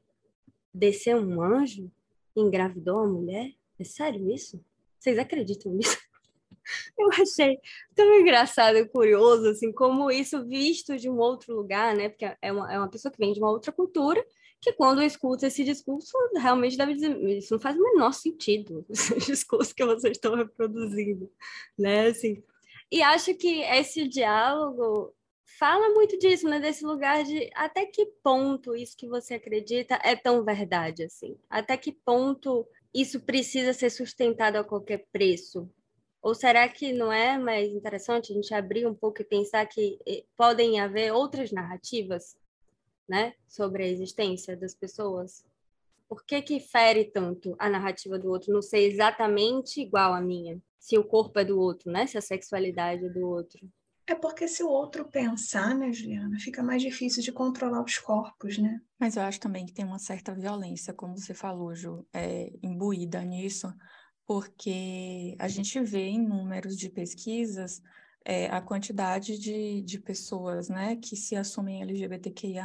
desceu 0.72 1.18
um 1.18 1.41
anjo 1.43 1.91
e 2.37 2.41
engravidou 2.41 2.99
uma 2.99 3.07
mulher? 3.07 3.58
É 3.79 3.85
sério 3.85 4.31
isso? 4.31 4.61
Vocês 4.99 5.18
acreditam 5.18 5.72
nisso? 5.72 5.97
Eu 6.99 7.09
achei 7.12 7.59
tão 7.95 8.20
engraçado 8.20 8.76
e 8.76 8.87
curioso, 8.87 9.49
assim, 9.49 9.72
como 9.72 10.11
isso 10.11 10.45
visto 10.45 10.97
de 10.97 11.09
um 11.09 11.18
outro 11.18 11.55
lugar, 11.55 11.97
né? 11.97 12.11
Porque 12.11 12.31
é 12.43 12.53
uma, 12.53 12.72
é 12.72 12.79
uma 12.79 12.91
pessoa 12.91 13.11
que 13.11 13.18
vem 13.18 13.33
de 13.33 13.39
uma 13.39 13.51
outra 13.51 13.72
cultura, 13.72 14.22
que 14.61 14.72
quando 14.72 15.03
escuta 15.03 15.47
esse 15.47 15.64
discurso, 15.64 16.12
realmente 16.37 16.76
deve 16.76 16.95
dizer, 16.95 17.16
isso 17.31 17.55
não 17.55 17.61
faz 17.61 17.76
o 17.76 17.83
menor 17.83 18.12
sentido, 18.12 18.85
esse 18.91 19.16
discurso 19.18 19.74
que 19.74 19.85
vocês 19.85 20.16
estão 20.16 20.35
reproduzindo, 20.35 21.31
né? 21.79 22.09
Assim, 22.09 22.43
e 22.91 23.03
acho 23.03 23.35
que 23.35 23.61
esse 23.62 24.09
diálogo 24.09 25.14
fala 25.59 25.91
muito 25.91 26.18
disso, 26.18 26.49
né? 26.49 26.59
Desse 26.59 26.85
lugar 26.85 27.22
de 27.22 27.51
até 27.55 27.85
que 27.85 28.07
ponto 28.22 28.74
isso 28.74 28.97
que 28.97 29.07
você 29.07 29.35
acredita 29.35 29.99
é 30.03 30.16
tão 30.16 30.43
verdade 30.45 31.05
assim? 31.05 31.37
Até 31.51 31.76
que 31.76 31.93
ponto 31.93 32.66
isso 32.95 33.20
precisa 33.20 33.72
ser 33.72 33.91
sustentado 33.91 34.57
a 34.57 34.64
qualquer 34.64 35.07
preço? 35.12 35.70
Ou 36.20 36.34
será 36.34 36.68
que 36.68 36.93
não 36.93 37.12
é 37.12 37.39
mais 37.39 37.70
interessante 37.70 38.32
a 38.32 38.34
gente 38.34 38.53
abrir 38.53 38.86
um 38.86 38.95
pouco 38.95 39.22
e 39.22 39.24
pensar 39.24 39.64
que 39.66 39.99
eh, 40.07 40.24
podem 40.36 40.80
haver 40.80 41.12
outras 41.12 41.53
narrativas, 41.53 42.36
né, 43.09 43.34
sobre 43.47 43.84
a 43.84 43.86
existência 43.86 44.57
das 44.57 44.74
pessoas? 44.74 45.45
Por 46.09 46.24
que 46.24 46.43
que 46.43 46.59
fere 46.59 47.05
tanto 47.05 47.55
a 47.59 47.68
narrativa 47.68 48.18
do 48.18 48.30
outro 48.30 48.53
não 48.53 48.62
ser 48.62 48.80
exatamente 48.80 49.80
igual 49.80 50.14
à 50.14 50.20
minha? 50.20 50.61
Se 50.78 50.99
o 50.99 51.05
corpo 51.05 51.39
é 51.39 51.45
do 51.45 51.61
outro, 51.61 51.91
né? 51.91 52.07
Se 52.07 52.16
a 52.16 52.22
sexualidade 52.22 53.05
é 53.05 53.09
do 53.09 53.28
outro. 53.28 53.61
É 54.09 54.15
porque 54.15 54.49
se 54.49 54.63
o 54.63 54.69
outro 54.71 55.05
pensar, 55.05 55.75
né, 55.75 55.93
Juliana, 55.93 56.41
fica 56.41 56.63
mais 56.63 56.81
difícil 56.81 57.23
de 57.23 57.31
controlar 57.31 57.85
os 57.85 57.99
corpos, 57.99 58.57
né? 58.57 58.81
Mas 58.99 59.17
eu 59.17 59.23
acho 59.23 59.39
também 59.39 59.67
que 59.67 59.73
tem 59.75 59.85
uma 59.85 59.99
certa 59.99 60.35
violência, 60.35 60.95
como 60.95 61.15
você 61.15 61.35
falou, 61.35 61.75
Ju, 61.75 62.07
é, 62.11 62.51
imbuída 62.63 63.23
nisso, 63.23 63.71
porque 64.27 65.37
a 65.39 65.47
gente 65.47 65.79
vê 65.83 66.07
em 66.07 66.27
números 66.27 66.75
de 66.75 66.89
pesquisas 66.89 67.83
é, 68.25 68.47
a 68.47 68.63
quantidade 68.63 69.39
de, 69.39 69.83
de 69.83 69.99
pessoas 70.01 70.71
né, 70.71 70.97
que 70.97 71.15
se 71.15 71.37
assumem 71.37 71.83
LGBTQIA, 71.83 72.65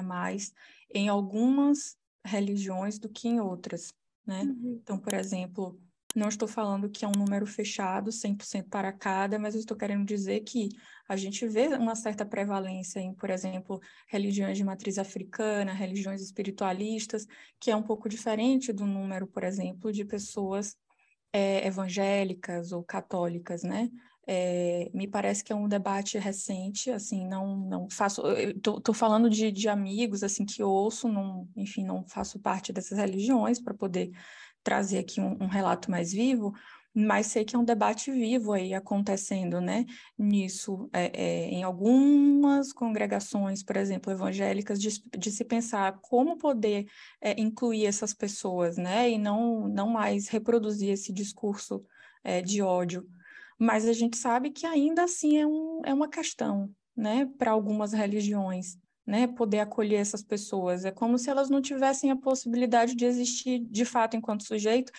em 0.93 1.09
algumas 1.09 1.97
religiões 2.25 2.97
do 2.97 3.09
que 3.09 3.27
em 3.27 3.41
outras. 3.41 3.93
Né? 4.25 4.43
Uhum. 4.43 4.79
Então, 4.81 4.97
por 4.97 5.13
exemplo, 5.13 5.77
não 6.15 6.27
estou 6.27 6.47
falando 6.47 6.89
que 6.89 7.03
é 7.03 7.07
um 7.07 7.17
número 7.17 7.45
fechado, 7.45 8.11
100% 8.11 8.69
para 8.69 8.91
cada, 8.91 9.39
mas 9.39 9.55
eu 9.55 9.59
estou 9.59 9.75
querendo 9.75 10.05
dizer 10.05 10.41
que 10.41 10.69
a 11.07 11.15
gente 11.15 11.47
vê 11.47 11.67
uma 11.67 11.95
certa 11.95 12.25
prevalência 12.25 12.99
em, 12.99 13.13
por 13.13 13.29
exemplo, 13.29 13.79
religiões 14.07 14.57
de 14.57 14.63
matriz 14.63 14.97
africana, 14.97 15.73
religiões 15.73 16.21
espiritualistas, 16.21 17.25
que 17.59 17.71
é 17.71 17.75
um 17.75 17.83
pouco 17.83 18.07
diferente 18.07 18.71
do 18.71 18.85
número, 18.85 19.27
por 19.27 19.43
exemplo, 19.43 19.91
de 19.91 20.05
pessoas 20.05 20.75
é, 21.31 21.65
evangélicas 21.65 22.71
ou 22.71 22.83
católicas, 22.83 23.63
né? 23.63 23.89
É, 24.25 24.89
me 24.93 25.05
parece 25.05 25.43
que 25.43 25.51
é 25.51 25.55
um 25.55 25.67
debate 25.67 26.17
recente, 26.17 26.89
assim, 26.89 27.27
não, 27.27 27.57
não 27.57 27.89
faço, 27.89 28.21
estou 28.31 28.93
falando 28.93 29.29
de, 29.29 29.51
de 29.51 29.67
amigos, 29.67 30.23
assim, 30.23 30.45
que 30.45 30.63
ouço, 30.63 31.09
não, 31.09 31.49
enfim, 31.57 31.83
não 31.83 32.07
faço 32.07 32.39
parte 32.39 32.71
dessas 32.71 32.97
religiões 32.97 33.59
para 33.59 33.73
poder 33.73 34.11
trazer 34.63 34.99
aqui 34.99 35.19
um, 35.19 35.43
um 35.43 35.47
relato 35.47 35.91
mais 35.91 36.11
vivo, 36.11 36.53
mas 36.93 37.27
sei 37.27 37.43
que 37.43 37.55
é 37.55 37.59
um 37.59 37.65
debate 37.65 38.11
vivo 38.11 38.53
aí 38.53 38.73
acontecendo, 38.73 39.59
né, 39.59 39.85
nisso, 40.17 40.89
é, 40.93 41.11
é, 41.13 41.49
em 41.49 41.63
algumas 41.63 42.71
congregações, 42.71 43.63
por 43.63 43.77
exemplo, 43.77 44.11
evangélicas, 44.11 44.79
de, 44.79 45.01
de 45.17 45.31
se 45.31 45.43
pensar 45.43 45.97
como 46.01 46.37
poder 46.37 46.85
é, 47.19 47.39
incluir 47.41 47.87
essas 47.87 48.13
pessoas, 48.13 48.77
né, 48.77 49.09
e 49.09 49.17
não, 49.17 49.67
não 49.67 49.89
mais 49.89 50.27
reproduzir 50.27 50.91
esse 50.91 51.11
discurso 51.11 51.83
é, 52.23 52.41
de 52.41 52.61
ódio. 52.61 53.07
Mas 53.57 53.87
a 53.87 53.93
gente 53.93 54.17
sabe 54.17 54.51
que 54.51 54.65
ainda 54.65 55.03
assim 55.03 55.37
é, 55.39 55.47
um, 55.47 55.81
é 55.83 55.93
uma 55.93 56.07
questão, 56.07 56.69
né, 56.95 57.27
para 57.39 57.51
algumas 57.51 57.91
religiões, 57.91 58.77
né, 59.05 59.27
poder 59.27 59.59
acolher 59.59 59.99
essas 59.99 60.23
pessoas. 60.23 60.85
É 60.85 60.91
como 60.91 61.17
se 61.17 61.29
elas 61.29 61.49
não 61.49 61.61
tivessem 61.61 62.11
a 62.11 62.15
possibilidade 62.15 62.95
de 62.95 63.05
existir 63.05 63.59
de 63.59 63.85
fato 63.85 64.15
enquanto 64.15 64.45
sujeito, 64.45 64.91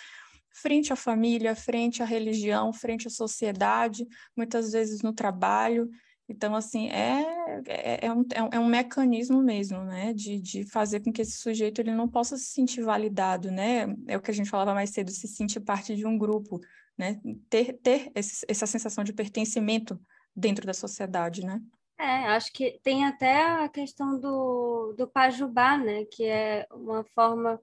frente 0.49 0.93
à 0.93 0.95
família, 0.95 1.55
frente 1.55 2.01
à 2.01 2.05
religião, 2.05 2.71
frente 2.71 3.07
à 3.07 3.09
sociedade, 3.09 4.07
muitas 4.35 4.71
vezes 4.71 5.01
no 5.01 5.11
trabalho. 5.11 5.89
Então, 6.27 6.55
assim, 6.55 6.89
é, 6.89 7.23
é, 7.67 8.05
é, 8.07 8.11
um, 8.11 8.25
é 8.51 8.59
um 8.59 8.65
mecanismo 8.65 9.43
mesmo, 9.43 9.83
né, 9.83 10.11
de, 10.13 10.39
de 10.39 10.63
fazer 10.63 11.01
com 11.01 11.11
que 11.11 11.21
esse 11.21 11.37
sujeito 11.37 11.79
ele 11.79 11.93
não 11.93 12.07
possa 12.07 12.35
se 12.35 12.45
sentir 12.45 12.81
validado, 12.81 13.51
né, 13.51 13.85
é 14.07 14.17
o 14.17 14.21
que 14.21 14.31
a 14.31 14.33
gente 14.33 14.49
falava 14.49 14.73
mais 14.73 14.89
cedo, 14.89 15.11
se 15.11 15.27
sentir 15.27 15.59
parte 15.59 15.95
de 15.95 16.03
um 16.03 16.17
grupo, 16.17 16.59
né, 16.97 17.21
ter, 17.47 17.73
ter 17.73 18.11
esse, 18.15 18.43
essa 18.49 18.65
sensação 18.65 19.03
de 19.03 19.13
pertencimento 19.13 19.99
dentro 20.35 20.65
da 20.65 20.73
sociedade, 20.73 21.45
né. 21.45 21.61
É, 21.97 22.27
acho 22.27 22.51
que 22.51 22.79
tem 22.83 23.05
até 23.05 23.41
a 23.41 23.69
questão 23.69 24.19
do, 24.19 24.93
do 24.97 25.07
pajubá, 25.07 25.77
né, 25.77 26.03
que 26.05 26.25
é 26.25 26.67
uma 26.71 27.03
forma 27.05 27.59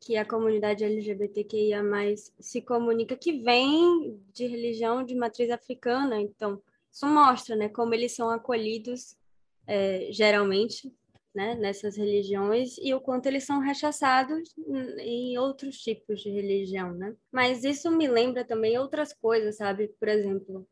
que 0.00 0.16
a 0.16 0.24
comunidade 0.24 0.84
LGBTQIA+, 0.84 1.82
se 2.40 2.60
comunica, 2.62 3.16
que 3.16 3.40
vem 3.42 4.20
de 4.32 4.46
religião 4.46 5.04
de 5.04 5.14
matriz 5.14 5.50
africana, 5.50 6.20
então 6.20 6.60
isso 6.92 7.06
mostra, 7.06 7.54
né, 7.54 7.68
como 7.68 7.94
eles 7.94 8.12
são 8.12 8.28
acolhidos 8.28 9.16
é, 9.66 10.08
geralmente, 10.10 10.92
né, 11.34 11.54
nessas 11.54 11.96
religiões 11.96 12.78
e 12.78 12.94
o 12.94 13.00
quanto 13.00 13.26
eles 13.26 13.44
são 13.44 13.60
rechaçados 13.60 14.54
em 14.98 15.36
outros 15.36 15.76
tipos 15.78 16.22
de 16.22 16.30
religião, 16.30 16.94
né? 16.94 17.14
Mas 17.30 17.62
isso 17.62 17.90
me 17.90 18.08
lembra 18.08 18.42
também 18.42 18.78
outras 18.78 19.12
coisas, 19.12 19.58
sabe? 19.58 19.88
Por 20.00 20.08
exemplo, 20.08 20.66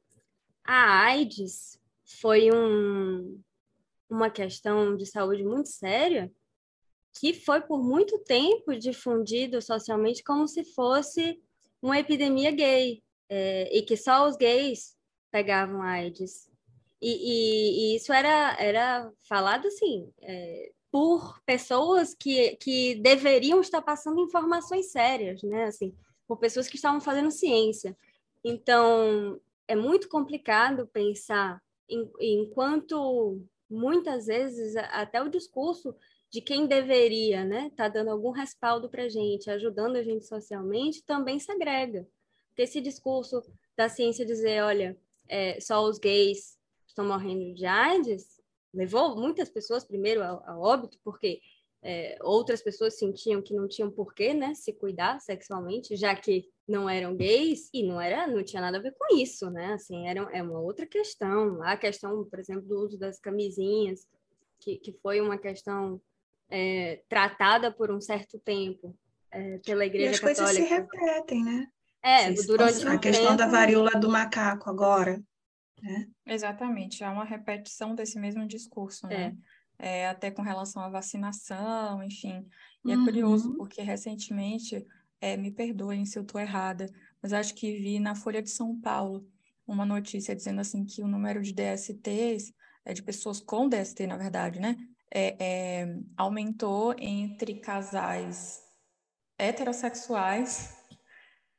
a 0.65 1.03
AIDS 1.05 1.79
foi 2.05 2.51
um, 2.53 3.41
uma 4.09 4.31
questão 4.31 4.97
de 4.97 5.07
saúde 5.07 5.45
muito 5.45 5.69
séria 5.69 6.31
que 7.19 7.33
foi 7.33 7.61
por 7.61 7.83
muito 7.83 8.19
tempo 8.19 8.77
difundido 8.77 9.63
socialmente 9.63 10.23
como 10.25 10.49
se 10.49 10.65
fosse 10.65 11.41
uma 11.81 11.99
epidemia 11.99 12.51
gay, 12.51 13.03
é, 13.29 13.77
e 13.77 13.83
que 13.83 13.97
só 13.97 14.27
os 14.27 14.37
gays 14.37 14.97
pegavam 15.31 15.83
AIDS. 15.83 16.51
E, 17.01 17.11
e, 17.11 17.93
e 17.93 17.97
isso 17.97 18.13
era, 18.13 18.57
era 18.59 19.13
falado 19.29 19.69
assim, 19.69 20.11
é, 20.23 20.73
por 20.91 21.41
pessoas 21.45 22.15
que, 22.15 22.57
que 22.57 22.95
deveriam 22.97 23.61
estar 23.61 23.83
passando 23.83 24.21
informações 24.21 24.91
sérias, 24.91 25.43
né? 25.43 25.65
Assim, 25.65 25.95
por 26.27 26.39
pessoas 26.39 26.69
que 26.69 26.77
estavam 26.77 27.01
fazendo 27.01 27.31
ciência. 27.31 27.97
Então, 28.43 29.41
é 29.69 29.77
muito 29.77 30.09
complicado 30.09 30.87
pensar 30.87 31.61
enquanto 32.21 33.41
muitas 33.69 34.27
vezes 34.27 34.77
até 34.77 35.23
o 35.23 35.29
discurso 35.29 35.95
de 36.31 36.41
quem 36.41 36.67
deveria 36.67 37.45
né, 37.45 37.71
tá 37.77 37.89
dando 37.89 38.11
algum 38.11 38.31
respaldo 38.31 38.89
para 38.89 39.05
a 39.05 39.09
gente, 39.09 39.51
ajudando 39.51 39.97
a 39.97 40.03
gente 40.03 40.27
socialmente, 40.27 41.03
também 41.05 41.39
segrega. 41.39 42.07
Porque 42.49 42.63
esse 42.63 42.81
discurso 42.81 43.43
da 43.77 43.89
ciência 43.89 44.27
dizer, 44.27 44.63
olha, 44.63 44.97
é, 45.29 45.61
só 45.61 45.83
os 45.85 45.99
gays 45.99 46.59
estão 46.87 47.05
morrendo 47.05 47.55
de 47.55 47.67
AIDS, 47.67 48.41
levou 48.73 49.17
muitas 49.17 49.49
pessoas 49.49 49.85
primeiro 49.85 50.23
ao, 50.23 50.43
ao 50.49 50.61
óbito, 50.61 50.99
porque 51.05 51.41
é, 51.87 52.17
outras 52.23 52.63
pessoas 52.63 52.99
sentiam 52.99 53.43
que 53.43 53.53
não 53.53 53.69
tinham 53.69 53.91
porquê 53.91 54.33
né, 54.33 54.55
se 54.55 54.73
cuidar 54.73 55.21
sexualmente, 55.21 55.95
já 55.97 56.17
que 56.17 56.49
não 56.67 56.89
eram 56.89 57.15
gays, 57.15 57.69
e 57.75 57.87
não 57.87 58.01
era, 58.01 58.27
não 58.27 58.43
tinha 58.43 58.63
nada 58.63 58.79
a 58.79 58.81
ver 58.81 58.95
com 58.99 59.15
isso, 59.19 59.51
né? 59.51 59.75
Assim, 59.75 60.09
era, 60.09 60.23
é 60.33 60.43
uma 60.43 60.59
outra 60.59 60.87
questão. 60.87 61.63
A 61.63 61.77
questão, 61.77 62.25
por 62.25 62.39
exemplo, 62.39 62.63
do 62.63 62.81
uso 62.81 62.99
das 62.99 63.21
camisinhas, 63.21 64.07
que, 64.59 64.79
que 64.79 64.93
foi 65.03 65.21
uma 65.21 65.37
questão 65.37 66.01
é, 66.49 67.03
tratada 67.07 67.71
por 67.71 67.91
um 67.91 68.01
certo 68.01 68.39
tempo 68.39 68.97
é, 69.31 69.59
pela 69.59 69.85
Igreja 69.85 70.07
e 70.07 70.15
as 70.15 70.21
Católica. 70.21 70.43
As 70.43 70.57
coisas 70.57 70.69
se 70.69 70.75
repetem, 70.75 71.45
né? 71.45 71.67
É, 72.03 72.33
durante 72.33 72.87
A 72.87 72.99
questão 72.99 73.27
tempo... 73.27 73.39
da 73.39 73.47
varíola 73.47 73.91
do 73.93 74.09
macaco 74.09 74.71
agora. 74.71 75.23
Né? 75.83 76.07
Exatamente, 76.25 77.05
há 77.05 77.11
uma 77.11 77.25
repetição 77.25 77.95
desse 77.95 78.19
mesmo 78.19 78.47
discurso, 78.47 79.07
né? 79.07 79.37
É. 79.79 80.01
é 80.01 80.09
até 80.09 80.31
com 80.31 80.43
relação 80.43 80.83
à 80.83 80.89
vacinação, 80.89 82.03
enfim. 82.03 82.47
E 82.85 82.93
é 82.93 82.97
uhum. 82.97 83.05
curioso, 83.05 83.55
porque 83.57 83.83
recentemente, 83.83 84.85
é, 85.21 85.37
me 85.37 85.51
perdoem 85.51 86.05
se 86.05 86.19
eu 86.19 86.23
estou 86.23 86.41
errada, 86.41 86.91
mas 87.23 87.33
acho 87.33 87.55
que 87.55 87.79
vi 87.79 87.99
na 87.99 88.15
Folha 88.15 88.43
de 88.43 88.51
São 88.51 88.79
Paulo 88.81 89.27
uma 89.67 89.87
notícia 89.87 90.37
dizendo 90.37 90.61
assim 90.61 90.85
que 90.85 91.03
o 91.03 91.09
número 91.09 91.41
de 91.41 91.53
DSTs, 91.53 92.53
é, 92.85 92.93
de 92.93 93.03
pessoas 93.03 93.41
com 93.41 93.69
DST, 93.69 94.07
na 94.07 94.17
verdade, 94.17 94.61
né? 94.61 94.77
é, 95.15 95.37
é, 95.39 95.97
aumentou 96.17 96.93
entre 96.99 97.55
casais 97.55 98.61
heterossexuais 99.39 100.75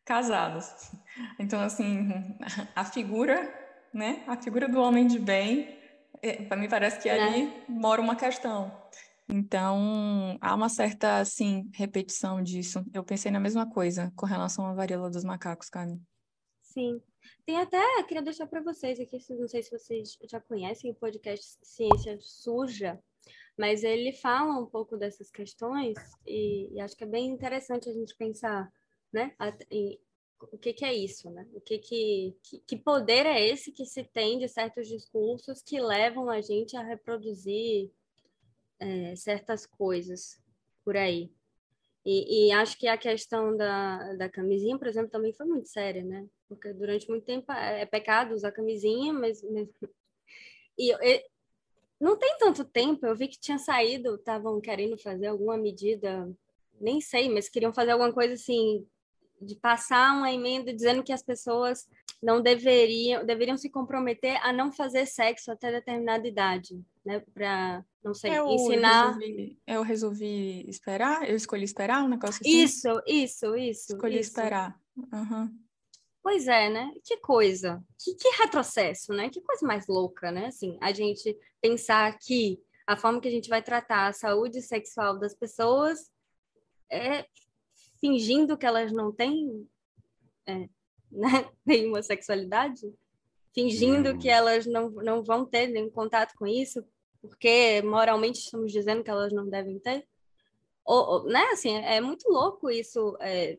casados. 0.03 0.91
Então, 1.39 1.61
assim, 1.61 2.09
a 2.75 2.83
figura, 2.83 3.49
né? 3.93 4.23
A 4.27 4.35
figura 4.35 4.67
do 4.67 4.81
homem 4.81 5.07
de 5.07 5.17
bem, 5.17 5.79
é, 6.21 6.43
para 6.43 6.57
mim 6.57 6.69
parece 6.69 6.99
que 6.99 7.09
ali 7.09 7.43
é. 7.43 7.65
mora 7.67 8.01
uma 8.01 8.15
questão. 8.15 8.71
Então, 9.27 10.37
há 10.39 10.53
uma 10.53 10.69
certa, 10.69 11.19
assim, 11.19 11.69
repetição 11.73 12.43
disso. 12.43 12.85
Eu 12.93 13.03
pensei 13.03 13.31
na 13.31 13.39
mesma 13.39 13.67
coisa 13.67 14.11
com 14.15 14.25
relação 14.25 14.65
à 14.67 14.73
varíola 14.73 15.09
dos 15.09 15.23
macacos, 15.23 15.69
Carmen. 15.69 15.99
Sim. 16.61 17.01
Tem 17.45 17.57
até, 17.57 18.03
queria 18.03 18.21
deixar 18.21 18.47
para 18.47 18.61
vocês 18.61 18.99
aqui, 18.99 19.17
não 19.31 19.47
sei 19.47 19.63
se 19.63 19.71
vocês 19.71 20.17
já 20.29 20.39
conhecem 20.39 20.91
o 20.91 20.95
podcast 20.95 21.57
Ciência 21.63 22.17
Suja, 22.19 22.99
mas 23.57 23.83
ele 23.83 24.11
fala 24.11 24.59
um 24.59 24.65
pouco 24.65 24.97
dessas 24.97 25.31
questões 25.31 25.95
e, 26.25 26.73
e 26.73 26.81
acho 26.81 26.95
que 26.95 27.03
é 27.03 27.07
bem 27.07 27.27
interessante 27.27 27.89
a 27.89 27.93
gente 27.93 28.15
pensar, 28.15 28.71
né, 29.11 29.33
em, 29.71 29.99
o 30.39 30.57
que, 30.57 30.73
que 30.73 30.85
é 30.85 30.93
isso, 30.93 31.29
né? 31.29 31.47
O 31.53 31.61
que, 31.61 31.77
que, 31.79 32.35
que 32.67 32.77
poder 32.77 33.25
é 33.25 33.47
esse 33.47 33.71
que 33.71 33.85
se 33.85 34.03
tem 34.03 34.37
de 34.39 34.47
certos 34.47 34.87
discursos 34.87 35.61
que 35.61 35.79
levam 35.79 36.29
a 36.29 36.41
gente 36.41 36.75
a 36.75 36.83
reproduzir 36.83 37.91
é, 38.79 39.15
certas 39.15 39.65
coisas 39.65 40.41
por 40.83 40.97
aí. 40.97 41.31
E, 42.05 42.49
e, 42.49 42.51
acho 42.51 42.77
que 42.77 42.87
a 42.87 42.97
questão 42.97 43.57
da, 43.57 44.13
da 44.13 44.29
camisinha, 44.29 44.77
por 44.77 44.87
exemplo, 44.87 45.09
também 45.09 45.33
foi 45.33 45.47
muito 45.47 45.67
séria, 45.67 46.03
né? 46.03 46.27
Porque 46.47 46.71
durante 46.71 47.09
muito 47.09 47.25
tempo 47.25 47.51
é, 47.51 47.81
é 47.81 47.85
pecado 47.85 48.35
usar 48.35 48.51
camisinha, 48.51 49.13
mas. 49.13 49.41
mas... 49.43 49.67
E, 50.77 50.91
e, 50.91 51.25
não 51.97 52.17
tem 52.17 52.37
tanto 52.37 52.65
tempo, 52.65 53.05
eu 53.05 53.15
vi 53.15 53.29
que 53.29 53.39
tinha 53.39 53.57
saído, 53.57 54.15
estavam 54.15 54.59
querendo 54.59 54.97
fazer 54.97 55.27
alguma 55.27 55.57
medida, 55.57 56.29
nem 56.81 56.99
sei, 56.99 57.29
mas 57.29 57.47
queriam 57.47 57.73
fazer 57.73 57.91
alguma 57.91 58.11
coisa 58.11 58.33
assim, 58.33 58.85
de 59.41 59.55
passar 59.55 60.15
uma 60.15 60.31
emenda 60.31 60.73
dizendo 60.73 61.03
que 61.03 61.13
as 61.13 61.23
pessoas 61.23 61.87
não 62.21 62.41
deveriam, 62.41 63.25
deveriam 63.25 63.57
se 63.57 63.69
comprometer 63.69 64.37
a 64.41 64.51
não 64.51 64.71
fazer 64.71 65.05
sexo 65.05 65.51
até 65.51 65.71
determinada 65.71 66.27
idade, 66.27 66.83
né? 67.05 67.19
Para, 67.33 67.85
não 68.03 68.13
sei, 68.13 68.31
eu 68.31 68.47
ensinar. 68.47 69.07
Resolvi, 69.07 69.59
eu 69.67 69.81
resolvi 69.81 70.69
esperar, 70.69 71.29
eu 71.29 71.35
escolhi 71.35 71.63
esperar 71.63 72.03
um 72.03 72.07
negócio 72.07 72.41
assim. 72.41 72.63
Isso, 72.63 72.89
isso, 73.05 73.55
isso. 73.55 73.93
Escolhi 73.93 74.19
isso. 74.19 74.29
esperar. 74.29 74.79
Uhum. 74.95 75.53
Pois 76.23 76.47
é, 76.47 76.69
né? 76.69 76.91
Que 77.03 77.17
coisa, 77.17 77.83
que, 77.99 78.15
que 78.15 78.29
retrocesso, 78.41 79.13
né? 79.13 79.29
Que 79.29 79.41
coisa 79.41 79.65
mais 79.65 79.85
louca, 79.87 80.31
né? 80.31 80.47
Assim, 80.47 80.77
a 80.81 80.91
gente 80.91 81.37
pensar 81.61 82.17
que 82.17 82.59
a 82.87 82.97
forma 82.97 83.21
que 83.21 83.27
a 83.27 83.31
gente 83.31 83.49
vai 83.49 83.61
tratar 83.61 84.07
a 84.07 84.13
saúde 84.13 84.61
sexual 84.61 85.19
das 85.19 85.35
pessoas 85.35 86.11
é 86.91 87.25
fingindo 88.05 88.55
que 88.55 88.67
elas 88.67 88.91
não 88.91 89.11
têm 89.11 89.67
é, 90.45 90.69
né, 91.11 91.49
nenhuma 91.65 92.03
sexualidade, 92.03 92.93
fingindo 93.51 94.11
hum. 94.11 94.19
que 94.19 94.29
elas 94.29 94.67
não, 94.67 94.91
não 94.91 95.23
vão 95.23 95.43
ter 95.43 95.67
nenhum 95.67 95.89
contato 95.89 96.35
com 96.37 96.45
isso, 96.45 96.85
porque 97.19 97.81
moralmente 97.81 98.39
estamos 98.39 98.71
dizendo 98.71 99.03
que 99.03 99.09
elas 99.09 99.33
não 99.33 99.49
devem 99.49 99.79
ter. 99.79 100.05
Ou, 100.85 101.09
ou 101.09 101.23
né, 101.23 101.43
assim, 101.51 101.75
é, 101.75 101.95
é 101.95 102.01
muito 102.01 102.29
louco 102.29 102.69
isso. 102.69 103.17
É, 103.19 103.57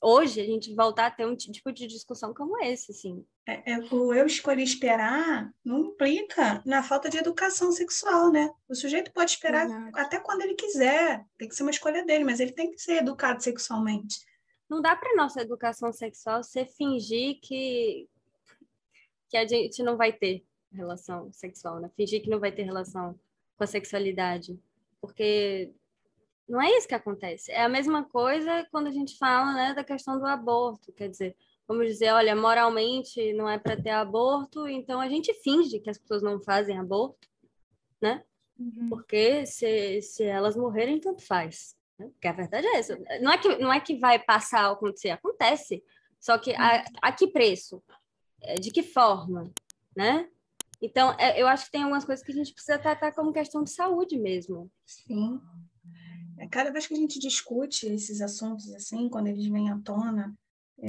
hoje 0.00 0.40
a 0.40 0.44
gente 0.44 0.74
voltar 0.74 1.06
a 1.06 1.10
ter 1.10 1.26
um 1.26 1.36
tipo 1.36 1.72
de 1.72 1.86
discussão 1.86 2.32
como 2.32 2.62
esse, 2.62 2.92
assim. 2.92 3.24
É, 3.46 3.72
é, 3.72 3.78
o 3.92 4.12
eu 4.12 4.26
escolhi 4.26 4.62
esperar 4.62 5.52
não 5.64 5.86
implica 5.86 6.62
na 6.64 6.82
falta 6.82 7.08
de 7.08 7.18
educação 7.18 7.72
sexual, 7.72 8.30
né? 8.30 8.50
O 8.68 8.74
sujeito 8.74 9.12
pode 9.12 9.30
esperar 9.30 9.66
até 9.94 10.20
quando 10.20 10.42
ele 10.42 10.54
quiser, 10.54 11.24
tem 11.36 11.48
que 11.48 11.54
ser 11.54 11.62
uma 11.62 11.70
escolha 11.70 12.04
dele, 12.04 12.24
mas 12.24 12.40
ele 12.40 12.52
tem 12.52 12.70
que 12.70 12.78
ser 12.78 12.98
educado 12.98 13.42
sexualmente. 13.42 14.16
Não 14.68 14.82
dá 14.82 14.94
para 14.94 15.16
nossa 15.16 15.40
educação 15.40 15.92
sexual 15.92 16.42
ser 16.42 16.66
fingir 16.66 17.38
que 17.42 18.08
que 19.30 19.36
a 19.36 19.46
gente 19.46 19.82
não 19.82 19.96
vai 19.96 20.10
ter 20.10 20.42
relação 20.72 21.30
sexual, 21.32 21.80
né? 21.80 21.90
Fingir 21.96 22.22
que 22.22 22.30
não 22.30 22.40
vai 22.40 22.50
ter 22.50 22.62
relação 22.62 23.18
com 23.56 23.64
a 23.64 23.66
sexualidade, 23.66 24.58
porque 25.00 25.72
não 26.48 26.60
é 26.60 26.70
isso 26.76 26.88
que 26.88 26.94
acontece. 26.94 27.52
É 27.52 27.62
a 27.62 27.68
mesma 27.68 28.04
coisa 28.04 28.66
quando 28.70 28.86
a 28.86 28.92
gente 28.92 29.18
fala 29.18 29.52
né, 29.52 29.74
da 29.74 29.84
questão 29.84 30.18
do 30.18 30.26
aborto. 30.26 30.92
Quer 30.92 31.08
dizer, 31.08 31.36
vamos 31.66 31.86
dizer, 31.86 32.10
olha, 32.12 32.34
moralmente 32.34 33.32
não 33.34 33.48
é 33.48 33.58
para 33.58 33.80
ter 33.80 33.90
aborto, 33.90 34.66
então 34.66 35.00
a 35.00 35.08
gente 35.08 35.34
finge 35.42 35.78
que 35.78 35.90
as 35.90 35.98
pessoas 35.98 36.22
não 36.22 36.40
fazem 36.40 36.78
aborto, 36.78 37.28
né? 38.00 38.24
Uhum. 38.58 38.88
Porque 38.88 39.44
se, 39.46 40.00
se 40.00 40.24
elas 40.24 40.56
morrerem, 40.56 40.98
tanto 40.98 41.22
faz. 41.22 41.76
Né? 41.98 42.08
Porque 42.08 42.26
a 42.26 42.32
verdade 42.32 42.66
é 42.66 42.76
essa. 42.78 42.98
Não 43.20 43.30
é 43.30 43.38
que, 43.38 43.56
não 43.58 43.72
é 43.72 43.80
que 43.80 43.96
vai 43.98 44.18
passar 44.18 44.62
a 44.62 44.72
acontecer, 44.72 45.10
acontece. 45.10 45.84
Só 46.18 46.38
que 46.38 46.54
a, 46.54 46.84
a 47.02 47.12
que 47.12 47.28
preço? 47.28 47.82
É, 48.40 48.54
de 48.54 48.70
que 48.70 48.82
forma? 48.82 49.52
Né? 49.94 50.28
Então, 50.80 51.14
é, 51.18 51.40
eu 51.40 51.46
acho 51.46 51.66
que 51.66 51.72
tem 51.72 51.82
algumas 51.82 52.04
coisas 52.04 52.24
que 52.24 52.32
a 52.32 52.34
gente 52.34 52.52
precisa 52.52 52.78
tratar 52.78 53.12
como 53.12 53.32
questão 53.32 53.62
de 53.62 53.70
saúde 53.70 54.16
mesmo. 54.16 54.70
Sim. 54.86 55.40
É, 56.38 56.48
cada 56.48 56.70
vez 56.70 56.86
que 56.86 56.94
a 56.94 56.96
gente 56.96 57.18
discute 57.18 57.86
esses 57.86 58.20
assuntos 58.20 58.72
assim, 58.74 59.08
quando 59.08 59.26
eles 59.26 59.46
vêm 59.46 59.70
à 59.70 59.78
tona, 59.78 60.36
é, 60.80 60.88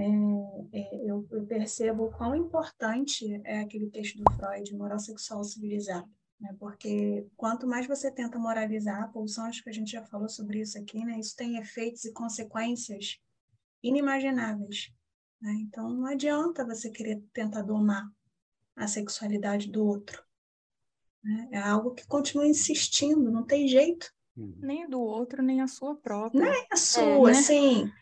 é, 0.73 1.09
eu, 1.09 1.27
eu, 1.31 1.45
percebo 1.47 2.11
quão 2.11 2.35
importante 2.35 3.41
é 3.43 3.59
aquele 3.59 3.89
texto 3.89 4.17
do 4.17 4.31
Freud, 4.33 4.75
moral 4.75 4.99
sexual 4.99 5.43
civilizada. 5.43 6.07
Né? 6.39 6.55
Porque 6.59 7.27
quanto 7.35 7.67
mais 7.67 7.87
você 7.87 8.11
tenta 8.11 8.37
moralizar 8.37 9.03
a 9.03 9.07
pulsão, 9.07 9.45
acho 9.45 9.63
que 9.63 9.69
a 9.69 9.73
gente 9.73 9.91
já 9.91 10.05
falou 10.05 10.29
sobre 10.29 10.61
isso 10.61 10.77
aqui, 10.77 11.03
né? 11.03 11.19
isso 11.19 11.35
tem 11.35 11.57
efeitos 11.57 12.05
e 12.05 12.13
consequências 12.13 13.19
inimagináveis. 13.81 14.91
Né? 15.41 15.53
Então, 15.61 15.89
não 15.89 16.05
adianta 16.05 16.65
você 16.65 16.91
querer 16.91 17.23
tentar 17.33 17.63
domar 17.63 18.07
a 18.75 18.87
sexualidade 18.87 19.69
do 19.71 19.83
outro. 19.83 20.23
Né? 21.23 21.49
É 21.53 21.59
algo 21.59 21.95
que 21.95 22.05
continua 22.05 22.47
insistindo, 22.47 23.31
não 23.31 23.43
tem 23.43 23.67
jeito. 23.67 24.13
Uhum. 24.39 24.55
Nem 24.61 24.89
do 24.89 25.01
outro, 25.01 25.43
nem 25.43 25.61
a 25.61 25.67
sua 25.67 25.95
própria. 25.95 26.49
Nem 26.49 26.67
a 26.71 26.77
sua, 26.77 27.31
é, 27.31 27.33
né? 27.33 27.41
sim. 27.41 27.79
Porque... 27.81 27.99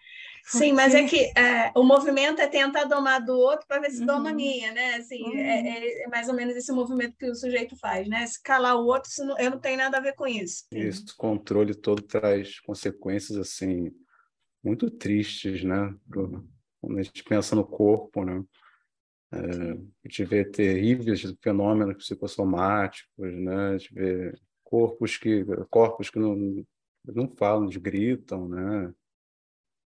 Sim, 0.50 0.72
mas 0.72 0.96
é 0.96 1.04
que 1.06 1.34
é, 1.38 1.74
o 1.76 1.84
movimento 1.84 2.40
é 2.40 2.48
tentar 2.48 2.86
domar 2.86 3.22
do 3.26 3.34
outro 3.34 3.68
para 3.68 3.82
ver 3.82 3.90
se 3.90 4.00
uhum. 4.00 4.06
doma 4.06 4.30
a 4.30 4.34
minha, 4.34 4.72
né? 4.72 4.96
Assim, 4.96 5.22
uhum. 5.22 5.38
é, 5.38 5.68
é, 5.68 6.04
é, 6.04 6.08
mais 6.08 6.30
ou 6.30 6.34
menos 6.34 6.56
esse 6.56 6.72
movimento 6.72 7.18
que 7.18 7.30
o 7.30 7.36
sujeito 7.36 7.76
faz, 7.76 8.08
né? 8.08 8.26
Se 8.26 8.42
calar 8.42 8.78
o 8.78 8.86
outro, 8.86 9.12
não, 9.26 9.38
eu 9.38 9.52
não 9.52 9.60
tenho 9.60 9.78
nada 9.78 9.98
a 9.98 10.02
ver 10.02 10.14
com 10.14 10.26
isso. 10.26 10.64
Esse 10.72 11.14
controle 11.18 11.76
todo 11.76 12.02
traz 12.02 12.62
consequências, 12.62 13.38
assim, 13.38 13.92
muito 14.64 14.90
tristes, 14.90 15.66
né? 15.66 15.94
Pro, 16.08 16.48
quando 16.80 17.00
a 17.00 17.04
gente 17.04 17.24
pensa 17.26 17.54
no 17.54 17.66
corpo, 17.66 18.24
né? 18.24 18.42
É, 19.34 19.38
a 19.40 20.08
gente 20.08 20.24
vê 20.24 20.46
terríveis 20.46 21.22
fenômenos 21.42 21.98
psicossomáticos, 21.98 23.10
né? 23.18 23.72
A 23.72 23.78
gente 23.78 23.94
vê 23.94 24.34
corpos 24.70 25.18
que 25.18 25.46
corpos 25.70 26.10
que 26.10 26.20
não 26.20 26.66
não 27.06 27.30
falam, 27.30 27.70
gritam, 27.70 28.50
né? 28.50 28.94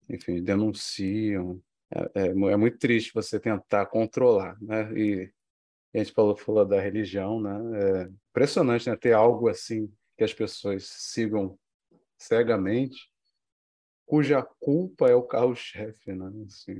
Enfim, 0.09 0.43
denunciam. 0.43 1.61
É, 1.91 2.23
é, 2.23 2.27
é, 2.29 2.57
muito 2.57 2.79
triste 2.79 3.13
você 3.15 3.41
tentar 3.41 3.87
controlar, 3.87 4.57
né? 4.63 4.93
E 4.97 5.33
a 5.95 5.99
gente 5.99 6.13
falou, 6.13 6.37
falou 6.37 6.65
da 6.65 6.81
religião, 6.81 7.41
né? 7.41 7.51
É 7.81 8.11
impressionante, 8.31 8.89
né? 8.89 8.97
Ter 8.97 9.13
algo 9.13 9.49
assim 9.49 9.93
que 10.17 10.25
as 10.25 10.33
pessoas 10.33 10.87
sigam 10.87 11.59
cegamente, 12.17 13.11
cuja 14.07 14.43
culpa 14.61 15.09
é 15.09 15.15
o 15.15 15.23
carro-chefe, 15.23 16.13
né? 16.13 16.31
Assim, 16.47 16.73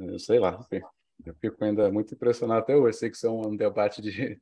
é, 0.00 0.14
é, 0.14 0.18
sei 0.18 0.38
lá, 0.38 0.66
eu 1.24 1.34
fico 1.34 1.64
ainda 1.64 1.90
muito 1.92 2.14
impressionado 2.14 2.60
até 2.60 2.76
hoje. 2.76 2.98
Sei 2.98 3.10
que 3.10 3.16
isso 3.16 3.26
é 3.26 3.30
um 3.30 3.56
debate 3.56 4.02
de 4.02 4.40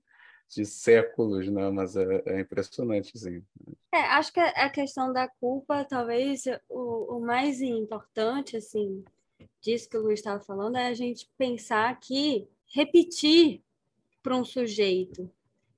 de 0.49 0.67
séculos, 0.67 1.49
né? 1.49 1.71
mas 1.71 1.97
é, 1.97 2.23
é 2.27 2.41
impressionante, 2.41 3.19
sim. 3.19 3.43
É, 3.93 4.01
acho 4.01 4.33
que 4.33 4.41
a 4.41 4.69
questão 4.69 5.13
da 5.13 5.29
culpa, 5.29 5.85
talvez 5.85 6.45
o, 6.69 7.17
o 7.17 7.21
mais 7.21 7.61
importante, 7.61 8.57
assim, 8.57 9.05
disso 9.61 9.89
que 9.89 9.97
o 9.97 10.03
Luiz 10.03 10.21
estava 10.21 10.43
falando, 10.43 10.77
é 10.77 10.89
a 10.89 10.95
gente 10.95 11.31
pensar 11.39 11.99
que 11.99 12.49
repetir 12.67 13.63
para 14.23 14.37
um 14.37 14.45
sujeito 14.45 15.31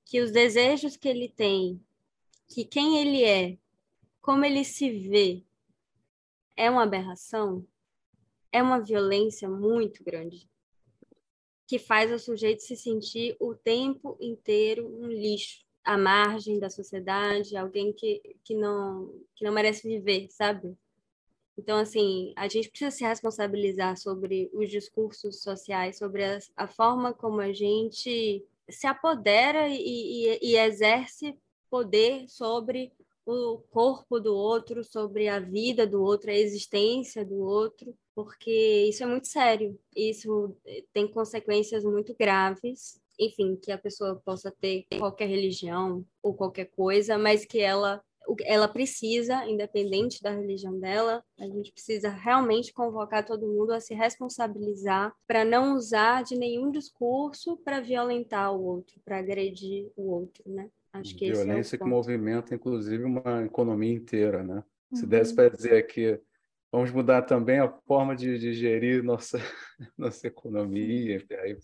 que 0.03 0.21
os 0.21 0.31
desejos 0.31 0.95
que 0.97 1.07
ele 1.07 1.29
tem, 1.29 1.81
que 2.47 2.63
quem 2.63 2.99
ele 2.99 3.23
é, 3.23 3.57
como 4.21 4.45
ele 4.45 4.63
se 4.63 4.89
vê, 4.89 5.43
é 6.55 6.69
uma 6.69 6.83
aberração, 6.83 7.65
é 8.51 8.61
uma 8.61 8.79
violência 8.79 9.49
muito 9.49 10.03
grande 10.03 10.49
que 11.67 11.79
faz 11.79 12.11
o 12.11 12.19
sujeito 12.19 12.61
se 12.61 12.75
sentir 12.75 13.35
o 13.39 13.55
tempo 13.55 14.17
inteiro 14.19 14.87
um 14.87 15.07
lixo, 15.07 15.65
à 15.83 15.97
margem 15.97 16.59
da 16.59 16.69
sociedade, 16.69 17.55
alguém 17.55 17.93
que, 17.93 18.19
que, 18.43 18.55
não, 18.55 19.13
que 19.35 19.45
não 19.45 19.53
merece 19.53 19.87
viver, 19.87 20.27
sabe? 20.31 20.75
Então, 21.57 21.77
assim, 21.77 22.33
a 22.35 22.47
gente 22.47 22.69
precisa 22.69 22.91
se 22.91 23.03
responsabilizar 23.03 23.95
sobre 23.95 24.49
os 24.53 24.69
discursos 24.69 25.41
sociais, 25.41 25.97
sobre 25.97 26.23
a, 26.23 26.39
a 26.57 26.67
forma 26.67 27.13
como 27.13 27.39
a 27.39 27.53
gente 27.53 28.43
se 28.67 28.87
apodera 28.87 29.69
e, 29.69 29.77
e, 29.77 30.39
e 30.41 30.57
exerce 30.57 31.37
poder 31.69 32.27
sobre 32.27 32.91
o 33.25 33.59
corpo 33.71 34.19
do 34.19 34.35
outro, 34.35 34.83
sobre 34.83 35.27
a 35.27 35.39
vida 35.39 35.85
do 35.87 36.01
outro, 36.01 36.29
a 36.29 36.35
existência 36.35 37.25
do 37.25 37.39
outro, 37.39 37.95
porque 38.13 38.85
isso 38.87 39.03
é 39.03 39.05
muito 39.05 39.27
sério. 39.27 39.77
Isso 39.95 40.55
tem 40.93 41.07
consequências 41.07 41.83
muito 41.83 42.15
graves. 42.17 43.01
Enfim, 43.19 43.55
que 43.55 43.71
a 43.71 43.77
pessoa 43.77 44.21
possa 44.23 44.51
ter 44.51 44.85
qualquer 44.99 45.27
religião 45.27 46.05
ou 46.21 46.33
qualquer 46.33 46.65
coisa, 46.65 47.17
mas 47.17 47.45
que 47.45 47.59
ela 47.59 48.01
ela 48.43 48.67
precisa, 48.67 49.45
independente 49.45 50.21
da 50.21 50.31
religião 50.31 50.79
dela, 50.79 51.23
a 51.39 51.45
gente 51.45 51.71
precisa 51.71 52.09
realmente 52.09 52.73
convocar 52.73 53.23
todo 53.23 53.47
mundo 53.47 53.71
a 53.71 53.79
se 53.79 53.93
responsabilizar 53.93 55.13
para 55.27 55.45
não 55.45 55.75
usar 55.75 56.23
de 56.23 56.35
nenhum 56.35 56.71
discurso 56.71 57.55
para 57.57 57.79
violentar 57.79 58.51
o 58.51 58.63
outro, 58.63 58.99
para 59.05 59.19
agredir 59.19 59.91
o 59.95 60.09
outro, 60.09 60.43
né? 60.47 60.69
Acho 60.99 61.15
que 61.15 61.31
Violência 61.31 61.75
é 61.75 61.79
que 61.79 61.85
movimenta, 61.85 62.55
inclusive, 62.55 63.03
uma 63.03 63.43
economia 63.43 63.93
inteira, 63.93 64.43
né? 64.43 64.63
Se 64.93 65.03
uhum. 65.03 65.09
desse 65.09 65.35
para 65.35 65.49
dizer 65.49 65.87
que 65.87 66.19
vamos 66.71 66.91
mudar 66.91 67.21
também 67.23 67.59
a 67.59 67.69
forma 67.87 68.15
de, 68.15 68.37
de 68.37 68.53
gerir 68.53 69.03
nossa, 69.03 69.39
nossa 69.97 70.27
economia, 70.27 71.23
aí 71.41 71.57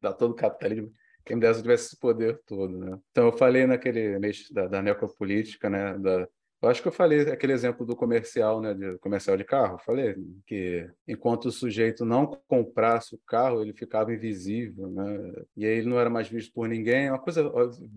dá 0.00 0.12
todo 0.12 0.32
o 0.32 0.36
capitalismo. 0.36 0.92
Quem 1.24 1.36
me 1.36 1.42
desse 1.42 1.62
tivesse 1.62 1.86
esse 1.86 1.98
poder 1.98 2.40
todo, 2.44 2.76
né? 2.76 2.98
Então 3.10 3.26
eu 3.26 3.32
falei 3.32 3.66
naquele 3.66 4.18
mês 4.18 4.48
da, 4.50 4.66
da 4.66 4.82
necropolítica, 4.82 5.70
né? 5.70 5.96
Da, 5.98 6.28
eu 6.62 6.68
acho 6.68 6.80
que 6.80 6.86
eu 6.86 6.92
falei 6.92 7.22
aquele 7.22 7.52
exemplo 7.52 7.84
do 7.84 7.96
comercial, 7.96 8.60
né, 8.60 8.72
de 8.72 8.96
comercial 8.98 9.36
de 9.36 9.42
carro. 9.44 9.78
Falei 9.78 10.14
que 10.46 10.88
enquanto 11.08 11.46
o 11.46 11.52
sujeito 11.52 12.04
não 12.04 12.26
comprasse 12.46 13.16
o 13.16 13.20
carro, 13.26 13.62
ele 13.62 13.72
ficava 13.72 14.14
invisível, 14.14 14.88
né? 14.88 15.44
E 15.56 15.66
aí 15.66 15.78
ele 15.78 15.88
não 15.88 15.98
era 15.98 16.08
mais 16.08 16.28
visto 16.28 16.52
por 16.52 16.68
ninguém. 16.68 17.10
Uma 17.10 17.18
coisa, 17.18 17.42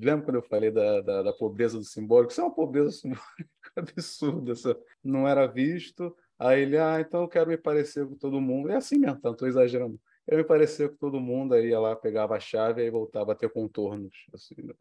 lembra 0.01 0.26
quando 0.26 0.36
eu 0.38 0.41
falei 0.41 0.72
da, 0.72 1.01
da, 1.01 1.22
da 1.22 1.34
pobreza 1.34 1.78
do 1.78 1.84
simbólico? 1.84 2.32
Isso 2.32 2.41
é 2.41 2.43
uma 2.43 2.55
pobreza 2.55 2.91
simbólica 2.91 3.49
absurda. 3.78 4.51
Essa. 4.53 4.76
Não 5.03 5.28
era 5.28 5.45
visto. 5.45 6.16
Aí 6.39 6.61
ele, 6.61 6.78
ah, 6.78 6.99
então 6.99 7.22
eu 7.22 7.28
quero 7.28 7.49
me 7.49 7.57
parecer 7.57 8.07
com 8.07 8.16
todo 8.16 8.41
mundo. 8.41 8.72
É 8.72 8.76
assim 8.76 8.97
mesmo, 8.97 9.22
tá? 9.22 9.30
estou 9.30 9.47
exagerando. 9.47 9.99
Eu 10.28 10.38
me 10.38 10.43
parecia 10.43 10.89
com 10.89 10.95
todo 10.95 11.20
mundo, 11.20 11.53
aí 11.53 11.68
ia 11.70 11.80
lá, 11.80 11.95
pegava 11.95 12.36
a 12.36 12.39
chave 12.39 12.84
e 12.84 12.89
voltava 12.89 13.34
a 13.34 13.36
ter 13.36 13.49
contornos. 13.49 14.26
Assim, 14.34 14.55
né? 14.57 14.74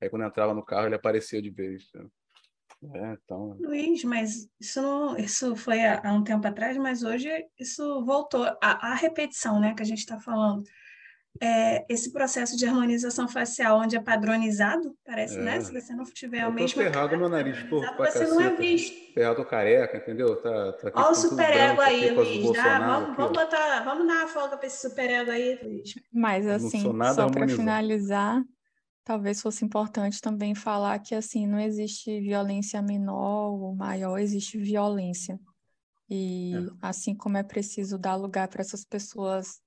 Aí 0.00 0.10
quando 0.10 0.24
entrava 0.24 0.52
no 0.52 0.64
carro, 0.64 0.86
ele 0.86 0.96
aparecia 0.96 1.40
de 1.40 1.50
vez. 1.50 1.88
Né? 1.94 2.04
É, 2.94 3.16
então... 3.24 3.56
Luiz, 3.60 4.04
mas 4.04 4.48
isso, 4.60 4.80
não, 4.80 5.16
isso 5.16 5.56
foi 5.56 5.80
há, 5.80 6.00
há, 6.04 6.12
um 6.12 6.22
tempo 6.22 6.46
atrás, 6.46 6.76
mas 6.76 7.02
hoje 7.02 7.28
isso 7.58 8.04
voltou. 8.04 8.44
A, 8.62 8.92
a 8.92 8.94
repetição 8.94 9.58
né, 9.58 9.74
que 9.74 9.82
a 9.82 9.86
gente 9.86 9.98
está 9.98 10.18
falando. 10.20 10.62
É, 11.40 11.84
esse 11.88 12.12
processo 12.12 12.56
de 12.56 12.66
harmonização 12.66 13.28
facial, 13.28 13.78
onde 13.78 13.96
é 13.96 14.00
padronizado, 14.00 14.96
parece, 15.04 15.36
né? 15.36 15.54
é. 15.54 15.58
né? 15.58 15.60
Se 15.60 15.72
você 15.72 15.94
não 15.94 16.04
tiver 16.04 16.46
o 16.46 16.52
mesmo. 16.52 16.82
ferrado 16.82 17.16
meu 17.16 17.28
nariz 17.28 17.62
torto 17.68 17.96
pra 17.96 18.10
Você 18.10 18.26
não 18.26 18.40
é 18.40 18.56
visto. 18.56 19.12
Ferrado 19.14 19.44
careca, 19.44 19.98
entendeu? 19.98 20.34
Tá, 20.36 20.72
tá 20.72 20.90
Olha 20.94 21.10
o 21.10 21.14
superego 21.14 21.80
aí, 21.80 22.10
Luiz. 22.10 22.52
Dá, 22.52 22.78
vamos, 22.80 23.16
vamos, 23.16 23.38
botar, 23.38 23.84
vamos 23.84 24.06
dar 24.06 24.14
uma 24.14 24.28
folga 24.28 24.56
para 24.56 24.66
esse 24.66 24.88
superego 24.88 25.30
aí, 25.30 25.60
Luiz. 25.62 25.94
Mas, 26.12 26.46
assim, 26.46 26.82
só 27.14 27.28
para 27.28 27.48
finalizar, 27.48 28.42
talvez 29.08 29.40
fosse 29.40 29.64
importante 29.64 30.20
também 30.20 30.54
falar 30.54 30.98
que 30.98 31.14
assim 31.14 31.46
não 31.46 31.58
existe 31.58 32.20
violência 32.20 32.82
menor 32.82 33.52
ou 33.52 33.74
maior, 33.74 34.18
existe 34.18 34.58
violência. 34.58 35.40
E 36.10 36.52
é. 36.54 36.58
assim 36.82 37.14
como 37.14 37.38
é 37.38 37.42
preciso 37.42 37.96
dar 37.96 38.16
lugar 38.16 38.48
para 38.48 38.60
essas 38.60 38.84
pessoas 38.84 39.62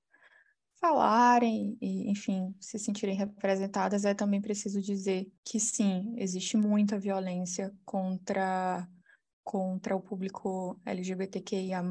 falarem 0.80 1.76
e, 1.80 2.08
enfim, 2.08 2.54
se 2.60 2.78
sentirem 2.78 3.16
representadas, 3.16 4.04
é 4.04 4.14
também 4.14 4.40
preciso 4.40 4.80
dizer 4.80 5.28
que 5.44 5.58
sim, 5.58 6.14
existe 6.18 6.56
muita 6.56 6.96
violência 6.96 7.74
contra 7.84 8.88
contra 9.42 9.96
o 9.96 10.00
público 10.00 10.80
LGBTQIA+, 10.86 11.82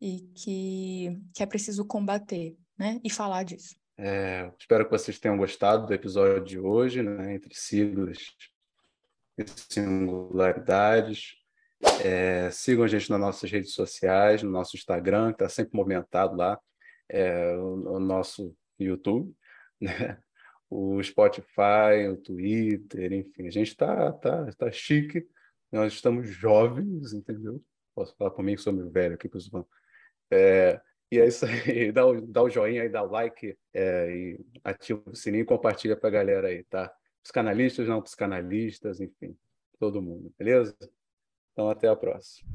e 0.00 0.18
que, 0.34 1.16
que 1.32 1.44
é 1.44 1.46
preciso 1.46 1.84
combater, 1.84 2.58
né? 2.76 3.00
E 3.04 3.08
falar 3.08 3.44
disso. 3.44 3.79
É, 4.02 4.50
espero 4.58 4.86
que 4.86 4.90
vocês 4.90 5.18
tenham 5.18 5.36
gostado 5.36 5.86
do 5.86 5.92
episódio 5.92 6.42
de 6.42 6.58
hoje, 6.58 7.02
né, 7.02 7.34
entre 7.34 7.54
siglas 7.54 8.16
e 9.36 9.44
singularidades. 9.46 11.34
É, 12.02 12.50
sigam 12.50 12.82
a 12.82 12.88
gente 12.88 13.10
nas 13.10 13.20
nossas 13.20 13.50
redes 13.50 13.74
sociais, 13.74 14.42
no 14.42 14.50
nosso 14.50 14.74
Instagram, 14.74 15.28
que 15.28 15.42
está 15.42 15.50
sempre 15.50 15.76
movimentado 15.76 16.34
lá, 16.34 16.58
é, 17.10 17.54
o, 17.56 17.96
o, 17.96 18.00
nosso 18.00 18.56
YouTube, 18.78 19.34
né? 19.78 20.18
o 20.70 21.02
Spotify, 21.02 22.08
o 22.10 22.16
Twitter, 22.16 23.12
enfim, 23.12 23.48
a 23.48 23.50
gente 23.50 23.68
está 23.68 24.12
tá, 24.12 24.50
tá 24.52 24.72
chique, 24.72 25.28
nós 25.70 25.92
estamos 25.92 26.26
jovens, 26.26 27.12
entendeu? 27.12 27.62
Posso 27.94 28.16
falar 28.16 28.42
mim 28.42 28.54
que 28.54 28.62
sou 28.62 28.72
meu 28.72 28.90
velho 28.90 29.14
aqui, 29.14 29.28
pessoal. 29.28 29.68
É, 30.30 30.80
e 31.10 31.18
é 31.18 31.26
isso 31.26 31.44
aí. 31.44 31.90
Dá 31.92 32.06
o, 32.06 32.20
dá 32.20 32.42
o 32.42 32.50
joinha 32.50 32.82
aí, 32.82 32.88
dá 32.88 33.02
o 33.02 33.10
like 33.10 33.56
é, 33.74 34.10
e 34.10 34.40
ativa 34.62 35.02
o 35.06 35.14
sininho 35.14 35.42
e 35.42 35.46
compartilha 35.46 35.96
para 35.96 36.08
a 36.08 36.12
galera 36.12 36.48
aí, 36.48 36.62
tá? 36.64 36.92
Psicanalistas, 37.22 37.88
não 37.88 38.00
psicanalistas, 38.00 39.00
enfim, 39.00 39.36
todo 39.78 40.00
mundo, 40.00 40.32
beleza? 40.38 40.76
Então, 41.52 41.68
até 41.68 41.88
a 41.88 41.96
próxima. 41.96 42.48